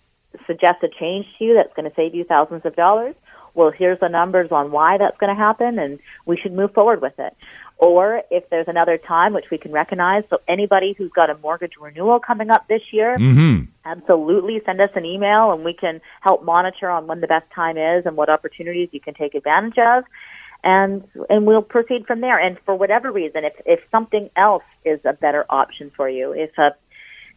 suggest 0.48 0.84
a 0.84 0.88
change 1.00 1.26
to 1.38 1.46
you 1.46 1.54
that's 1.56 1.74
going 1.76 1.90
to 1.90 1.96
save 1.96 2.14
you 2.14 2.24
thousands 2.24 2.66
of 2.66 2.76
dollars, 2.76 3.16
well, 3.54 3.72
here's 3.72 4.00
the 4.00 4.10
numbers 4.10 4.52
on 4.52 4.72
why 4.72 4.98
that's 4.98 5.18
going 5.18 5.36
to 5.36 5.40
happen, 5.42 5.80
and 5.80 6.00
we 6.26 6.38
should 6.38 6.54
move 6.54 6.74
forward 6.74 7.02
with 7.02 7.18
it. 7.18 7.36
Or 7.78 8.22
if 8.30 8.50
there's 8.50 8.68
another 8.68 8.98
time 8.98 9.34
which 9.34 9.46
we 9.50 9.58
can 9.58 9.72
recognize, 9.72 10.24
so 10.30 10.40
anybody 10.48 10.94
who's 10.98 11.12
got 11.12 11.30
a 11.30 11.38
mortgage 11.38 11.74
renewal 11.80 12.20
coming 12.20 12.50
up 12.50 12.68
this 12.68 12.82
year, 12.92 13.18
mm-hmm. 13.18 13.66
absolutely 13.86 14.62
send 14.66 14.82
us 14.82 14.90
an 14.96 15.06
email 15.06 15.54
and 15.54 15.64
we 15.64 15.74
can 15.74 16.02
help 16.20 16.44
monitor 16.44 16.90
on 16.90 17.08
when 17.08 17.22
the 17.22 17.28
best 17.28 17.46
time 17.56 17.78
is 17.78 18.06
and 18.06 18.18
what 18.18 18.30
opportunities 18.30 18.90
you 18.92 19.00
can 19.00 19.14
take 19.14 19.34
advantage 19.34 19.78
of. 19.78 20.04
And 20.62 21.08
and 21.30 21.48
we'll 21.48 21.62
proceed 21.62 22.06
from 22.06 22.20
there. 22.20 22.38
And 22.38 22.58
for 22.66 22.76
whatever 22.76 23.14
reason, 23.14 23.46
if 23.46 23.54
if 23.66 23.80
something 23.92 24.30
else 24.36 24.64
is 24.84 25.00
a 25.06 25.14
better 25.14 25.46
option 25.50 25.90
for 25.96 26.10
you, 26.10 26.34
if 26.34 26.58
a 26.58 26.76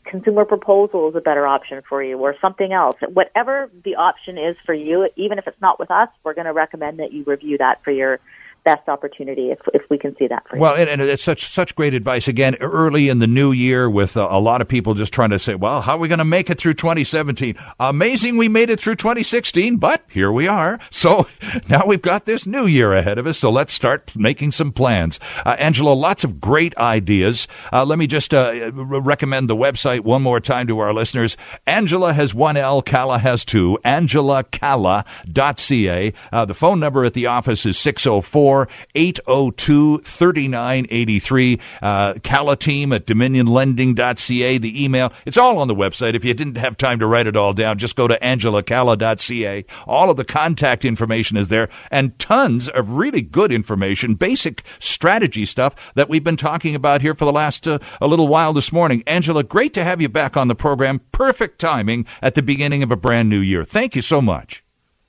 consumer 0.05 0.45
proposal 0.45 1.09
is 1.09 1.17
a 1.17 1.21
better 1.21 1.47
option 1.47 1.83
for 1.89 2.03
you 2.03 2.19
or 2.19 2.35
something 2.41 2.73
else. 2.73 2.97
Whatever 3.13 3.71
the 3.85 3.97
option 3.97 4.39
is 4.39 4.57
for 4.65 4.75
you, 4.75 5.09
even 5.17 5.39
if 5.39 5.47
it's 5.47 5.61
not 5.61 5.79
with 5.79 5.91
us, 5.91 6.09
we're 6.25 6.35
going 6.35 6.47
to 6.47 6.53
recommend 6.53 6.99
that 6.99 7.13
you 7.13 7.25
review 7.25 7.59
that 7.59 7.83
for 7.85 7.91
your 7.91 8.21
best 8.65 8.89
opportunity 8.89 9.51
if, 9.51 9.59
if 9.75 9.83
we 9.91 9.99
can 9.99 10.17
see 10.17 10.27
that 10.29 10.47
for. 10.49 10.59
Well, 10.59 10.77
and, 10.77 10.89
and, 10.89 11.03
it's 11.03 11.23
such 11.23 11.47
such 11.47 11.75
great 11.75 11.95
advice 11.95 12.29
again 12.29 12.55
early 12.61 13.09
in 13.09 13.19
the 13.19 13.27
new 13.27 13.53
year 13.53 13.91
with 13.91 14.17
a, 14.17 14.23
a 14.23 14.39
lot 14.39 14.61
of 14.61 14.69
people 14.69 14.95
just 14.95 15.13
trying 15.13 15.31
to 15.31 15.39
say, 15.39 15.55
well, 15.55 15.83
how 15.83 15.97
are 15.97 15.99
we 15.99 16.09
going 16.09 16.19
to 16.19 16.25
make 16.25 16.51
it 16.51 16.59
through 16.59 16.75
2017? 16.75 17.57
Amazing, 17.81 18.37
we 18.37 18.49
made 18.49 18.71
it 18.71 18.79
through 18.79 18.97
2016, 18.97 19.77
but 19.77 20.05
here 20.09 20.31
we 20.31 20.47
are. 20.47 20.79
So 20.91 21.27
now 21.69 21.85
we've 21.87 22.03
got 22.03 22.25
this 22.25 22.47
new 22.47 22.67
year 22.67 22.93
ahead 22.93 23.19
of 23.19 23.27
us. 23.27 23.39
So 23.39 23.51
let's 23.51 23.73
start 23.73 24.15
making 24.17 24.53
some 24.53 24.73
plans. 24.73 25.19
Uh, 25.45 25.57
Angela, 25.59 25.93
lots 25.93 26.25
of 26.25 26.41
great 26.41 26.77
ideas. 26.79 27.49
Uh, 27.73 27.85
let 27.85 27.99
me 27.99 28.07
just 28.07 28.33
uh, 28.33 28.71
recommend 28.73 29.51
the 29.51 29.57
website 29.57 30.01
one 30.01 30.23
more 30.23 30.41
time 30.41 30.67
to 30.69 30.79
our 30.79 30.95
listeners. 30.95 31.37
Angela 31.67 32.13
has 32.13 32.35
one 32.35 32.57
L, 32.57 32.83
Calla 32.83 33.19
has 33.19 33.45
two. 33.45 33.79
AngelaCalla.ca. 33.85 36.13
Uh, 36.33 36.45
the 36.45 36.55
phone 36.55 36.81
number 36.81 37.05
at 37.05 37.15
the 37.15 37.27
office 37.27 37.67
is 37.67 37.79
604 37.79 38.52
802 38.95 39.99
3983. 39.99 41.61
Uh, 41.81 42.15
Calla 42.23 42.57
team 42.57 42.93
at 42.93 43.07
dominionlending.ca. 43.07 44.59
The 44.59 44.85
email, 44.85 45.13
it's 45.27 45.37
all 45.37 45.59
on 45.59 45.69
the 45.69 45.75
website. 45.75 46.15
If 46.15 46.25
you 46.25 46.35
didn't 46.35 46.57
have 46.57 46.77
time 46.77 46.99
to 46.99 47.07
write 47.07 47.27
it 47.27 47.37
all 47.37 47.53
down, 47.53 47.79
just 47.79 47.97
go 47.97 48.09
to 48.09 48.19
angelacalla.ca. 48.21 49.65
All 49.87 50.11
of 50.11 50.17
the 50.17 50.25
contact 50.25 50.85
information 50.85 51.37
is 51.37 51.49
there 51.49 51.69
and 51.91 52.19
tons 52.19 52.69
of 52.69 52.91
really 52.91 53.23
good 53.23 53.53
information, 53.53 54.15
basic 54.15 54.63
strategy 54.79 55.45
stuff 55.45 55.93
that 55.95 56.09
we've 56.09 56.25
been 56.25 56.37
talking 56.37 56.75
about 56.75 57.03
here 57.03 57.15
for 57.15 57.25
the 57.25 57.33
last 57.33 57.67
uh, 57.67 57.79
a 58.01 58.07
little 58.07 58.29
while 58.29 58.53
this 58.53 58.73
morning. 58.73 59.03
Angela, 59.07 59.43
great 59.43 59.75
to 59.75 59.85
have 59.85 60.01
you 60.01 60.09
back 60.09 60.37
on 60.37 60.49
the 60.49 60.55
program. 60.55 61.01
Perfect 61.13 61.59
timing 61.59 62.07
at 62.21 62.35
the 62.35 62.43
beginning 62.43 62.83
of 62.83 62.91
a 62.91 62.97
brand 62.97 63.29
new 63.29 63.41
year. 63.41 63.65
Thank 63.65 63.97
you 63.97 64.03
so 64.03 64.21
much. 64.21 64.62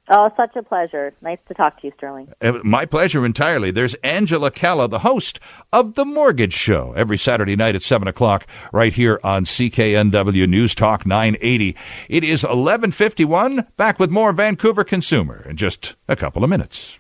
Oh, 0.10 0.30
such 0.36 0.56
a 0.58 0.64
pleasure. 0.64 1.14
Nice 1.22 1.38
to 1.48 1.54
talk 1.54 1.80
to 1.80 1.88
you, 1.88 1.94
Sterling. 1.98 2.28
Uh, 2.42 2.60
my 2.64 2.86
pleasure 2.86 3.26
entirely. 3.26 3.72
There's 3.72 3.94
Angela 3.96 4.52
Calla, 4.52 4.90
the 4.90 5.00
host 5.00 5.40
of 5.72 5.96
The 5.96 6.04
Mortgage 6.04 6.54
Show, 6.54 6.94
every 6.98 7.18
Saturday 7.18 7.56
night 7.56 7.76
at 7.76 7.84
7 7.84 8.06
o'clock, 8.08 8.46
right 8.74 8.92
here 8.92 9.20
on 9.24 9.46
CKNW 9.46 10.48
News 10.48 10.76
Talk 10.76 11.06
980. 11.06 11.76
It 12.10 12.24
is 12.26 12.44
1151. 12.44 13.68
Back 13.78 13.98
with 13.98 14.12
more 14.12 14.34
Vancouver 14.34 14.84
Consumer 14.84 15.46
in 15.48 15.56
just 15.56 15.96
a 16.10 16.18
couple 16.18 16.44
of 16.44 16.50
minutes. 16.50 17.00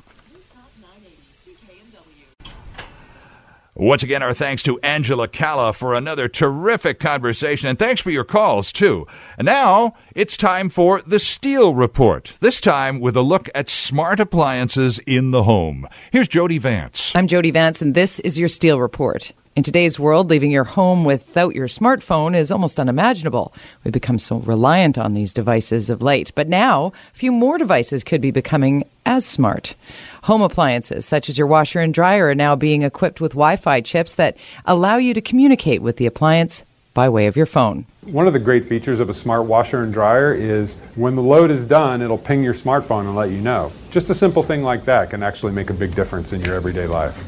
Once 3.76 4.03
again, 4.03 4.21
our 4.21 4.36
thanks 4.36 4.61
to 4.61 4.80
Angela 4.82 5.28
Calla 5.28 5.74
for 5.74 5.95
another 5.95 6.28
terrific 6.28 6.99
conversation, 6.99 7.69
and 7.69 7.80
thanks 7.80 8.01
for 8.01 8.11
your 8.11 8.24
calls, 8.24 8.71
too. 8.71 9.07
And 9.36 9.47
now 9.47 9.95
it's 10.13 10.38
time 10.38 10.69
for 10.69 11.01
the 11.01 11.17
Steel 11.17 11.74
Report, 11.74 12.36
this 12.39 12.61
time 12.61 12.99
with 12.99 13.17
a 13.17 13.24
look 13.24 13.49
at 13.55 13.69
smart 13.69 14.19
appliances 14.19 14.99
in 14.99 15.32
the 15.32 15.41
home. 15.41 15.88
Here's 16.11 16.28
Jody 16.28 16.59
Vance. 16.59 17.15
I'm 17.15 17.26
Jody 17.26 17.49
Vance, 17.49 17.82
and 17.82 17.95
this 17.95 18.19
is 18.19 18.38
your 18.38 18.47
Steel 18.47 18.80
Report. 18.80 19.32
In 19.55 19.63
today's 19.63 19.99
world, 19.99 20.30
leaving 20.30 20.51
your 20.51 20.63
home 20.63 21.03
without 21.03 21.55
your 21.55 21.67
smartphone 21.67 22.36
is 22.36 22.51
almost 22.51 22.80
unimaginable. 22.80 23.55
We've 23.84 23.91
become 23.91 24.19
so 24.19 24.38
reliant 24.38 24.99
on 24.99 25.15
these 25.15 25.34
devices 25.34 25.89
of 25.89 26.03
late. 26.03 26.32
But 26.36 26.47
now, 26.47 26.91
a 27.13 27.17
few 27.17 27.32
more 27.32 27.57
devices 27.57 28.03
could 28.03 28.21
be 28.21 28.32
becoming 28.32 28.84
as 29.05 29.26
smart. 29.26 29.76
Home 30.24 30.41
appliances, 30.41 31.05
such 31.05 31.28
as 31.28 31.38
your 31.38 31.47
washer 31.47 31.82
and 31.82 31.93
dryer, 31.93 32.30
are 32.30 32.36
now 32.36 32.55
being 32.55 32.84
equipped 32.84 33.19
with 33.19 33.34
Wi 33.34 33.57
Fi 33.57 33.82
chips 33.82 34.13
that 34.13 34.38
allow 34.63 34.95
you 34.95 35.13
to 35.13 35.19
communicate 35.19 35.82
with 35.82 35.97
the 35.97 36.05
appliance 36.05 36.63
by 36.93 37.09
way 37.09 37.28
of 37.28 37.36
your 37.36 37.45
phone. 37.45 37.86
One 38.03 38.26
of 38.26 38.32
the 38.32 38.39
great 38.39 38.69
features 38.69 39.01
of 39.01 39.09
a 39.09 39.13
smart 39.13 39.47
washer 39.47 39.84
and 39.84 39.91
dryer 39.91 40.34
is 40.34 40.76
when 40.95 41.17
the 41.17 41.21
load 41.21 41.51
is 41.51 41.65
done, 41.65 42.01
it'll 42.01 42.17
ping 42.17 42.41
your 42.41 42.53
smartphone 42.53 43.01
and 43.01 43.17
let 43.17 43.32
you 43.32 43.41
know. 43.41 43.74
Just 43.91 44.09
a 44.11 44.15
simple 44.15 44.43
thing 44.43 44.63
like 44.63 44.86
that 44.86 45.09
can 45.09 45.24
actually 45.24 45.51
make 45.51 45.69
a 45.69 45.74
big 45.74 45.93
difference 45.93 46.32
in 46.32 46.39
your 46.39 46.55
everyday 46.55 46.88
life. 46.88 47.21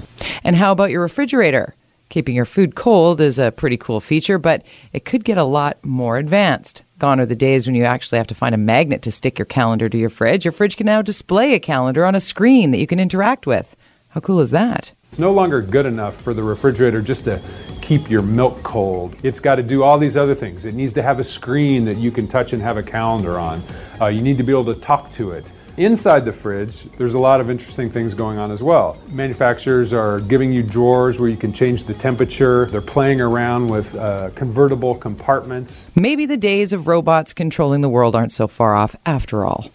And 0.45 0.55
how 0.55 0.71
about 0.71 0.89
your 0.89 1.01
refrigerator? 1.01 1.75
Keeping 2.10 2.36
your 2.36 2.45
food 2.45 2.76
cold 2.76 3.20
is 3.20 3.39
a 3.39 3.51
pretty 3.51 3.78
cool 3.78 3.99
feature, 3.99 4.38
but 4.38 4.64
it 4.93 5.06
could 5.06 5.24
get 5.24 5.38
a 5.38 5.43
lot 5.43 5.84
more 5.84 6.18
advanced. 6.18 6.84
Gone 6.99 7.20
are 7.20 7.26
the 7.26 7.36
days 7.36 7.66
when 7.66 7.76
you 7.76 7.84
actually 7.84 8.20
have 8.20 8.28
to 8.28 8.36
find 8.36 8.56
a 8.56 8.60
magnet 8.60 9.01
to 9.01 9.12
stick 9.12 9.38
your 9.39 9.45
calendar 9.45 9.89
to 9.89 9.97
your 9.97 10.10
fridge. 10.10 10.45
Your 10.45 10.51
fridge 10.51 10.78
can 10.78 10.86
now 10.86 11.01
display 11.01 11.53
a 11.53 11.60
calendar 11.60 12.06
on 12.06 12.16
a 12.16 12.20
screen 12.20 12.72
that 12.72 12.80
you 12.80 12.88
can 12.88 12.99
interact 12.99 13.47
with. 13.47 13.76
How 14.10 14.22
cool 14.22 14.39
is 14.39 14.51
that? 14.51 14.93
It's 15.10 15.20
no 15.20 15.34
longer 15.34 15.62
good 15.62 15.86
enough 15.86 16.22
for 16.22 16.34
the 16.34 16.43
refrigerator 16.43 17.01
just 17.01 17.26
to 17.26 17.41
keep 17.82 18.10
your 18.10 18.22
milk 18.22 18.64
cold. 18.64 19.16
It's 19.24 19.39
got 19.39 19.56
to 19.56 19.64
do 19.64 19.84
all 19.84 19.97
these 19.97 20.16
other 20.16 20.36
things. 20.36 20.66
It 20.66 20.74
needs 20.74 20.93
to 20.93 21.01
have 21.01 21.20
a 21.20 21.24
screen 21.24 21.86
that 21.86 21.97
you 21.97 22.12
can 22.12 22.28
touch 22.28 22.53
and 22.53 22.62
have 22.62 22.78
a 22.78 22.84
calendar 22.84 23.39
on. 23.39 23.62
Uh, 23.99 24.08
you 24.08 24.22
need 24.22 24.38
to 24.38 24.43
be 24.43 24.51
able 24.51 24.74
to 24.74 24.80
talk 24.80 25.12
to 25.14 25.32
it. 25.32 25.45
Inside 25.78 26.23
the 26.23 26.32
fridge, 26.32 26.84
there's 26.97 27.15
a 27.15 27.19
lot 27.19 27.41
of 27.41 27.49
interesting 27.49 27.89
things 27.89 28.13
going 28.13 28.38
on 28.38 28.49
as 28.49 28.63
well. 28.63 28.97
Manufacturers 29.09 29.91
are 29.91 30.21
giving 30.21 30.53
you 30.53 30.63
drawers 30.63 31.19
where 31.19 31.28
you 31.28 31.36
can 31.36 31.51
change 31.51 31.84
the 31.84 31.93
temperature. 31.93 32.67
They're 32.67 32.80
playing 32.80 33.19
around 33.19 33.67
with 33.67 33.93
uh, 33.93 34.30
convertible 34.36 34.95
compartments. 34.95 35.88
Maybe 35.93 36.26
the 36.26 36.38
days 36.38 36.71
of 36.71 36.88
robots 36.88 37.34
controlling 37.34 37.82
the 37.82 37.89
world 37.89 38.15
aren't 38.15 38.32
so 38.32 38.47
far 38.47 38.73
off 38.73 38.95
after 39.05 39.43
all. 39.43 39.67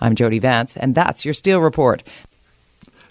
I'm 0.00 0.16
Jody 0.16 0.40
Vance, 0.40 0.76
and 0.76 0.96
that's 0.96 1.24
your 1.24 1.34
Steel 1.34 1.60
Report. 1.60 2.02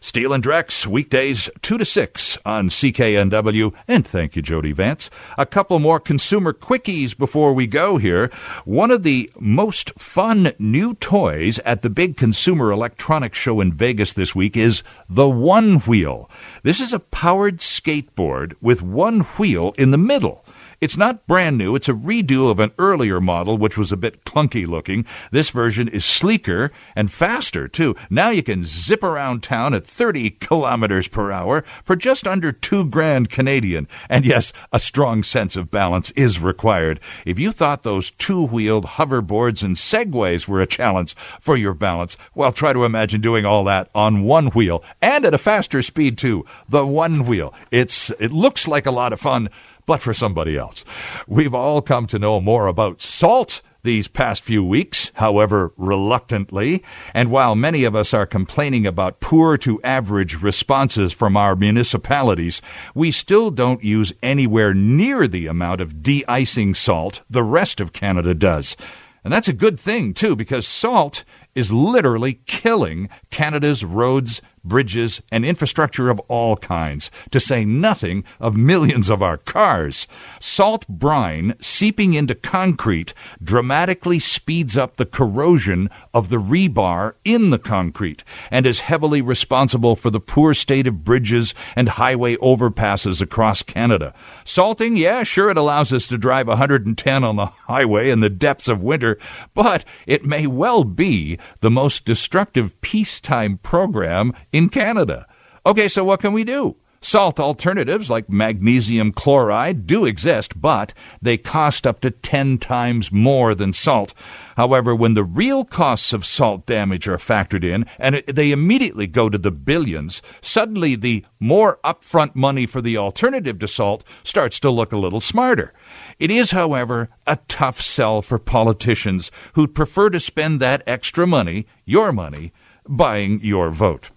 Steel 0.01 0.33
and 0.33 0.43
Drex, 0.43 0.85
weekdays 0.85 1.49
2 1.61 1.77
to 1.77 1.85
6 1.85 2.37
on 2.45 2.69
CKNW. 2.69 3.73
And 3.87 4.05
thank 4.05 4.35
you, 4.35 4.41
Jody 4.41 4.71
Vance. 4.71 5.09
A 5.37 5.45
couple 5.45 5.79
more 5.79 5.99
consumer 5.99 6.53
quickies 6.53 7.17
before 7.17 7.53
we 7.53 7.67
go 7.67 7.97
here. 7.97 8.29
One 8.65 8.91
of 8.91 9.03
the 9.03 9.29
most 9.39 9.91
fun 9.99 10.51
new 10.59 10.93
toys 10.95 11.59
at 11.59 11.81
the 11.81 11.89
big 11.89 12.17
consumer 12.17 12.71
electronics 12.71 13.37
show 13.37 13.59
in 13.59 13.73
Vegas 13.73 14.13
this 14.13 14.35
week 14.35 14.55
is 14.55 14.83
the 15.09 15.29
One 15.29 15.79
Wheel. 15.79 16.29
This 16.63 16.79
is 16.79 16.93
a 16.93 16.99
powered 16.99 17.57
skateboard 17.57 18.53
with 18.61 18.81
one 18.81 19.21
wheel 19.21 19.73
in 19.77 19.91
the 19.91 19.97
middle. 19.97 20.45
It's 20.79 20.97
not 20.97 21.25
brand 21.25 21.57
new. 21.57 21.75
It's 21.75 21.89
a 21.89 21.93
redo 21.93 22.51
of 22.51 22.59
an 22.59 22.71
earlier 22.77 23.19
model, 23.19 23.57
which 23.57 23.79
was 23.79 23.91
a 23.91 23.97
bit 23.97 24.23
clunky 24.25 24.67
looking. 24.67 25.05
This 25.31 25.49
version 25.49 25.87
is 25.87 26.05
sleeker 26.05 26.71
and 26.95 27.11
faster, 27.11 27.67
too. 27.67 27.95
Now 28.11 28.29
you 28.29 28.43
can 28.43 28.63
zip 28.63 29.01
around 29.01 29.41
town 29.41 29.73
at 29.73 29.87
30 29.87 30.31
kilometers 30.31 31.07
per 31.07 31.31
hour 31.31 31.63
for 31.83 31.95
just 31.95 32.27
under 32.27 32.51
two 32.51 32.85
grand 32.85 33.31
Canadian. 33.31 33.87
And 34.07 34.23
yes, 34.23 34.53
a 34.71 34.77
strong 34.77 35.23
sense 35.23 35.55
of 35.55 35.71
balance 35.71 36.11
is 36.11 36.39
required. 36.39 36.99
If 37.25 37.39
you 37.39 37.51
thought 37.51 37.81
those 37.81 38.11
two 38.11 38.45
wheeled 38.45 38.85
hoverboards 38.85 39.63
and 39.63 39.77
segways 39.77 40.47
were 40.47 40.61
a 40.61 40.67
challenge 40.67 41.15
for 41.15 41.57
your 41.57 41.73
balance, 41.73 42.17
well, 42.35 42.51
try 42.51 42.71
to 42.73 42.85
imagine 42.85 43.19
doing 43.19 43.45
all 43.45 43.63
that 43.63 43.89
on 43.95 44.21
one 44.21 44.47
wheel 44.49 44.83
and 45.01 45.25
at 45.25 45.33
a 45.33 45.39
faster 45.39 45.81
speed, 45.81 46.19
too. 46.19 46.45
The 46.69 46.85
one 46.85 47.25
wheel. 47.25 47.51
It's, 47.71 48.11
it 48.19 48.31
looks 48.31 48.67
like 48.67 48.85
a 48.85 48.91
lot 48.91 49.11
of 49.11 49.19
fun 49.19 49.49
but 49.87 50.03
for 50.03 50.13
somebody 50.13 50.55
else. 50.55 50.85
We've 51.25 51.55
all 51.55 51.81
come 51.81 52.05
to 52.07 52.19
know 52.19 52.39
more 52.39 52.67
about 52.67 53.01
salt 53.01 53.63
these 53.83 54.09
past 54.09 54.43
few 54.43 54.63
weeks, 54.63 55.11
however 55.15 55.71
reluctantly, 55.77 56.83
and 57.13 57.31
while 57.31 57.55
many 57.55 57.85
of 57.85 57.95
us 57.95 58.13
are 58.13 58.25
complaining 58.25 58.85
about 58.85 59.21
poor 59.21 59.57
to 59.59 59.81
average 59.81 60.41
responses 60.41 61.13
from 61.13 61.37
our 61.37 61.55
municipalities, 61.55 62.61
we 62.93 63.11
still 63.11 63.49
don't 63.49 63.83
use 63.83 64.11
anywhere 64.21 64.73
near 64.73 65.25
the 65.25 65.47
amount 65.47 65.79
of 65.79 66.03
de-icing 66.03 66.73
salt 66.73 67.23
the 67.29 67.43
rest 67.43 67.79
of 67.79 67.93
Canada 67.93 68.33
does. 68.33 68.75
And 69.23 69.31
that's 69.31 69.47
a 69.47 69.53
good 69.53 69.79
thing, 69.79 70.13
too, 70.13 70.35
because 70.35 70.67
salt 70.67 71.23
is 71.55 71.71
literally 71.71 72.41
killing 72.45 73.09
Canada's 73.29 73.83
roads, 73.83 74.41
bridges, 74.67 75.21
and 75.31 75.45
infrastructure 75.45 76.09
of 76.09 76.19
all 76.27 76.57
kinds, 76.57 77.09
to 77.31 77.39
say 77.39 77.65
nothing 77.65 78.23
of 78.39 78.55
millions 78.55 79.09
of 79.09 79.21
our 79.21 79.37
cars. 79.37 80.07
Salt 80.39 80.87
brine 80.87 81.55
seeping 81.59 82.13
into 82.13 82.35
concrete 82.35 83.13
dramatically 83.41 84.19
speeds 84.19 84.77
up 84.77 84.97
the 84.97 85.05
corrosion 85.05 85.89
of 86.13 86.29
the 86.29 86.37
rebar 86.37 87.13
in 87.23 87.49
the 87.49 87.59
concrete 87.59 88.23
and 88.51 88.65
is 88.65 88.81
heavily 88.81 89.21
responsible 89.21 89.95
for 89.95 90.09
the 90.09 90.19
poor 90.19 90.53
state 90.53 90.87
of 90.87 91.03
bridges 91.03 91.53
and 91.75 91.89
highway 91.89 92.35
overpasses 92.37 93.21
across 93.21 93.63
Canada. 93.63 94.13
Salting, 94.43 94.97
yeah, 94.97 95.23
sure, 95.23 95.49
it 95.49 95.57
allows 95.57 95.91
us 95.93 96.07
to 96.07 96.17
drive 96.17 96.47
110 96.47 97.23
on 97.23 97.35
the 97.35 97.45
highway 97.45 98.09
in 98.09 98.19
the 98.19 98.29
depths 98.29 98.67
of 98.67 98.83
winter, 98.83 99.17
but 99.53 99.83
it 100.05 100.25
may 100.25 100.47
well 100.47 100.83
be 100.83 101.37
the 101.61 101.71
most 101.71 102.05
destructive 102.05 102.79
peacetime 102.81 103.57
program 103.57 104.33
in 104.57 104.69
Canada. 104.69 105.27
Okay, 105.65 105.87
so 105.87 106.03
what 106.03 106.19
can 106.19 106.33
we 106.33 106.43
do? 106.43 106.75
Salt 106.99 107.39
alternatives 107.39 108.09
like 108.09 108.27
magnesium 108.27 109.11
chloride 109.11 109.85
do 109.85 110.03
exist, 110.03 110.59
but 110.59 110.95
they 111.21 111.37
cost 111.37 111.85
up 111.85 111.99
to 112.01 112.09
10 112.09 112.57
times 112.57 113.11
more 113.11 113.53
than 113.53 113.71
salt. 113.71 114.15
However, 114.55 114.95
when 114.95 115.13
the 115.13 115.23
real 115.23 115.63
costs 115.63 116.11
of 116.11 116.25
salt 116.25 116.65
damage 116.65 117.07
are 117.07 117.17
factored 117.17 117.63
in, 117.63 117.85
and 117.99 118.23
they 118.27 118.51
immediately 118.51 119.05
go 119.05 119.29
to 119.29 119.37
the 119.37 119.51
billions, 119.51 120.23
suddenly 120.41 120.95
the 120.95 121.23
more 121.39 121.79
upfront 121.83 122.33
money 122.33 122.65
for 122.65 122.81
the 122.81 122.97
alternative 122.97 123.59
to 123.59 123.67
salt 123.67 124.03
starts 124.23 124.59
to 124.61 124.71
look 124.71 124.91
a 124.91 124.97
little 124.97 125.21
smarter. 125.21 125.73
It 126.17 126.31
is, 126.31 126.49
however, 126.49 127.09
a 127.27 127.37
tough 127.47 127.79
sell 127.79 128.23
for 128.23 128.39
politicians 128.39 129.31
who'd 129.53 129.75
prefer 129.75 130.09
to 130.09 130.19
spend 130.19 130.59
that 130.59 130.81
extra 130.87 131.27
money, 131.27 131.67
your 131.85 132.11
money, 132.11 132.51
buying 132.87 133.39
your 133.41 133.69
vote. 133.69 134.09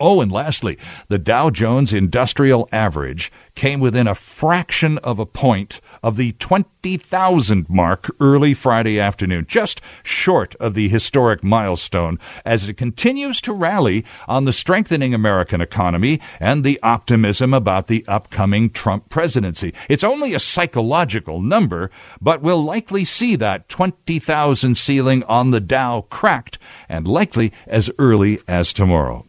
Oh, 0.00 0.20
and 0.20 0.30
lastly, 0.30 0.78
the 1.08 1.18
Dow 1.18 1.50
Jones 1.50 1.92
Industrial 1.92 2.68
Average 2.70 3.32
came 3.56 3.80
within 3.80 4.06
a 4.06 4.14
fraction 4.14 4.98
of 4.98 5.18
a 5.18 5.26
point 5.26 5.80
of 6.04 6.16
the 6.16 6.32
20,000 6.32 7.68
mark 7.68 8.08
early 8.20 8.54
Friday 8.54 9.00
afternoon, 9.00 9.46
just 9.48 9.80
short 10.04 10.54
of 10.56 10.74
the 10.74 10.88
historic 10.88 11.42
milestone 11.42 12.20
as 12.44 12.68
it 12.68 12.74
continues 12.74 13.40
to 13.40 13.52
rally 13.52 14.04
on 14.28 14.44
the 14.44 14.52
strengthening 14.52 15.12
American 15.14 15.60
economy 15.60 16.20
and 16.38 16.62
the 16.62 16.78
optimism 16.84 17.52
about 17.52 17.88
the 17.88 18.04
upcoming 18.06 18.70
Trump 18.70 19.08
presidency. 19.08 19.74
It's 19.88 20.04
only 20.04 20.32
a 20.32 20.38
psychological 20.38 21.42
number, 21.42 21.90
but 22.20 22.40
we'll 22.40 22.62
likely 22.62 23.04
see 23.04 23.34
that 23.34 23.68
20,000 23.68 24.76
ceiling 24.76 25.24
on 25.24 25.50
the 25.50 25.60
Dow 25.60 26.02
cracked 26.02 26.60
and 26.88 27.08
likely 27.08 27.52
as 27.66 27.90
early 27.98 28.38
as 28.46 28.72
tomorrow. 28.72 29.27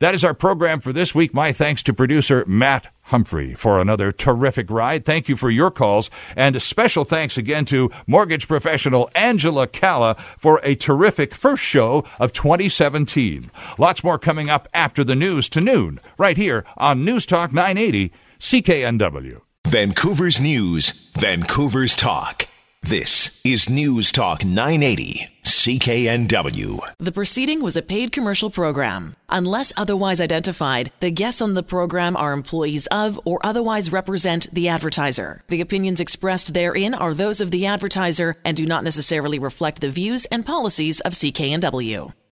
That 0.00 0.14
is 0.14 0.22
our 0.22 0.34
program 0.34 0.80
for 0.80 0.92
this 0.92 1.12
week. 1.12 1.34
My 1.34 1.52
thanks 1.52 1.82
to 1.84 1.92
producer 1.92 2.44
Matt 2.46 2.86
Humphrey 3.02 3.54
for 3.54 3.80
another 3.80 4.12
terrific 4.12 4.70
ride. 4.70 5.04
Thank 5.04 5.28
you 5.28 5.36
for 5.36 5.50
your 5.50 5.72
calls. 5.72 6.08
And 6.36 6.54
a 6.54 6.60
special 6.60 7.04
thanks 7.04 7.36
again 7.36 7.64
to 7.66 7.90
mortgage 8.06 8.46
professional 8.46 9.10
Angela 9.14 9.66
Calla 9.66 10.14
for 10.36 10.60
a 10.62 10.76
terrific 10.76 11.34
first 11.34 11.64
show 11.64 12.04
of 12.20 12.32
2017. 12.32 13.50
Lots 13.76 14.04
more 14.04 14.18
coming 14.20 14.48
up 14.48 14.68
after 14.72 15.02
the 15.02 15.16
news 15.16 15.48
to 15.48 15.60
noon, 15.60 15.98
right 16.16 16.36
here 16.36 16.64
on 16.76 17.04
News 17.04 17.26
Talk 17.26 17.52
980 17.52 18.12
CKNW. 18.38 19.40
Vancouver's 19.66 20.40
News, 20.40 21.10
Vancouver's 21.16 21.96
Talk. 21.96 22.46
This 22.88 23.42
is 23.44 23.68
News 23.68 24.10
Talk 24.10 24.46
980 24.46 25.28
CKNW. 25.44 26.78
The 26.98 27.12
proceeding 27.12 27.60
was 27.60 27.76
a 27.76 27.82
paid 27.82 28.12
commercial 28.12 28.48
program. 28.48 29.14
Unless 29.28 29.74
otherwise 29.76 30.22
identified, 30.22 30.90
the 31.00 31.10
guests 31.10 31.42
on 31.42 31.52
the 31.52 31.62
program 31.62 32.16
are 32.16 32.32
employees 32.32 32.86
of 32.86 33.20
or 33.26 33.40
otherwise 33.44 33.92
represent 33.92 34.46
the 34.54 34.68
advertiser. 34.68 35.42
The 35.48 35.60
opinions 35.60 36.00
expressed 36.00 36.54
therein 36.54 36.94
are 36.94 37.12
those 37.12 37.42
of 37.42 37.50
the 37.50 37.66
advertiser 37.66 38.36
and 38.42 38.56
do 38.56 38.64
not 38.64 38.84
necessarily 38.84 39.38
reflect 39.38 39.82
the 39.82 39.90
views 39.90 40.24
and 40.26 40.46
policies 40.46 41.00
of 41.00 41.12
CKNW. 41.12 42.14